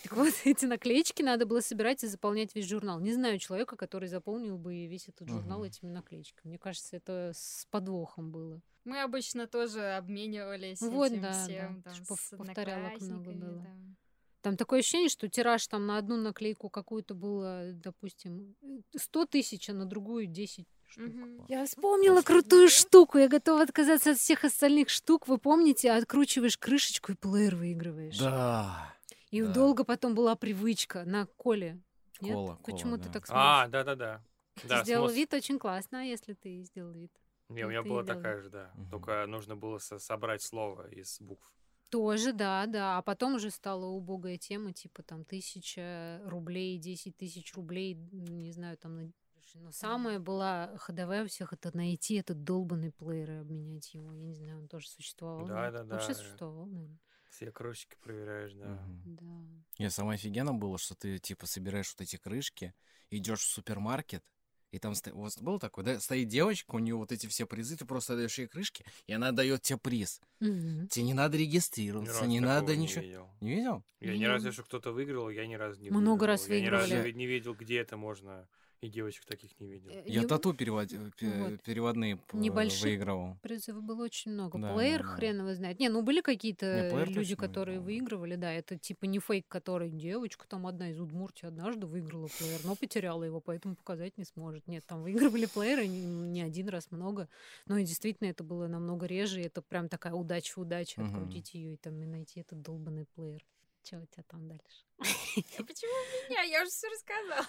Так 0.03 0.13
вот, 0.13 0.29
эти 0.45 0.67
наклеечки 0.67 1.23
надо 1.23 1.47
было 1.47 1.61
собирать 1.61 2.05
и 2.05 2.07
заполнять 2.07 2.55
весь 2.55 2.67
журнал. 2.69 3.01
Не 3.01 3.13
знаю 3.15 3.39
человека, 3.39 3.77
который 3.77 4.09
заполнил 4.09 4.59
бы 4.59 4.87
весь 4.87 5.09
этот 5.09 5.29
журнал 5.29 5.61
Мгм. 5.61 5.69
этими 5.69 5.91
наклеечками. 5.91 6.51
Мне 6.51 6.59
кажется, 6.59 6.97
это 6.97 7.33
с 7.35 7.67
подвохом 7.71 8.31
было. 8.31 8.61
Мы 8.85 9.01
обычно 9.03 9.47
тоже 9.47 9.83
обменивались 9.97 10.81
Вот, 10.81 11.13
этим 11.13 11.23
да, 11.23 11.33
да. 11.33 11.45
всем. 11.45 11.79
Это 11.81 11.83
Там, 11.91 11.95
ж 11.95 11.99
с 12.07 12.11
пов- 12.33 12.37
повторялок 12.37 13.01
много 13.01 13.31
было. 13.33 13.63
там. 13.63 13.97
Там 14.41 14.57
такое 14.57 14.79
ощущение, 14.81 15.09
что 15.09 15.29
тираж 15.29 15.67
там 15.67 15.87
на 15.87 15.99
одну 15.99 16.17
наклейку 16.17 16.71
какую-то 16.71 17.15
было, 17.15 17.73
допустим, 17.73 18.55
100 18.97 19.27
тысяч, 19.27 19.69
а 19.69 19.73
на 19.75 19.85
другую 19.85 20.27
10 20.27 20.67
штук. 20.89 21.05
Мгм. 21.07 21.45
Я 21.49 21.65
вспомнила 21.67 22.17
Очень 22.19 22.25
крутую 22.27 22.69
штуку. 22.69 23.19
Я 23.19 23.29
готова 23.29 23.63
отказаться 23.63 24.13
от 24.13 24.19
всех 24.19 24.45
остальных 24.45 24.89
штук. 24.89 25.29
Вы 25.29 25.39
помните, 25.39 25.91
откручиваешь 25.93 26.57
крышечку 26.59 27.13
и 27.13 27.15
плеер 27.15 27.57
выигрываешь. 27.57 28.19
Да. 28.19 28.95
И 29.31 29.43
да. 29.43 29.53
долго 29.53 29.85
потом 29.85 30.15
была 30.15 30.35
привычка 30.37 31.05
на 31.05 31.27
коле. 31.27 31.81
Нет? 32.21 32.33
Кола, 32.35 32.47
кола, 32.47 32.59
Почему 32.65 32.97
ты 32.97 33.05
да. 33.05 33.13
так 33.13 33.25
А, 33.29 33.65
смотришь? 33.67 33.73
да-да-да. 33.73 34.23
Ты 34.63 34.69
Да, 34.69 34.83
сделал 34.83 35.09
смос- 35.09 35.15
вид 35.15 35.35
очень 35.35 35.59
классно, 35.59 36.01
а 36.01 36.03
если 36.03 36.33
ты 36.35 36.63
сделал 36.65 36.93
вид. 36.93 37.13
Не, 37.49 37.65
у 37.65 37.69
и 37.69 37.71
меня 37.71 37.83
была 37.83 38.03
делал. 38.03 38.17
такая 38.17 38.41
же, 38.41 38.51
да. 38.51 38.71
Мгм. 38.75 38.91
Только 38.91 39.27
нужно 39.27 39.57
было 39.57 39.79
со- 39.79 39.99
собрать 39.99 40.43
слово 40.43 40.89
из 40.91 41.21
букв. 41.21 41.53
Тоже, 41.91 42.33
да, 42.33 42.67
да. 42.67 42.99
А 42.99 43.03
потом 43.03 43.37
уже 43.37 43.51
стала 43.51 43.87
убогая 43.87 44.37
тема, 44.37 44.73
типа 44.73 45.03
там 45.03 45.25
тысяча 45.25 46.21
рублей, 46.27 46.77
10 46.79 47.17
тысяч 47.17 47.55
рублей, 47.55 47.95
не 48.13 48.53
знаю, 48.53 48.77
там... 48.77 48.97
на- 48.97 49.13
Но 49.55 49.73
самая 49.73 50.19
была 50.19 50.77
ходовая 50.77 51.25
у 51.25 51.29
всех 51.29 51.53
это 51.53 51.75
найти 51.77 52.15
этот 52.17 52.45
долбанный 52.45 52.93
плеер 52.93 53.31
и 53.31 53.35
обменять 53.37 53.93
его. 53.95 54.13
Я 54.13 54.21
не 54.21 54.35
знаю, 54.35 54.59
он 54.59 54.69
тоже 54.69 54.89
существовал. 54.89 55.47
Да, 55.47 55.71
да, 55.71 55.85
да, 55.85 55.95
Вообще 55.97 56.15
существовал, 56.15 56.67
наверное. 56.67 56.99
Все 57.31 57.53
крышечки 57.53 57.97
проверяешь, 58.01 58.53
да. 58.55 58.67
Мгм. 58.69 59.17
Да. 59.17 59.83
Не, 59.85 59.91
самое 59.91 60.17
офигенно 60.17 60.55
было, 60.55 60.79
что 60.79 60.95
ты, 60.95 61.19
типа, 61.19 61.47
собираешь 61.47 61.95
вот 61.97 62.01
эти 62.03 62.17
крышки, 62.17 62.75
идешь 63.11 63.41
в 63.41 63.45
супермаркет, 63.51 64.25
и 64.71 64.79
там 64.79 64.95
сто- 64.95 65.13
у 65.15 65.21
вас 65.23 65.39
было 65.39 65.59
такое, 65.59 65.85
да, 65.85 66.01
стоит 66.01 66.29
девочка, 66.29 66.75
у 66.75 66.79
нее 66.79 66.95
вот 66.97 67.13
эти 67.13 67.27
все 67.27 67.47
призы, 67.47 67.77
ты 67.77 67.85
просто 67.85 68.17
даешь 68.17 68.39
ей 68.39 68.49
крышки, 68.49 68.85
и 69.07 69.13
она 69.13 69.33
дает 69.33 69.63
тебе 69.63 69.79
приз. 69.79 70.21
Мгм. 70.41 70.89
Тебе 70.89 71.05
не 71.05 71.15
надо 71.15 71.37
Ни 71.37 71.43
регистрироваться, 71.43 72.15
разу 72.21 72.27
не 72.31 72.41
надо 72.41 72.77
не 72.77 72.83
ничего. 72.85 73.03
видел. 73.03 73.31
Не 73.41 73.55
видел? 73.55 73.85
Я 74.01 74.13
Не 74.13 74.19
ни 74.21 74.25
разу, 74.25 74.37
видела. 74.47 74.51
если 74.51 74.63
кто-то 74.63 74.93
выиграл, 74.93 75.31
я 75.31 75.47
ни 75.47 75.55
разу 75.55 75.81
не 75.81 75.91
Много 75.91 76.21
выигрывал. 76.23 76.27
раз 76.29 76.49
Я 76.49 76.61
ни 76.61 76.67
разу 76.67 76.89
выигрывали. 76.95 77.13
не 77.13 77.27
видел, 77.27 77.55
где 77.55 77.79
это 77.79 77.97
можно, 77.97 78.49
и 78.81 78.89
девочек 78.89 79.25
таких 79.25 79.59
не 79.59 79.67
видел. 79.67 79.91
Э, 79.91 80.03
Я 80.07 80.21
не- 80.21 80.27
тату 80.27 80.55
перевод- 80.55 80.89
пе- 81.17 81.31
Вот. 81.51 81.63
переводные 81.63 82.19
Небольших 82.33 82.83
выигрывал. 82.83 83.37
Призывов 83.43 83.83
было 83.83 84.05
очень 84.05 84.33
много. 84.33 84.59
Да, 84.59 84.73
Плеер 84.75 85.03
да, 85.03 85.09
да. 85.09 85.15
хрен 85.17 85.39
его 85.41 85.55
знает. 85.55 85.81
Не, 85.81 85.89
ну 85.89 86.03
были 86.03 86.21
какие-то 86.21 86.91
Не, 86.93 87.05
люди, 87.13 87.35
которые 87.35 87.81
выиграл, 87.81 88.21
выигрывали, 88.21 88.37
да. 88.37 88.53
Это 88.53 88.79
типа 88.79 89.07
не 89.07 89.19
фейк, 89.19 89.47
который 89.49 89.91
девочка 89.91 90.47
там 90.47 90.67
одна 90.67 90.91
из 90.91 91.01
Удмуртии 91.01 91.47
однажды 91.47 91.87
выиграла 91.87 92.29
плеер, 92.39 92.61
но 92.65 92.77
потеряла 92.77 93.25
его, 93.25 93.41
поэтому 93.41 93.75
показать 93.75 94.17
не 94.17 94.25
сможет. 94.25 94.67
Нет, 94.69 94.85
там 94.87 95.03
выигрывали 95.03 95.47
плееры 95.47 95.87
не, 95.87 96.01
не 96.05 96.43
один 96.43 96.69
раз 96.69 96.91
много. 96.91 97.29
Но 97.67 97.79
и 97.79 97.85
действительно 97.85 98.29
это 98.29 98.45
было 98.45 98.69
намного 98.69 99.07
реже. 99.07 99.41
и 99.41 99.45
Это 99.45 99.61
прям 99.63 99.89
такая 99.89 100.13
удача-удача 100.15 101.03
открутить 101.05 101.55
ее 101.55 101.75
и 101.75 101.77
там 101.77 102.01
и 102.01 102.07
найти 102.07 102.41
этот 102.41 102.63
долбанный 102.63 103.07
плеер. 103.15 103.45
Что 103.89 104.01
у 104.01 104.07
тебя 104.07 104.23
там 104.25 104.47
дальше? 104.47 104.85
Почему 104.99 106.29
меня? 106.29 106.43
Я 106.43 106.61
уже 106.61 106.71
все 106.71 106.89
рассказала. 106.89 107.47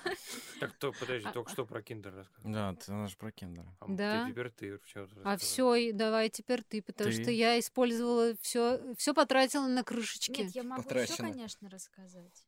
Так, 0.61 0.73
то, 0.77 0.93
подожди, 0.97 1.27
А- 1.27 1.33
только 1.33 1.51
что 1.51 1.65
про 1.65 1.81
киндер 1.81 2.15
рассказал. 2.15 2.49
Да, 2.53 2.73
ты 2.75 2.93
наш 2.93 3.17
про 3.17 3.29
киндера. 3.33 3.75
А 3.81 3.85
Да. 3.89 4.23
ты 4.25 4.31
теперь 4.31 4.49
ты 4.51 4.79
А 5.25 5.35
все, 5.35 5.91
давай 5.91 6.29
теперь 6.29 6.63
ты, 6.63 6.81
потому 6.81 7.11
что 7.11 7.29
я 7.29 7.59
использовала 7.59 8.35
все, 8.39 8.79
все 8.95 9.13
потратила 9.13 9.67
на 9.67 9.83
крышечки. 9.83 10.39
Нет, 10.43 10.55
я 10.55 10.63
могу 10.63 10.79
еще, 10.83 10.87
Потрачено. 10.89 11.29
конечно, 11.29 11.69
рассказать. 11.69 12.45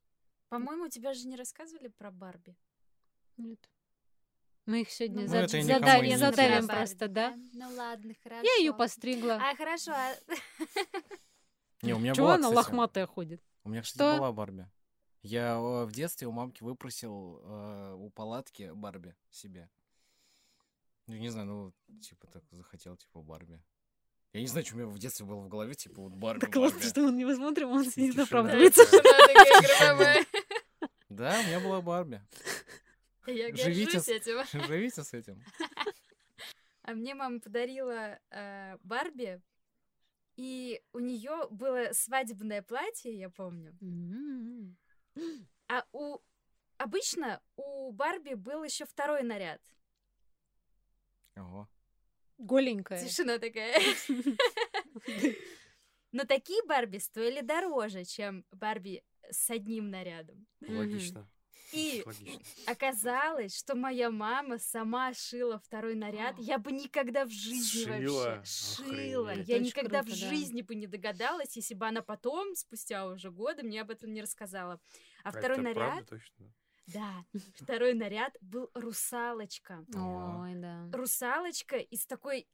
По-моему, 0.48 0.88
тебя 0.88 1.14
же 1.14 1.28
не 1.28 1.36
рассказывали 1.36 1.90
про 1.90 2.12
Барби. 2.12 2.56
Нет. 3.36 3.60
Мы 4.68 4.82
их 4.84 4.90
сегодня 4.92 5.24
Ну, 5.24 5.28
за- 5.28 5.38
это 5.40 5.58
я 5.58 5.64
никому 5.64 5.80
задавим, 5.86 6.18
задавим 6.18 6.68
просто, 6.70 7.08
да? 7.10 7.36
Ну 7.52 7.76
ладно, 7.76 8.14
хорошо. 8.24 8.46
Я 8.46 8.56
ее 8.64 8.74
постригла. 8.74 9.34
А, 9.36 9.54
хорошо. 9.58 9.92
а- 9.92 10.16
Не, 11.82 11.94
у 11.94 12.00
меня 12.00 12.14
Чего 12.14 12.28
была, 12.28 12.36
она 12.36 12.44
кстати, 12.44 12.56
лохматая 12.58 13.06
ходит? 13.06 13.42
У 13.63 13.69
меня, 13.69 13.82
кстати, 13.82 13.97
Что? 14.10 14.17
была 14.17 14.32
Барби. 14.32 14.67
Я 15.21 15.54
э, 15.56 15.86
в 15.86 15.91
детстве 15.91 16.28
у 16.28 16.32
мамки 16.32 16.63
выпросил 16.63 17.41
э, 17.43 17.93
у 17.95 18.10
палатки 18.10 18.71
Барби 18.74 19.15
себе. 19.30 19.69
Ну, 21.08 21.15
не 21.15 21.30
знаю, 21.30 21.47
ну, 21.47 21.74
типа, 22.00 22.28
так 22.28 22.43
захотел, 22.52 22.95
типа, 22.97 23.21
Барби. 23.21 23.62
Я 24.34 24.41
не 24.41 24.47
знаю, 24.47 24.65
что 24.65 24.76
у 24.76 24.78
меня 24.80 24.88
в 24.88 24.97
детстве 24.97 25.26
было 25.26 25.41
в 25.41 25.50
голове, 25.50 25.74
типа, 25.76 26.02
вот 26.02 26.13
Барби, 26.13 26.39
Так 26.39 26.54
классно, 26.54 26.78
Барби. 26.80 26.89
что 26.89 27.02
мы 27.02 27.12
не 27.12 27.36
смотрим, 27.36 27.69
он 27.69 27.84
сидит 27.86 28.12
Тишина. 28.15 28.24
оправдывается. 28.24 28.82
Да, 31.10 31.39
у 31.39 31.43
меня 31.43 31.60
была 31.60 31.82
Барби. 31.82 32.21
Я 33.28 33.54
Живите 33.56 34.00
с- 34.00 34.08
этим. 34.08 34.43
Живите 34.67 35.04
с 35.04 35.13
этим. 35.13 35.43
А 36.84 36.93
мне 36.93 37.13
мама 37.13 37.39
подарила 37.39 38.17
э, 38.32 38.78
Барби, 38.84 39.41
и 40.36 40.82
у 40.94 41.00
нее 41.00 41.48
было 41.50 41.91
свадебное 41.94 42.62
платье, 42.62 43.13
я 43.17 43.30
помню. 43.30 43.78
М. 43.82 44.78
А 45.67 45.86
у 45.91 46.20
обычно 46.78 47.41
у 47.56 47.91
Барби 47.91 48.34
был 48.34 48.63
еще 48.63 48.86
второй 48.86 49.24
наряд. 49.24 49.62
Ого. 51.36 51.67
Голенькая. 52.38 53.04
Тишина 53.06 53.38
такая. 53.38 53.80
Но 56.12 56.26
такие 56.26 56.62
Барби 56.66 56.97
стоили 56.97 57.41
дороже, 57.41 58.03
чем 58.03 58.45
Барби 58.51 59.03
с 59.30 59.49
одним 59.49 59.89
нарядом. 59.89 60.45
Логично. 60.62 61.30
И 61.74 62.03
Логично. 62.05 62.39
оказалось, 62.67 63.57
что 63.57 63.76
моя 63.76 64.09
мама 64.11 64.57
сама 64.59 65.13
шила 65.13 65.59
второй 65.59 65.95
наряд. 65.95 66.36
Я 66.39 66.57
бы 66.57 66.72
никогда 66.72 67.26
в 67.26 67.30
жизни 67.30 67.86
Шила? 67.86 68.24
вообще 68.36 68.84
шила. 68.84 69.30
Охренеть. 69.32 69.47
Я 69.47 69.55
Это 69.55 69.65
никогда 69.65 70.01
в 70.01 70.05
круто, 70.05 70.19
да. 70.22 70.30
жизни 70.30 70.61
бы 70.61 70.76
не 70.76 70.88
догадалась, 70.88 71.55
если 71.55 71.74
бы 71.74 71.88
она 71.88 72.01
потом, 72.01 72.55
спустя 72.55 73.07
уже 73.07 73.32
годы, 73.32 73.63
мне 73.63 73.82
об 73.82 73.89
этом 73.89 74.11
не 74.13 74.22
рассказала. 74.22 74.80
А 75.24 75.30
это 75.30 75.39
второй 75.39 75.57
наряд, 75.59 75.76
правда 75.76 76.05
точно? 76.05 76.53
да, 76.88 77.26
второй 77.55 77.93
наряд 77.93 78.36
был 78.41 78.69
русалочка. 78.74 79.86
Ой, 79.95 80.55
да. 80.55 80.89
Русалочка 80.91 81.78
из 81.78 82.05
такой 82.05 82.47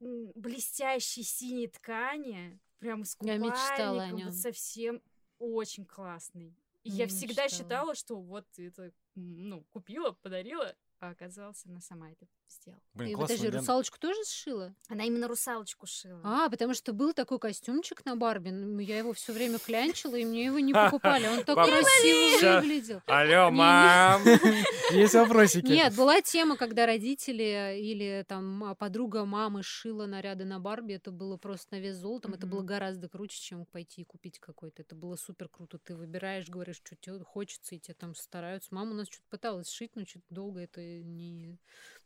блестящей 0.00 1.22
синей 1.22 1.68
ткани, 1.68 2.58
прям 2.78 3.04
с 3.04 3.16
Я 3.20 3.36
мечтала 3.36 4.04
о 4.04 4.06
купальником, 4.06 4.26
вот 4.26 4.34
совсем 4.34 5.02
очень 5.38 5.84
классный. 5.84 6.56
И 6.82 6.90
Я 6.90 7.06
всегда 7.08 7.48
считала, 7.48 7.94
что 7.94 8.20
вот 8.20 8.46
это, 8.56 8.92
ну, 9.14 9.64
купила, 9.70 10.12
подарила, 10.22 10.74
а 11.00 11.10
оказалось, 11.10 11.62
она 11.66 11.80
сама 11.80 12.10
это 12.10 12.26
сделала. 12.48 12.82
Блин, 12.94 13.12
И 13.12 13.20
подожди, 13.20 13.46
у 13.46 13.50
меня- 13.50 13.60
русалочку 13.60 13.98
тоже 13.98 14.22
сшила? 14.24 14.74
Она 14.88 15.04
именно 15.04 15.28
русалочку 15.28 15.86
шила. 15.86 16.20
А, 16.24 16.50
потому 16.50 16.74
что 16.74 16.92
был 16.92 17.14
такой 17.14 17.38
костюмчик 17.38 18.04
на 18.04 18.16
Барби. 18.16 18.50
ну, 18.50 18.78
Я 18.80 18.98
его 18.98 19.12
все 19.14 19.32
время 19.32 19.58
клянчила, 19.58 20.16
и 20.16 20.24
мне 20.24 20.44
его 20.46 20.58
не 20.58 20.74
покупали. 20.74 21.26
Он 21.28 21.44
так 21.44 21.56
красиво 21.56 22.60
выглядел. 22.60 23.02
Алло, 23.06 23.50
мам! 23.50 24.22
Есть 24.92 25.14
вопросики? 25.14 25.66
Нет, 25.68 25.94
была 25.96 26.20
тема, 26.20 26.56
когда 26.56 26.84
родители 26.86 27.78
или 27.80 28.24
там 28.28 28.76
подруга 28.78 29.24
мамы 29.24 29.62
шила 29.62 30.04
наряды 30.06 30.44
на 30.44 30.58
Барби. 30.60 30.94
Это 30.94 31.10
было 31.10 31.36
просто 31.38 31.76
на 31.76 31.80
вес 31.80 31.96
золотом. 31.96 32.34
Это 32.34 32.46
было 32.46 32.62
гораздо 32.62 33.08
круче, 33.08 33.40
чем 33.40 33.64
пойти 33.66 34.02
и 34.02 34.04
купить 34.04 34.38
какой-то. 34.38 34.82
Это 34.82 34.94
было 34.94 35.16
супер 35.16 35.48
круто. 35.48 35.78
Ты 35.78 35.94
выбираешь, 35.96 36.48
говоришь, 36.48 36.76
что 36.84 36.96
тебе 36.96 37.24
хочется, 37.24 37.74
и 37.74 37.78
тебе 37.78 37.94
там 37.94 38.14
стараются. 38.14 38.68
Мама 38.74 38.90
у 38.90 38.94
нас 38.94 39.06
что-то 39.06 39.24
пыталась 39.30 39.70
шить, 39.70 39.92
но 39.94 40.04
что-то 40.04 40.26
долго 40.28 40.60
это 40.60 40.80
не 41.02 41.58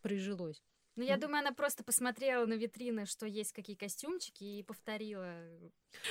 прижилось. 0.02 0.62
Ну, 0.96 1.02
я 1.02 1.16
думаю, 1.16 1.40
она 1.40 1.52
просто 1.52 1.82
посмотрела 1.82 2.46
на 2.46 2.54
витрины, 2.54 3.04
что 3.06 3.26
есть 3.26 3.52
какие 3.52 3.74
костюмчики, 3.74 4.44
и 4.44 4.62
повторила. 4.62 5.34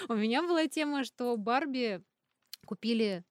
У 0.09 0.13
меня 0.15 0.41
была 0.41 0.67
тема, 0.67 1.05
что 1.05 1.37
Барби 1.37 2.03
купили 2.65 3.23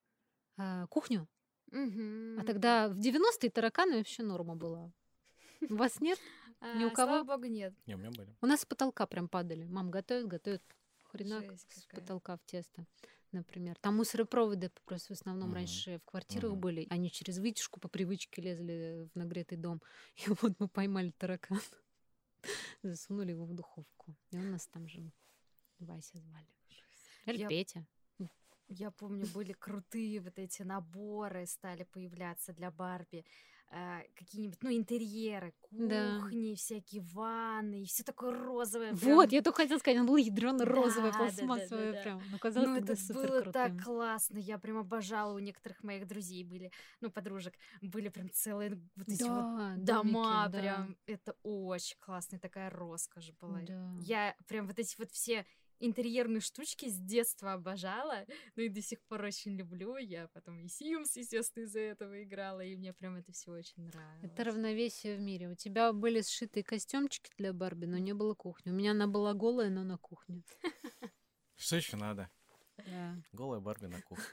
а, 0.57 0.87
кухню, 0.87 1.27
а 1.71 2.43
тогда 2.45 2.87
в 2.89 2.97
90-е 2.97 3.49
тараканы 3.51 3.97
вообще 3.97 4.23
норма 4.23 4.55
была. 4.55 4.91
У 5.69 5.75
вас 5.75 5.99
нет? 6.01 6.19
ни 6.75 6.85
у 6.85 6.87
А, 6.87 6.95
Слава 6.95 7.23
кого? 7.23 7.23
богу, 7.37 7.45
нет. 7.45 7.73
Не, 7.85 7.95
у 7.95 7.97
меня 7.97 8.11
были. 8.11 8.35
У 8.41 8.45
нас 8.45 8.61
с 8.61 8.65
потолка 8.65 9.05
прям 9.05 9.27
падали. 9.27 9.65
Мам 9.65 9.91
готовит, 9.91 10.27
готовит. 10.27 10.63
Хренак 11.03 11.43
Жесть 11.51 11.81
с 11.83 11.85
потолка 11.85 12.37
в 12.37 12.43
тесто, 12.45 12.87
например. 13.33 13.77
Там 13.81 13.97
мусоропроводы 13.97 14.71
просто 14.85 15.13
в 15.13 15.17
основном 15.19 15.49
Мгм. 15.49 15.55
раньше 15.55 15.97
в 15.99 16.05
квартирах 16.05 16.51
Мгм. 16.51 16.61
были. 16.61 16.87
Они 16.89 17.09
через 17.11 17.37
вытяжку 17.39 17.79
по 17.79 17.87
привычке 17.89 18.41
лезли 18.41 19.09
в 19.13 19.17
нагретый 19.17 19.57
дом. 19.57 19.81
И 20.27 20.29
вот 20.41 20.59
мы 20.59 20.67
поймали 20.67 21.11
таракана. 21.11 21.59
Засунули 22.83 23.31
его 23.31 23.45
в 23.45 23.53
духовку. 23.53 24.15
И 24.31 24.37
он 24.37 24.51
нас 24.51 24.67
там 24.67 24.87
жил. 24.87 25.11
Вася 25.79 26.17
звали. 26.19 26.47
Или 27.25 27.37
Я- 27.39 27.47
Петя. 27.49 27.85
Я 28.69 28.91
помню, 28.91 29.27
были 29.27 29.53
крутые 29.53 30.19
вот 30.21 30.39
эти 30.39 30.63
наборы 30.63 31.45
стали 31.45 31.83
появляться 31.83 32.53
для 32.53 32.71
Барби. 32.71 33.25
Э, 33.71 34.01
Какие-нибудь, 34.15 34.61
ну, 34.61 34.71
интерьеры, 34.71 35.53
Да. 35.71 36.19
кухни, 36.21 36.53
всякие 36.53 37.01
ванны, 37.01 37.81
и 37.81 37.85
все 37.85 38.03
такое 38.03 38.31
розовое. 38.31 38.93
Вот, 38.93 39.01
прям. 39.29 39.29
я 39.29 39.41
только 39.41 39.63
хотела 39.63 39.79
сказать, 39.79 39.99
он 39.99 40.05
был 40.05 40.17
ядрёно 40.17 40.63
розовый, 40.63 41.11
Да, 41.11 41.17
да, 41.31 41.31
да, 41.31 41.67
да, 41.67 41.91
да. 41.91 42.01
прям. 42.03 42.21
Ну, 42.31 42.37
казалось, 42.39 42.69
Ну, 42.69 42.75
это 42.75 42.95
супер 42.95 43.27
было 43.29 43.41
крутым. 43.41 43.51
так 43.53 43.83
классно. 43.83 44.37
Я 44.37 44.59
прям 44.59 44.77
обожала. 44.77 45.33
У 45.33 45.39
некоторых 45.39 45.81
моих 45.83 46.07
друзей 46.07 46.43
были, 46.43 46.71
ну, 47.01 47.09
подружек, 47.09 47.55
были 47.81 48.09
прям 48.09 48.29
целые 48.31 48.79
вот 48.95 49.07
эти 49.07 49.23
вот 49.23 49.29
Да, 49.29 49.75
дома. 49.77 49.77
домики, 49.77 50.51
да. 50.51 50.59
Прям 50.59 50.97
это 51.07 51.35
очень 51.41 51.97
классно. 51.99 52.37
Такая 52.39 52.69
роскошь 52.69 53.31
была. 53.41 53.59
Да. 53.61 53.95
Я 54.01 54.35
прям 54.47 54.67
вот 54.67 54.77
эти 54.77 54.95
вот 54.99 55.11
все 55.11 55.45
интерьерные 55.85 56.41
штучки 56.41 56.89
с 56.89 56.97
детства 56.97 57.53
обожала, 57.53 58.25
ну 58.55 58.63
и 58.63 58.69
до 58.69 58.81
сих 58.81 59.01
пор 59.03 59.23
очень 59.23 59.55
люблю. 59.55 59.97
Я 59.97 60.27
потом 60.29 60.59
и 60.59 60.67
Sims, 60.67 61.11
естественно, 61.15 61.63
из-за 61.63 61.79
этого 61.79 62.23
играла, 62.23 62.61
и 62.61 62.75
мне 62.75 62.93
прям 62.93 63.15
это 63.15 63.31
все 63.31 63.51
очень 63.51 63.83
нравилось. 63.83 64.23
Это 64.23 64.43
равновесие 64.43 65.17
в 65.17 65.19
мире. 65.19 65.49
У 65.49 65.55
тебя 65.55 65.93
были 65.93 66.21
сшитые 66.21 66.63
костюмчики 66.63 67.31
для 67.37 67.53
Барби, 67.53 67.85
но 67.85 67.97
не 67.97 68.13
было 68.13 68.33
кухни. 68.33 68.71
У 68.71 68.73
меня 68.73 68.91
она 68.91 69.07
была 69.07 69.33
голая, 69.33 69.69
но 69.69 69.83
на 69.83 69.97
кухне. 69.97 70.43
Что 71.55 71.75
еще 71.75 71.97
надо? 71.97 72.29
Да. 72.77 73.15
Голая 73.31 73.59
Барби 73.59 73.85
на 73.87 74.01
кухне. 74.01 74.25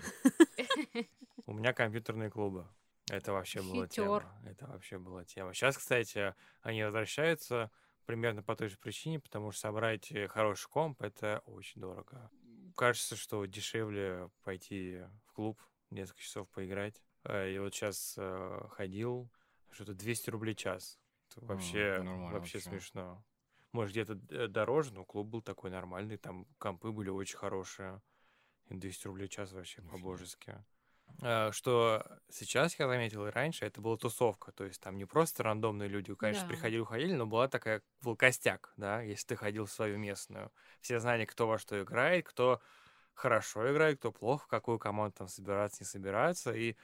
У 1.46 1.52
меня 1.52 1.72
компьютерные 1.72 2.30
клубы. 2.30 2.66
Это 3.10 3.32
вообще 3.32 3.60
была 3.60 3.86
Хитёр. 3.86 4.22
тема. 4.22 4.42
Это 4.44 4.66
вообще 4.66 4.98
была 4.98 5.24
тема. 5.24 5.52
Сейчас, 5.52 5.76
кстати, 5.76 6.34
они 6.62 6.84
возвращаются 6.84 7.70
примерно 8.06 8.42
по 8.42 8.56
той 8.56 8.68
же 8.68 8.78
причине, 8.78 9.20
потому 9.20 9.50
что 9.52 9.60
собрать 9.62 10.10
э, 10.12 10.28
хороший 10.28 10.68
комп— 10.68 11.02
это 11.02 11.42
очень 11.46 11.80
дорого. 11.80 12.30
Кажется, 12.76 13.16
что 13.16 13.44
дешевле 13.44 14.30
пойти 14.42 15.02
в 15.26 15.32
клуб, 15.32 15.60
несколько 15.90 16.20
часов 16.20 16.48
поиграть. 16.48 17.02
Э, 17.24 17.52
И 17.52 17.58
вот 17.58 17.74
сейчас 17.74 18.18
ходил, 18.70 19.30
что-то 19.70 19.94
200 19.94 20.30
рублей 20.30 20.54
час. 20.54 20.98
Это 21.30 21.44
вообще, 21.46 22.00
вообще 22.00 22.58
вообще. 22.58 22.60
смешно. 22.60 23.24
Может, 23.72 23.92
где-то 23.92 24.20
э, 24.30 24.48
дороже, 24.48 24.92
но 24.92 25.04
клуб 25.04 25.28
был 25.28 25.42
такой 25.42 25.70
нормальный, 25.70 26.16
там 26.16 26.46
компы 26.58 26.90
были 26.90 27.08
очень 27.08 27.38
хорошие. 27.38 28.02
И 28.68 28.74
200 28.74 29.06
рублей 29.06 29.28
час 29.28 29.52
вообще 29.52 29.82
по-божески. 29.82 30.64
А, 31.22 31.52
Что 31.52 32.04
сейчас 32.30 32.78
я 32.78 32.88
заметил 32.88 33.26
и 33.26 33.30
раньше, 33.30 33.66
это 33.66 33.80
была 33.80 33.96
тусовка. 33.96 34.52
То 34.52 34.64
есть 34.64 34.80
там 34.80 34.96
не 34.96 35.04
просто 35.04 35.42
рандомные 35.42 35.88
люди, 35.88 36.14
конечно, 36.14 36.42
Да. 36.42 36.48
приходили, 36.48 36.80
уходили, 36.80 37.14
но 37.14 37.26
была 37.26 37.48
такая, 37.48 37.82
был 38.02 38.16
костяк, 38.16 38.72
да, 38.76 39.00
если 39.02 39.26
ты 39.26 39.36
ходил 39.36 39.66
в 39.66 39.72
свою 39.72 39.98
местную. 39.98 40.50
Все 40.80 40.98
знали, 41.00 41.24
кто 41.24 41.46
во 41.46 41.58
что 41.58 41.80
играет, 41.82 42.26
кто 42.26 42.60
хорошо 43.14 43.70
играет, 43.72 43.98
кто 43.98 44.12
плохо, 44.12 44.44
в 44.44 44.48
какую 44.48 44.78
команду 44.78 45.16
там 45.18 45.28
собираться, 45.28 45.82
не 45.82 45.86
собираться. 45.86 46.52
И 46.54 46.76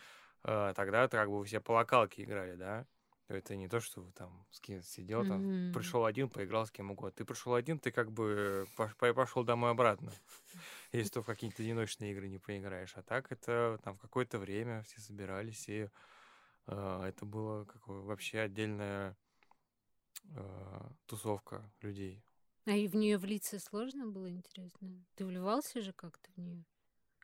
э, 0.44 0.72
тогда 0.76 1.08
как 1.08 1.30
бы 1.30 1.44
все 1.44 1.60
по 1.60 1.72
локалке 1.72 2.24
играли, 2.24 2.56
да. 2.56 2.86
Это 3.28 3.56
не 3.56 3.68
то, 3.68 3.80
что 3.80 4.08
там 4.12 4.46
с 4.52 4.60
кем 4.60 4.82
сидел, 4.82 5.24
там 5.24 5.42
Мгм. 5.42 5.72
пришел 5.72 6.04
один, 6.04 6.28
поиграл 6.28 6.64
с 6.64 6.70
кем 6.70 6.92
угодно. 6.92 7.10
Ты 7.10 7.24
пришел 7.24 7.54
один, 7.54 7.80
ты 7.80 7.90
как 7.90 8.12
бы 8.12 8.66
пошел 8.98 9.42
домой 9.42 9.72
обратно. 9.72 10.12
Если 10.92 11.10
ты 11.10 11.20
в 11.20 11.24
какие-то 11.26 11.62
одиночные 11.62 12.12
игры 12.12 12.28
не 12.28 12.38
поиграешь. 12.38 12.96
А 12.96 13.02
так 13.02 13.32
это 13.32 13.80
там 13.82 13.96
в 13.96 14.00
какое-то 14.00 14.38
время 14.38 14.82
все 14.84 15.00
собирались, 15.00 15.68
и 15.68 15.88
э, 16.68 17.02
это 17.04 17.26
было 17.26 17.64
какое, 17.64 18.00
вообще 18.02 18.40
отдельная 18.40 19.16
э, 20.30 20.90
тусовка 21.06 21.68
людей. 21.80 22.22
А 22.64 22.72
и 22.72 22.86
в 22.86 22.94
нее 22.94 23.18
влиться 23.18 23.58
сложно 23.58 24.06
было, 24.06 24.30
интересно? 24.30 25.04
Ты 25.16 25.24
вливался 25.24 25.80
же 25.80 25.92
как-то 25.92 26.30
в 26.36 26.38
нее? 26.38 26.64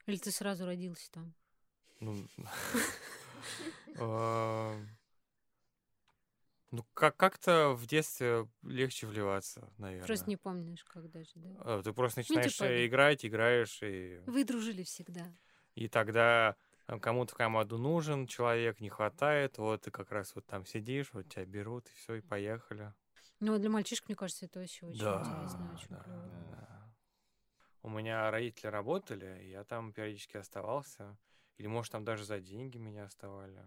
Или 0.07 0.17
ты 0.17 0.33
сразу 0.33 0.67
родился 0.67 1.09
там? 1.13 1.33
Ну, 2.01 2.27
э, 3.95 4.87
ну 6.73 6.85
как- 6.95 7.17
как-то 7.17 7.75
в 7.75 7.87
детстве 7.87 8.49
легче 8.63 9.07
вливаться, 9.07 9.71
наверное. 9.79 10.07
Просто 10.07 10.29
не 10.29 10.37
помнишь, 10.37 10.85
как 10.85 11.11
даже, 11.11 11.31
да? 11.37 11.79
Э, 11.79 11.83
Ты 11.85 11.93
просто 11.93 12.21
Ну, 12.21 12.23
начинаешь 12.23 12.55
типа, 12.55 12.65
э, 12.65 12.87
играть, 12.87 13.25
играешь, 13.25 13.79
и 13.83 14.21
Вы 14.27 14.45
дружили 14.45 14.83
всегда. 14.83 15.33
И 15.75 15.89
тогда 15.89 16.57
там, 16.87 17.01
кому-то 17.01 17.35
в 17.35 17.37
команду 17.37 17.79
нужен 17.79 18.27
человек, 18.27 18.81
не 18.81 18.89
хватает, 18.91 19.59
вот 19.59 19.83
ты 19.83 19.91
как 19.91 20.11
раз 20.11 20.35
вот 20.35 20.45
там 20.47 20.67
сидишь, 20.67 21.13
вот 21.13 21.29
тебя 21.29 21.45
берут, 21.45 21.89
и 21.89 21.93
все, 21.95 22.17
и 22.17 22.21
поехали. 22.21 22.93
Ну, 23.41 23.59
для 23.59 23.71
мальчишек, 23.71 24.09
мне 24.09 24.17
кажется, 24.17 24.47
это 24.47 24.61
вообще 24.61 24.87
очень 24.87 24.99
интересно, 24.99 25.73
очень 25.75 25.89
да, 25.91 26.03
да. 26.51 26.95
У 27.83 27.89
меня 27.89 28.31
родители 28.31 28.69
работали, 28.69 29.43
и 29.45 29.51
я 29.51 29.65
там 29.65 29.93
периодически 29.93 30.37
оставался. 30.37 31.17
Или, 31.59 31.67
может, 31.67 31.93
там 31.93 32.05
даже 32.05 32.25
за 32.25 32.41
деньги 32.41 32.79
меня 32.79 33.05
оставали. 33.05 33.65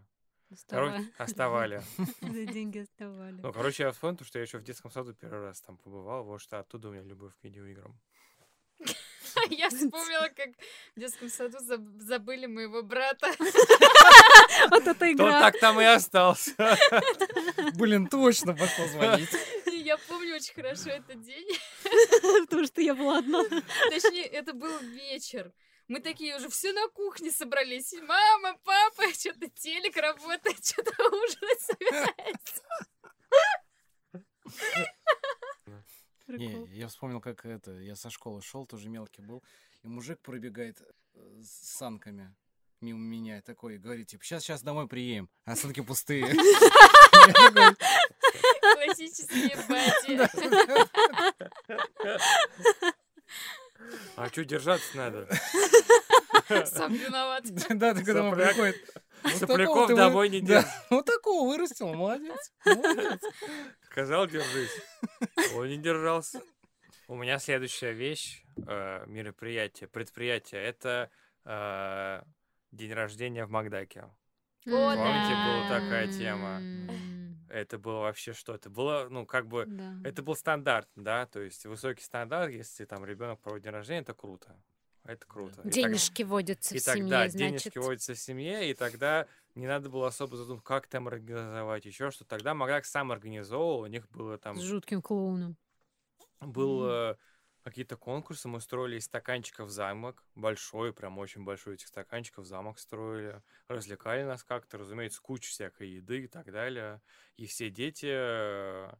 Короче, 0.69 1.03
оставали. 1.17 1.81
За 2.21 2.45
деньги 2.45 2.79
оставали. 2.79 3.39
Ну, 3.41 3.51
короче, 3.53 3.83
я 3.83 3.91
вспомнил, 3.91 4.23
что 4.25 4.39
я 4.39 4.43
еще 4.43 4.57
в 4.59 4.63
детском 4.63 4.91
саду 4.91 5.13
первый 5.13 5.41
раз 5.41 5.61
там 5.61 5.77
побывал, 5.77 6.23
вот 6.23 6.41
что 6.41 6.59
оттуда 6.59 6.89
у 6.89 6.91
меня 6.91 7.03
любовь 7.03 7.33
к 7.39 7.43
видеоиграм. 7.43 7.97
Я 9.49 9.69
вспомнила, 9.69 10.29
как 10.35 10.49
в 10.95 10.99
детском 10.99 11.29
саду 11.29 11.57
заб- 11.59 11.99
забыли 11.99 12.45
моего 12.45 12.83
брата. 12.83 13.27
Вот 14.69 14.81
эта 14.87 14.93
То 14.99 15.11
игра. 15.11 15.39
так 15.41 15.59
там 15.59 15.79
и 15.81 15.83
остался. 15.83 16.77
Блин, 17.75 18.07
точно 18.07 18.53
пошла 18.55 18.87
звонить. 18.87 19.29
Я 19.67 19.97
помню 19.97 20.35
очень 20.35 20.53
хорошо 20.53 20.89
этот 20.89 21.21
день. 21.21 21.47
Потому 22.45 22.65
что 22.65 22.81
я 22.81 22.95
была 22.95 23.19
одна. 23.19 23.43
Точнее, 23.89 24.25
это 24.25 24.53
был 24.53 24.79
вечер. 24.79 25.51
Мы 25.87 25.99
такие 25.99 26.35
уже 26.35 26.49
все 26.49 26.73
на 26.73 26.87
кухне 26.89 27.31
собрались. 27.31 27.93
Мама, 27.93 28.57
папа, 28.63 29.13
что-то 29.13 29.47
телек 29.49 29.95
работает, 29.97 30.65
что-то 30.65 30.91
ужинать 31.07 31.61
собирается. 31.61 32.63
Не, 36.27 36.65
я 36.75 36.87
вспомнил, 36.87 37.21
как 37.21 37.45
это, 37.45 37.71
я 37.79 37.95
со 37.95 38.09
школы 38.09 38.41
шел, 38.41 38.65
тоже 38.65 38.89
мелкий 38.89 39.21
был, 39.21 39.43
и 39.83 39.87
мужик 39.87 40.19
пробегает 40.21 40.81
э, 40.81 41.41
с 41.43 41.77
санками 41.77 42.33
мимо 42.81 42.99
меня, 42.99 43.41
такой, 43.41 43.77
говорит, 43.77 44.07
типа, 44.07 44.23
сейчас, 44.23 44.43
сейчас 44.43 44.61
домой 44.61 44.87
приедем, 44.87 45.29
а 45.45 45.55
санки 45.55 45.81
пустые. 45.81 46.35
Классические 48.73 49.55
бати. 49.69 50.19
А 54.15 54.27
что 54.29 54.45
держаться 54.45 54.97
надо? 54.97 55.27
Сам 56.65 56.93
виноват. 56.93 57.43
Да, 57.69 57.93
ты 57.93 58.03
когда 58.03 58.29
Сопляк. 58.29 58.49
приходит. 58.53 58.75
«Вот 59.23 59.39
такого 59.39 59.47
Сопляков 59.47 59.95
домой 59.95 60.29
не 60.29 60.41
Да, 60.41 60.47
держишь. 60.61 60.71
Вот 60.91 61.05
такого 61.07 61.47
вырастил, 61.49 61.93
молодец. 61.93 62.51
молодец. 62.65 63.21
Сказал, 63.89 64.27
держись. 64.27 64.71
Он 65.55 65.67
не 65.67 65.77
держался. 65.77 66.41
У 67.07 67.15
меня 67.15 67.39
следующая 67.39 67.93
вещь, 67.93 68.43
э, 68.67 69.03
мероприятие, 69.07 69.87
предприятие, 69.87 70.63
это 70.63 71.09
э, 71.45 72.21
день 72.71 72.93
рождения 72.93 73.45
в 73.45 73.49
Макдаке. 73.49 74.05
Помните, 74.63 75.35
была 75.35 75.69
такая 75.79 76.07
тема? 76.11 76.59
Это 77.49 77.77
было 77.77 77.99
вообще 77.99 78.33
что? 78.33 78.53
Это 78.55 78.69
было, 78.69 79.07
ну, 79.09 79.25
как 79.25 79.47
бы, 79.47 79.65
Да. 79.67 79.95
это 80.03 80.23
был 80.23 80.35
стандарт, 80.35 80.89
да, 80.95 81.25
то 81.27 81.39
есть 81.41 81.65
высокий 81.65 82.03
стандарт, 82.03 82.51
если 82.51 82.85
там 82.85 83.05
ребенок 83.05 83.39
проводит 83.39 83.63
день 83.65 83.73
рождения, 83.73 84.01
это 84.01 84.13
круто. 84.13 84.55
Это 85.03 85.25
круто. 85.27 85.61
И 85.61 85.63
так- 85.65 85.73
Денежки 85.73 86.23
водятся 86.23 86.73
И 86.75 86.79
в 86.79 86.83
тогда 86.83 87.29
семье, 87.29 87.47
денежки 87.49 87.67
значит. 87.69 87.83
водятся 87.83 88.13
в 88.15 88.19
семье, 88.19 88.69
и 88.69 88.73
тогда 88.73 89.27
не 89.53 89.67
надо 89.67 89.89
было 89.89 90.07
особо 90.07 90.35
задумываться, 90.35 90.65
как 90.67 90.87
там 90.87 91.07
организовать, 91.07 91.85
еще 91.85 92.09
что. 92.09 92.25
Тогда 92.25 92.55
Макдак 92.55 92.85
сам 92.85 93.11
организовывал, 93.11 93.81
у 93.81 93.85
них 93.85 94.09
было 94.09 94.39
там 94.39 94.55
С 94.57 94.63
жутким 94.63 95.03
клоуном. 95.03 95.57
был 96.41 97.11
Мгм. 97.11 97.17
Какие-то 97.65 97.97
конкурсы, 97.97 98.47
мы 98.47 98.61
строили 98.61 98.97
из 98.97 99.05
стаканчиков 99.05 99.71
замок, 99.71 100.23
большой, 100.35 100.93
прям 100.93 101.17
очень 101.17 101.43
большой 101.43 101.73
этих 101.73 101.87
стаканчиков 101.87 102.45
замок 102.45 102.77
строили, 102.77 103.41
развлекали 103.67 104.21
нас 104.21 104.43
как-то, 104.43 104.77
разумеется, 104.77 105.19
кучу 105.19 105.49
всякой 105.49 105.89
еды 105.89 106.25
и 106.25 106.27
так 106.27 106.51
далее, 106.51 107.01
и 107.37 107.47
все 107.47 107.71
дети 107.71 108.05
э, 108.07 108.93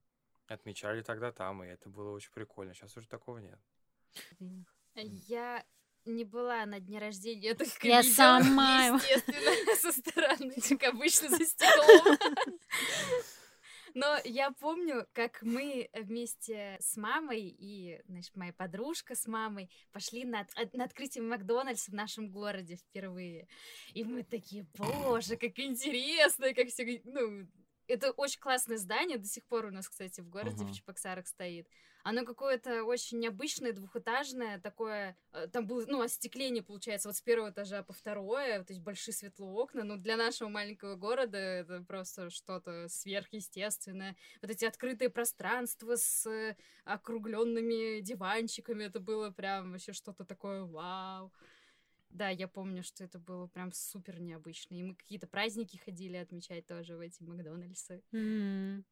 отмечали 0.47 1.03
тогда 1.03 1.32
там, 1.32 1.63
и 1.63 1.68
это 1.68 1.89
было 1.89 2.09
очень 2.09 2.32
прикольно. 2.32 2.74
Сейчас 2.74 2.97
уже 2.97 3.07
такого 3.07 3.38
нет. 3.38 3.59
Я 4.95 5.63
не 6.05 6.24
была 6.24 6.66
на 6.66 6.80
дне 6.80 6.97
рождения, 6.97 7.49
я 7.49 7.55
только 7.55 7.88
Я 7.88 8.01
видела, 8.01 8.16
сама. 8.16 8.86
естественно, 8.88 9.76
со 9.80 9.91
стороны, 9.91 10.55
как 10.70 10.84
обычно, 10.91 11.30
за 11.30 11.45
стеклом. 11.45 12.18
Но 13.95 14.17
я 14.25 14.51
помню, 14.51 15.07
как 15.13 15.41
мы 15.41 15.89
вместе 15.93 16.77
с 16.81 16.97
мамой 16.97 17.47
и, 17.47 18.01
значит, 18.07 18.35
моя 18.35 18.51
подружка 18.51 19.15
с 19.15 19.25
мамой 19.25 19.69
пошли 19.93 20.25
на, 20.25 20.41
от- 20.41 20.73
на 20.73 20.83
открытие 20.83 21.23
Макдональдса 21.23 21.91
в 21.91 21.93
нашем 21.93 22.29
городе 22.29 22.75
впервые. 22.75 23.47
И 23.93 24.03
мы 24.03 24.23
такие, 24.23 24.67
боже, 24.77 25.37
как 25.37 25.57
интересно, 25.59 26.53
как 26.53 26.67
все... 26.67 27.01
Ну, 27.05 27.47
это 27.88 28.11
очень 28.11 28.39
классное 28.39 28.77
здание, 28.77 29.17
до 29.17 29.27
сих 29.27 29.45
пор 29.45 29.65
у 29.65 29.71
нас, 29.71 29.88
кстати, 29.89 30.21
в 30.21 30.29
городе, 30.29 30.63
Ага. 30.63 30.71
в 30.71 30.75
Чебоксарах 30.75 31.27
стоит. 31.27 31.67
Оно 32.03 32.23
какое-то 32.23 32.83
очень 32.83 33.17
необычное, 33.19 33.73
двухэтажное, 33.73 34.59
такое... 34.59 35.17
э, 35.33 35.47
Там 35.47 35.65
было, 35.65 35.83
ну, 35.88 36.01
остекление, 36.01 36.61
получается, 36.61 37.09
вот 37.09 37.15
с 37.15 37.21
первого 37.21 37.49
этажа 37.49 37.81
по 37.81 37.93
второе, 37.93 38.63
то 38.63 38.73
есть 38.73 38.83
большие 38.83 39.13
светлые 39.15 39.49
окна. 39.51 39.83
Ну, 39.83 39.97
для 39.97 40.15
нашего 40.15 40.47
маленького 40.49 40.95
города 40.95 41.38
это 41.39 41.83
просто 41.88 42.29
что-то 42.29 42.88
сверхъестественное. 42.89 44.15
Вот 44.43 44.51
эти 44.51 44.65
открытые 44.65 45.09
пространства 45.09 45.95
с 45.95 46.55
округленными 46.83 48.01
диванчиками, 48.01 48.83
это 48.83 48.99
было 48.99 49.31
прям 49.31 49.71
вообще 49.71 49.91
что-то 49.91 50.25
такое 50.25 50.63
вау. 50.63 51.33
Да, 52.10 52.30
я 52.30 52.47
помню, 52.47 52.84
что 52.84 53.03
это 53.03 53.20
было 53.20 53.47
прям 53.47 53.72
супер 53.74 54.20
необычно. 54.22 54.76
И 54.76 54.84
мы 54.84 54.95
какие-то 54.95 55.28
праздники 55.28 55.78
ходили 55.78 56.16
отмечать 56.18 56.66
тоже 56.66 56.95
в 56.95 56.99
эти 57.01 57.22
Макдональдсы. 57.24 58.03
М. 58.14 58.86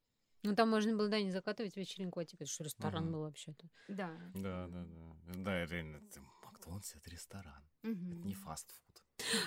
Ну, 0.43 0.55
там 0.55 0.69
можно 0.69 0.95
было, 0.95 1.07
да, 1.07 1.21
не 1.21 1.31
закатывать 1.31 1.77
вечеринку, 1.77 2.19
а 2.19 2.25
теперь 2.25 2.47
что 2.47 2.63
ресторан 2.65 3.05
Мгм. 3.05 3.13
был 3.13 3.21
вообще-то. 3.21 3.65
Да. 3.87 4.19
Да, 4.33 4.67
да, 4.67 4.83
да. 4.85 5.35
Да, 5.43 5.65
реально, 5.65 5.97
это 5.97 6.21
Макдональдс 6.43 6.95
это 6.95 7.09
ресторан, 7.09 7.63
Мгм. 7.83 8.23
не 8.23 8.33
фастфуд. 8.33 9.03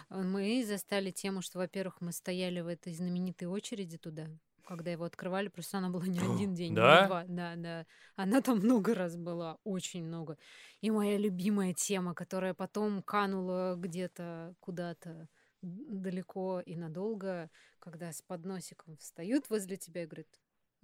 А 0.09 0.23
Мы 0.23 0.65
застали 0.65 1.11
тему, 1.11 1.43
что, 1.43 1.59
во-первых, 1.59 2.01
мы 2.01 2.13
стояли 2.13 2.61
в 2.61 2.69
этой 2.69 2.95
знаменитой 2.95 3.49
очереди 3.49 3.99
туда, 3.99 4.29
когда 4.67 4.91
его 4.91 5.05
открывали, 5.05 5.49
просто 5.49 5.79
она 5.79 5.89
была 5.89 6.07
не 6.07 6.19
один 6.19 6.55
день, 6.55 6.71
не 6.71 6.77
Да? 6.77 7.07
два. 7.07 7.25
Да, 7.29 7.55
да. 7.57 7.87
Она 8.17 8.43
там 8.43 8.59
много 8.59 8.95
раз 8.95 9.17
была, 9.17 9.59
очень 9.65 10.05
много. 10.05 10.37
И 10.81 10.91
моя 10.91 11.17
любимая 11.17 11.73
тема, 11.73 12.15
которая 12.15 12.53
потом 12.53 13.03
канула 13.03 13.77
где-то 13.79 14.55
куда-то 14.61 15.29
далеко 15.63 16.61
и 16.61 16.77
надолго, 16.77 17.51
когда 17.79 18.13
с 18.13 18.23
подносиком 18.23 18.97
встают 18.99 19.49
возле 19.49 19.77
тебя 19.77 20.03
и 20.03 20.07
говорят, 20.07 20.29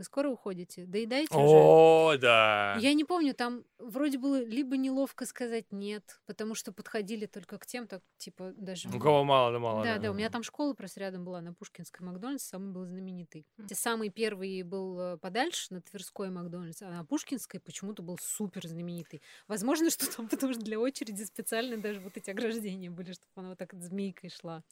вы 0.03 0.05
скоро 0.05 0.29
уходите? 0.29 0.85
Доедайте 0.85 1.35
уже? 1.35 1.55
О, 1.55 2.17
да. 2.21 2.77
Я 2.81 2.93
не 2.93 3.05
помню, 3.05 3.35
там 3.35 3.65
вроде 3.79 4.19
было 4.19 4.43
либо 4.43 4.77
неловко 4.77 5.27
сказать 5.27 5.67
нет, 5.71 6.21
потому 6.27 6.55
что 6.55 6.73
подходили 6.73 7.27
только 7.27 7.59
к 7.59 7.67
тем, 7.67 7.87
так, 7.87 8.03
типа, 8.19 8.53
даже... 8.57 8.89
У 8.89 8.99
кого 8.99 9.23
мало, 9.23 9.53
да 9.53 9.59
мало. 9.61 9.85
Да, 9.85 9.99
да, 9.99 10.11
у 10.11 10.15
меня 10.15 10.29
там 10.29 10.43
школа 10.43 10.75
просто 10.75 11.01
рядом 11.01 11.25
была 11.25 11.41
на 11.41 11.55
Пушкинской 11.55 12.05
Макдональдс, 12.05 12.43
самый 12.43 12.73
был 12.73 12.85
знаменитый. 12.85 13.47
Те 13.69 13.75
Самый 13.77 14.11
первый 14.11 14.63
был 14.63 14.99
э, 14.99 15.17
подальше, 15.19 15.73
на 15.73 15.81
Тверской 15.81 16.31
Макдональдс, 16.31 16.83
а 16.83 16.91
на 16.91 17.05
Пушкинской 17.05 17.61
почему-то 17.61 18.03
был 18.03 18.19
супер 18.21 18.67
знаменитый. 18.67 19.23
Возможно, 19.47 19.89
что 19.91 20.11
там, 20.15 20.29
потому 20.29 20.53
что 20.53 20.63
для 20.63 20.81
очереди 20.81 21.23
специально 21.23 21.77
даже 21.77 22.01
вот 22.01 22.17
эти 22.17 22.31
ограждения 22.31 22.91
были, 22.91 23.13
чтобы 23.13 23.31
она 23.37 23.49
вот 23.51 23.59
так 23.59 23.73
змейкой 23.75 24.31
шла. 24.31 24.65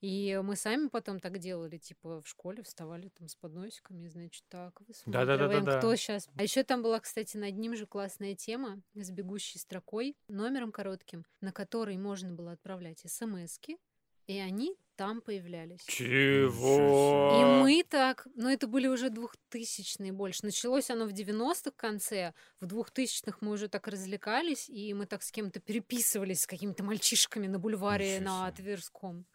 И 0.00 0.38
мы 0.42 0.56
сами 0.56 0.88
потом 0.88 1.18
так 1.18 1.38
делали, 1.38 1.78
типа 1.78 2.20
в 2.20 2.28
школе 2.28 2.62
вставали 2.62 3.08
там 3.08 3.28
с 3.28 3.36
подносиками, 3.36 4.08
значит, 4.08 4.44
так, 4.48 4.78
высматриваем, 4.82 5.64
кто 5.64 5.96
сейчас. 5.96 6.28
А 6.36 6.42
еще 6.42 6.62
там 6.62 6.82
была, 6.82 7.00
кстати, 7.00 7.36
над 7.36 7.56
ним 7.56 7.74
же 7.74 7.86
классная 7.86 8.34
тема 8.34 8.82
с 8.94 9.10
бегущей 9.10 9.58
строкой, 9.58 10.16
номером 10.28 10.72
коротким, 10.72 11.24
на 11.40 11.52
который 11.52 11.96
можно 11.96 12.32
было 12.32 12.52
отправлять 12.52 13.02
смски, 13.06 13.78
и 14.26 14.38
они 14.38 14.76
там 14.96 15.20
появлялись. 15.20 15.82
Чего? 15.86 17.40
И 17.40 17.62
мы 17.62 17.82
так, 17.82 18.26
ну 18.34 18.48
это 18.48 18.66
были 18.66 18.86
уже 18.86 19.10
двухтысячные 19.10 20.12
больше. 20.12 20.44
Началось 20.44 20.90
оно 20.90 21.06
в 21.06 21.12
90-х 21.12 21.72
конце, 21.76 22.32
в 22.60 22.66
двухтысячных 22.66 23.42
мы 23.42 23.52
уже 23.52 23.68
так 23.68 23.88
развлекались, 23.88 24.68
и 24.68 24.94
мы 24.94 25.06
так 25.06 25.22
с 25.22 25.32
кем-то 25.32 25.60
переписывались, 25.60 26.42
с 26.42 26.46
какими-то 26.46 26.84
мальчишками 26.84 27.46
на 27.46 27.58
бульваре 27.58 28.20
Ничего 28.20 28.24
на. 28.24 28.52
Тверском. 28.52 29.26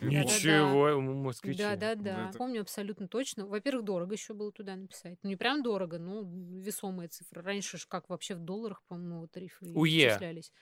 Ничего, 0.00 1.00
москвичи. 1.00 1.58
Да, 1.58 1.76
да, 1.76 1.94
да. 1.94 2.28
это- 2.28 2.38
Помню 2.38 2.60
абсолютно 2.62 3.08
точно. 3.08 3.46
Во-первых, 3.46 3.84
дорого 3.84 4.12
еще 4.14 4.34
было 4.34 4.50
туда 4.52 4.76
написать. 4.76 5.18
Ну, 5.22 5.28
не 5.30 5.36
прям 5.36 5.62
дорого, 5.62 5.98
но 5.98 6.22
весомая 6.22 7.08
цифра. 7.08 7.42
Раньше 7.42 7.78
ж 7.78 7.86
как 7.86 8.08
вообще 8.08 8.34
в 8.34 8.40
долларах, 8.40 8.82
по-моему, 8.88 9.26
тарифы 9.28 9.66
УЕ. 9.74 10.08
исчислялись. 10.10 10.52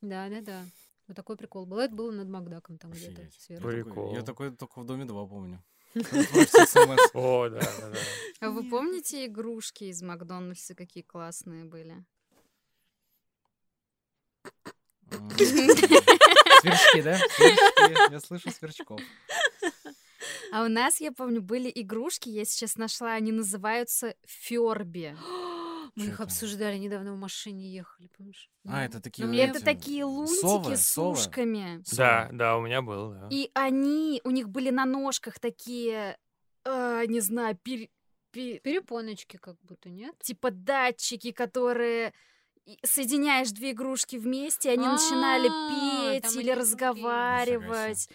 Да, 0.00 0.28
да, 0.28 0.40
да. 0.40 0.64
Вот 1.06 1.16
такой 1.16 1.36
прикол 1.36 1.64
был. 1.66 1.78
Это 1.78 1.94
было 1.94 2.10
над 2.10 2.28
Макдаком 2.28 2.76
там 2.78 2.90
где-то 2.90 3.28
сверху. 3.38 3.68
Я 3.70 3.76
такой- 3.78 3.84
Прикол. 3.84 4.14
Я 4.14 4.22
такой 4.22 4.54
только 4.54 4.80
в 4.80 4.84
Доме 4.84 5.04
2 5.06 5.26
помню. 5.26 5.62
О, 7.14 7.48
да, 7.48 7.60
да, 7.60 7.90
да. 7.90 7.96
А 8.40 8.50
вы 8.50 8.68
помните 8.68 9.24
игрушки 9.24 9.84
из 9.84 10.02
Макдональдса, 10.02 10.74
какие 10.74 11.02
классные 11.02 11.64
были? 11.64 12.04
Сверчки, 16.60 17.02
да? 17.02 17.16
Сверчки. 17.18 18.12
Я 18.12 18.20
слышу 18.20 18.50
сверчков. 18.50 19.00
А 20.52 20.64
у 20.64 20.68
нас, 20.68 21.00
я 21.00 21.12
помню, 21.12 21.42
были 21.42 21.70
игрушки, 21.74 22.28
я 22.28 22.44
сейчас 22.44 22.76
нашла, 22.76 23.12
они 23.12 23.32
называются 23.32 24.14
Ферби. 24.26 25.16
Мы 25.94 26.06
их 26.06 26.20
обсуждали 26.20 26.76
недавно 26.78 27.14
в 27.14 27.18
машине 27.18 27.68
ехали, 27.72 28.08
помнишь? 28.16 28.48
А, 28.66 28.84
это 28.84 29.00
такие 29.00 29.26
ну, 29.26 29.34
Это 29.34 29.60
такие 29.64 30.04
лунтики 30.04 30.40
совы, 30.40 30.76
с 30.76 30.86
совы. 30.86 31.10
ушками. 31.12 31.82
Да, 31.96 32.28
да, 32.32 32.56
у 32.56 32.60
меня 32.62 32.82
был, 32.82 33.10
да. 33.10 33.28
И 33.30 33.50
они, 33.54 34.20
у 34.24 34.30
них 34.30 34.48
были 34.48 34.70
на 34.70 34.84
ножках 34.84 35.40
такие, 35.40 36.16
э, 36.64 37.04
не 37.08 37.20
знаю, 37.20 37.58
пер- 37.64 37.90
пе- 38.30 38.60
Перепоночки 38.60 39.38
как 39.38 39.56
будто, 39.62 39.88
нет? 39.90 40.14
типа 40.22 40.50
датчики, 40.52 41.32
которые 41.32 42.12
соединяешь 42.82 43.50
две 43.50 43.72
игрушки 43.72 44.16
вместе, 44.16 44.70
они 44.70 44.86
начинали 44.86 45.48
А, 45.48 46.12
петь 46.12 46.24
там 46.24 46.40
или 46.40 46.50
разговаривать. 46.50 48.08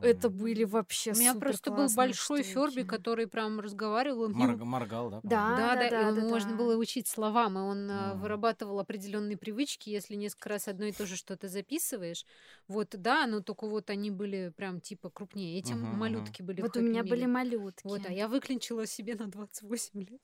Это 0.00 0.30
были 0.30 0.64
вообще 0.64 1.12
У 1.12 1.16
меня 1.16 1.34
просто 1.34 1.72
был 1.72 1.88
большой. 1.94 2.42
Ферби, 2.42 2.82
который 2.82 3.26
прям 3.26 3.60
разговаривал. 3.60 4.28
Моргал, 4.28 5.10
да? 5.10 5.20
Да. 5.22 5.56
Да, 5.56 5.74
да, 5.74 5.86
и 5.86 5.90
да, 5.90 6.00
ему 6.08 6.20
да, 6.22 6.28
можно 6.28 6.50
да. 6.50 6.56
было 6.56 6.76
учить 6.76 7.08
словам, 7.08 7.58
и 7.58 7.60
он 7.60 7.90
а, 7.90 8.14
вырабатывал 8.14 8.78
определенные 8.78 9.36
привычки, 9.36 9.90
если 9.90 10.14
несколько 10.14 10.50
раз 10.50 10.68
одно 10.68 10.84
и 10.86 10.92
то 10.92 11.06
же 11.06 11.16
что-то 11.16 11.48
записываешь. 11.48 12.24
Вот, 12.68 12.90
да, 12.92 13.26
но 13.26 13.40
только 13.40 13.66
вот 13.66 13.90
они 13.90 14.10
были 14.10 14.52
прям 14.56 14.80
типа 14.80 15.10
крупнее. 15.10 15.58
Эти 15.58 15.72
мгм. 15.72 15.98
малютки 15.98 16.42
были 16.42 16.60
Вот 16.60 16.76
у 16.76 16.80
меня 16.80 17.02
были 17.02 17.26
малютки. 17.26 17.84
Вот, 17.84 18.06
а 18.06 18.12
я 18.12 18.28
выклинчила 18.28 18.86
себе 18.86 19.14
на 19.14 19.26
28 19.26 20.00
лет. 20.00 20.20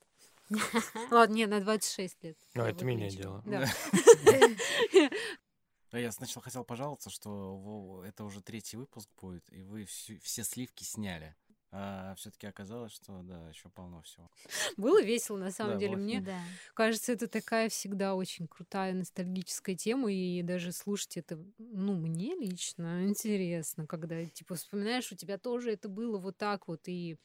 Ладно, 1.11 1.33
не, 1.33 1.45
на 1.47 1.59
26 1.61 2.23
лет. 2.23 2.37
Ну, 2.53 2.63
я 2.63 2.69
это 2.69 2.85
меня 2.85 3.09
дело. 3.09 3.43
А 5.91 5.99
я 5.99 6.09
сначала 6.13 6.41
хотел 6.41 6.63
пожаловаться, 6.63 7.09
что 7.09 8.01
это 8.07 8.23
уже 8.23 8.41
третий 8.41 8.77
выпуск 8.77 9.09
будет, 9.19 9.43
и 9.51 9.61
вы 9.61 9.83
все 9.85 10.43
сливки 10.43 10.85
сняли. 10.85 11.35
А 11.73 12.15
все-таки 12.15 12.47
оказалось, 12.47 12.93
что 12.93 13.21
да, 13.23 13.49
еще 13.49 13.69
полно 13.69 14.01
всего. 14.01 14.29
Было 14.75 15.01
весело, 15.01 15.37
на 15.37 15.51
самом 15.51 15.73
Да, 15.73 15.79
деле. 15.79 15.95
было 15.95 16.01
Мне 16.01 16.21
Да. 16.21 16.41
кажется, 16.73 17.13
это 17.13 17.27
такая 17.27 17.69
всегда 17.69 18.15
очень 18.15 18.47
крутая 18.47 18.93
ностальгическая 18.93 19.75
тема, 19.75 20.11
и 20.11 20.41
даже 20.43 20.73
слушать 20.73 21.15
это, 21.17 21.39
ну, 21.57 21.95
мне 21.95 22.35
лично 22.35 23.05
интересно, 23.05 23.87
когда, 23.87 24.25
типа, 24.25 24.55
вспоминаешь, 24.55 25.11
у 25.11 25.15
тебя 25.15 25.37
тоже 25.37 25.71
это 25.71 25.87
было 25.89 26.17
вот 26.17 26.37
так 26.37 26.67
вот, 26.67 26.87
и 26.87 27.17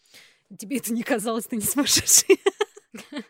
тебе 0.56 0.78
это 0.78 0.92
не 0.92 1.02
казалось, 1.02 1.46
ты 1.46 1.56
не 1.56 1.62
сумасшедший. 1.62 2.40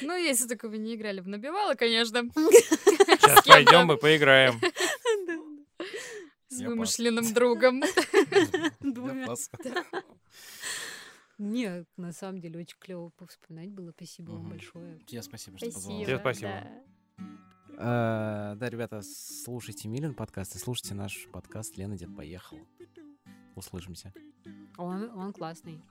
Ну, 0.00 0.16
если 0.16 0.48
только 0.48 0.68
вы 0.68 0.78
не 0.78 0.94
играли 0.94 1.20
в 1.20 1.28
набивало, 1.28 1.74
конечно, 1.74 2.22
Сейчас 2.34 3.44
пойдем 3.44 3.92
и 3.92 3.98
поиграем. 3.98 4.58
с 6.48 6.60
вымышленным 6.60 7.32
другом. 7.34 7.82
Двумя. 8.80 9.26
Нет, 11.38 11.86
на 11.96 12.12
самом 12.12 12.40
деле 12.40 12.60
очень 12.60 12.78
клево 12.78 13.10
повспоминать 13.10 13.70
было. 13.70 13.92
Спасибо 13.94 14.30
вам 14.30 14.48
большое. 14.48 14.98
Тебе 15.06 15.22
спасибо, 15.22 15.58
что 15.58 15.70
Спасибо. 15.70 16.04
Тебе 16.04 16.18
позвала. 16.18 16.60
спасибо. 16.60 17.76
да. 17.76 18.54
Да, 18.54 18.70
ребята, 18.70 19.02
слушайте 19.02 19.88
Милин 19.88 20.14
подкаст 20.14 20.56
и 20.56 20.58
слушайте 20.58 20.94
наш 20.94 21.28
подкаст 21.30 21.76
«Лена, 21.76 21.98
дед 21.98 22.14
поехал». 22.16 22.58
Услышимся. 23.54 24.14
Он, 24.78 25.10
он 25.10 25.32
классный. 25.34 25.82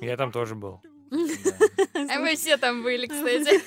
Я 0.00 0.16
там 0.18 0.30
тоже 0.30 0.54
был. 0.54 0.82
А 1.94 2.18
мы 2.18 2.34
все 2.36 2.56
там 2.56 2.82
были, 2.82 3.06
кстати. 3.06 3.60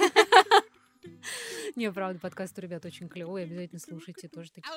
Не, 1.76 1.92
правда, 1.92 2.20
подкаст 2.20 2.58
у 2.58 2.62
ребят 2.62 2.86
очень 2.86 3.08
клевый. 3.08 3.44
Обязательно 3.44 3.80
слушайте 3.80 4.28
тоже 4.28 4.52
такие. 4.52 4.72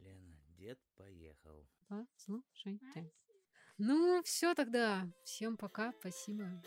Лена, 0.00 0.36
дед 0.58 0.78
поехал. 0.96 1.66
Послушайте. 1.88 3.10
Ну, 3.78 4.22
все 4.22 4.54
тогда. 4.54 5.06
Всем 5.24 5.56
пока. 5.56 5.92
Спасибо. 6.00 6.62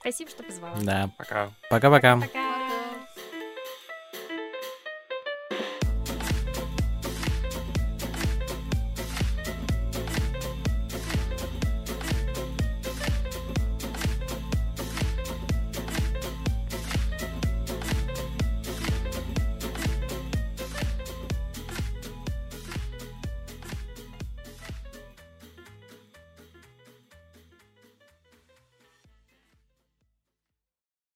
Спасибо, 0.00 0.30
что 0.30 0.42
позвала. 0.42 0.78
Да. 0.82 1.14
Пока. 1.16 1.52
Пока-пока. 1.70 2.20
Пока. 2.20 2.81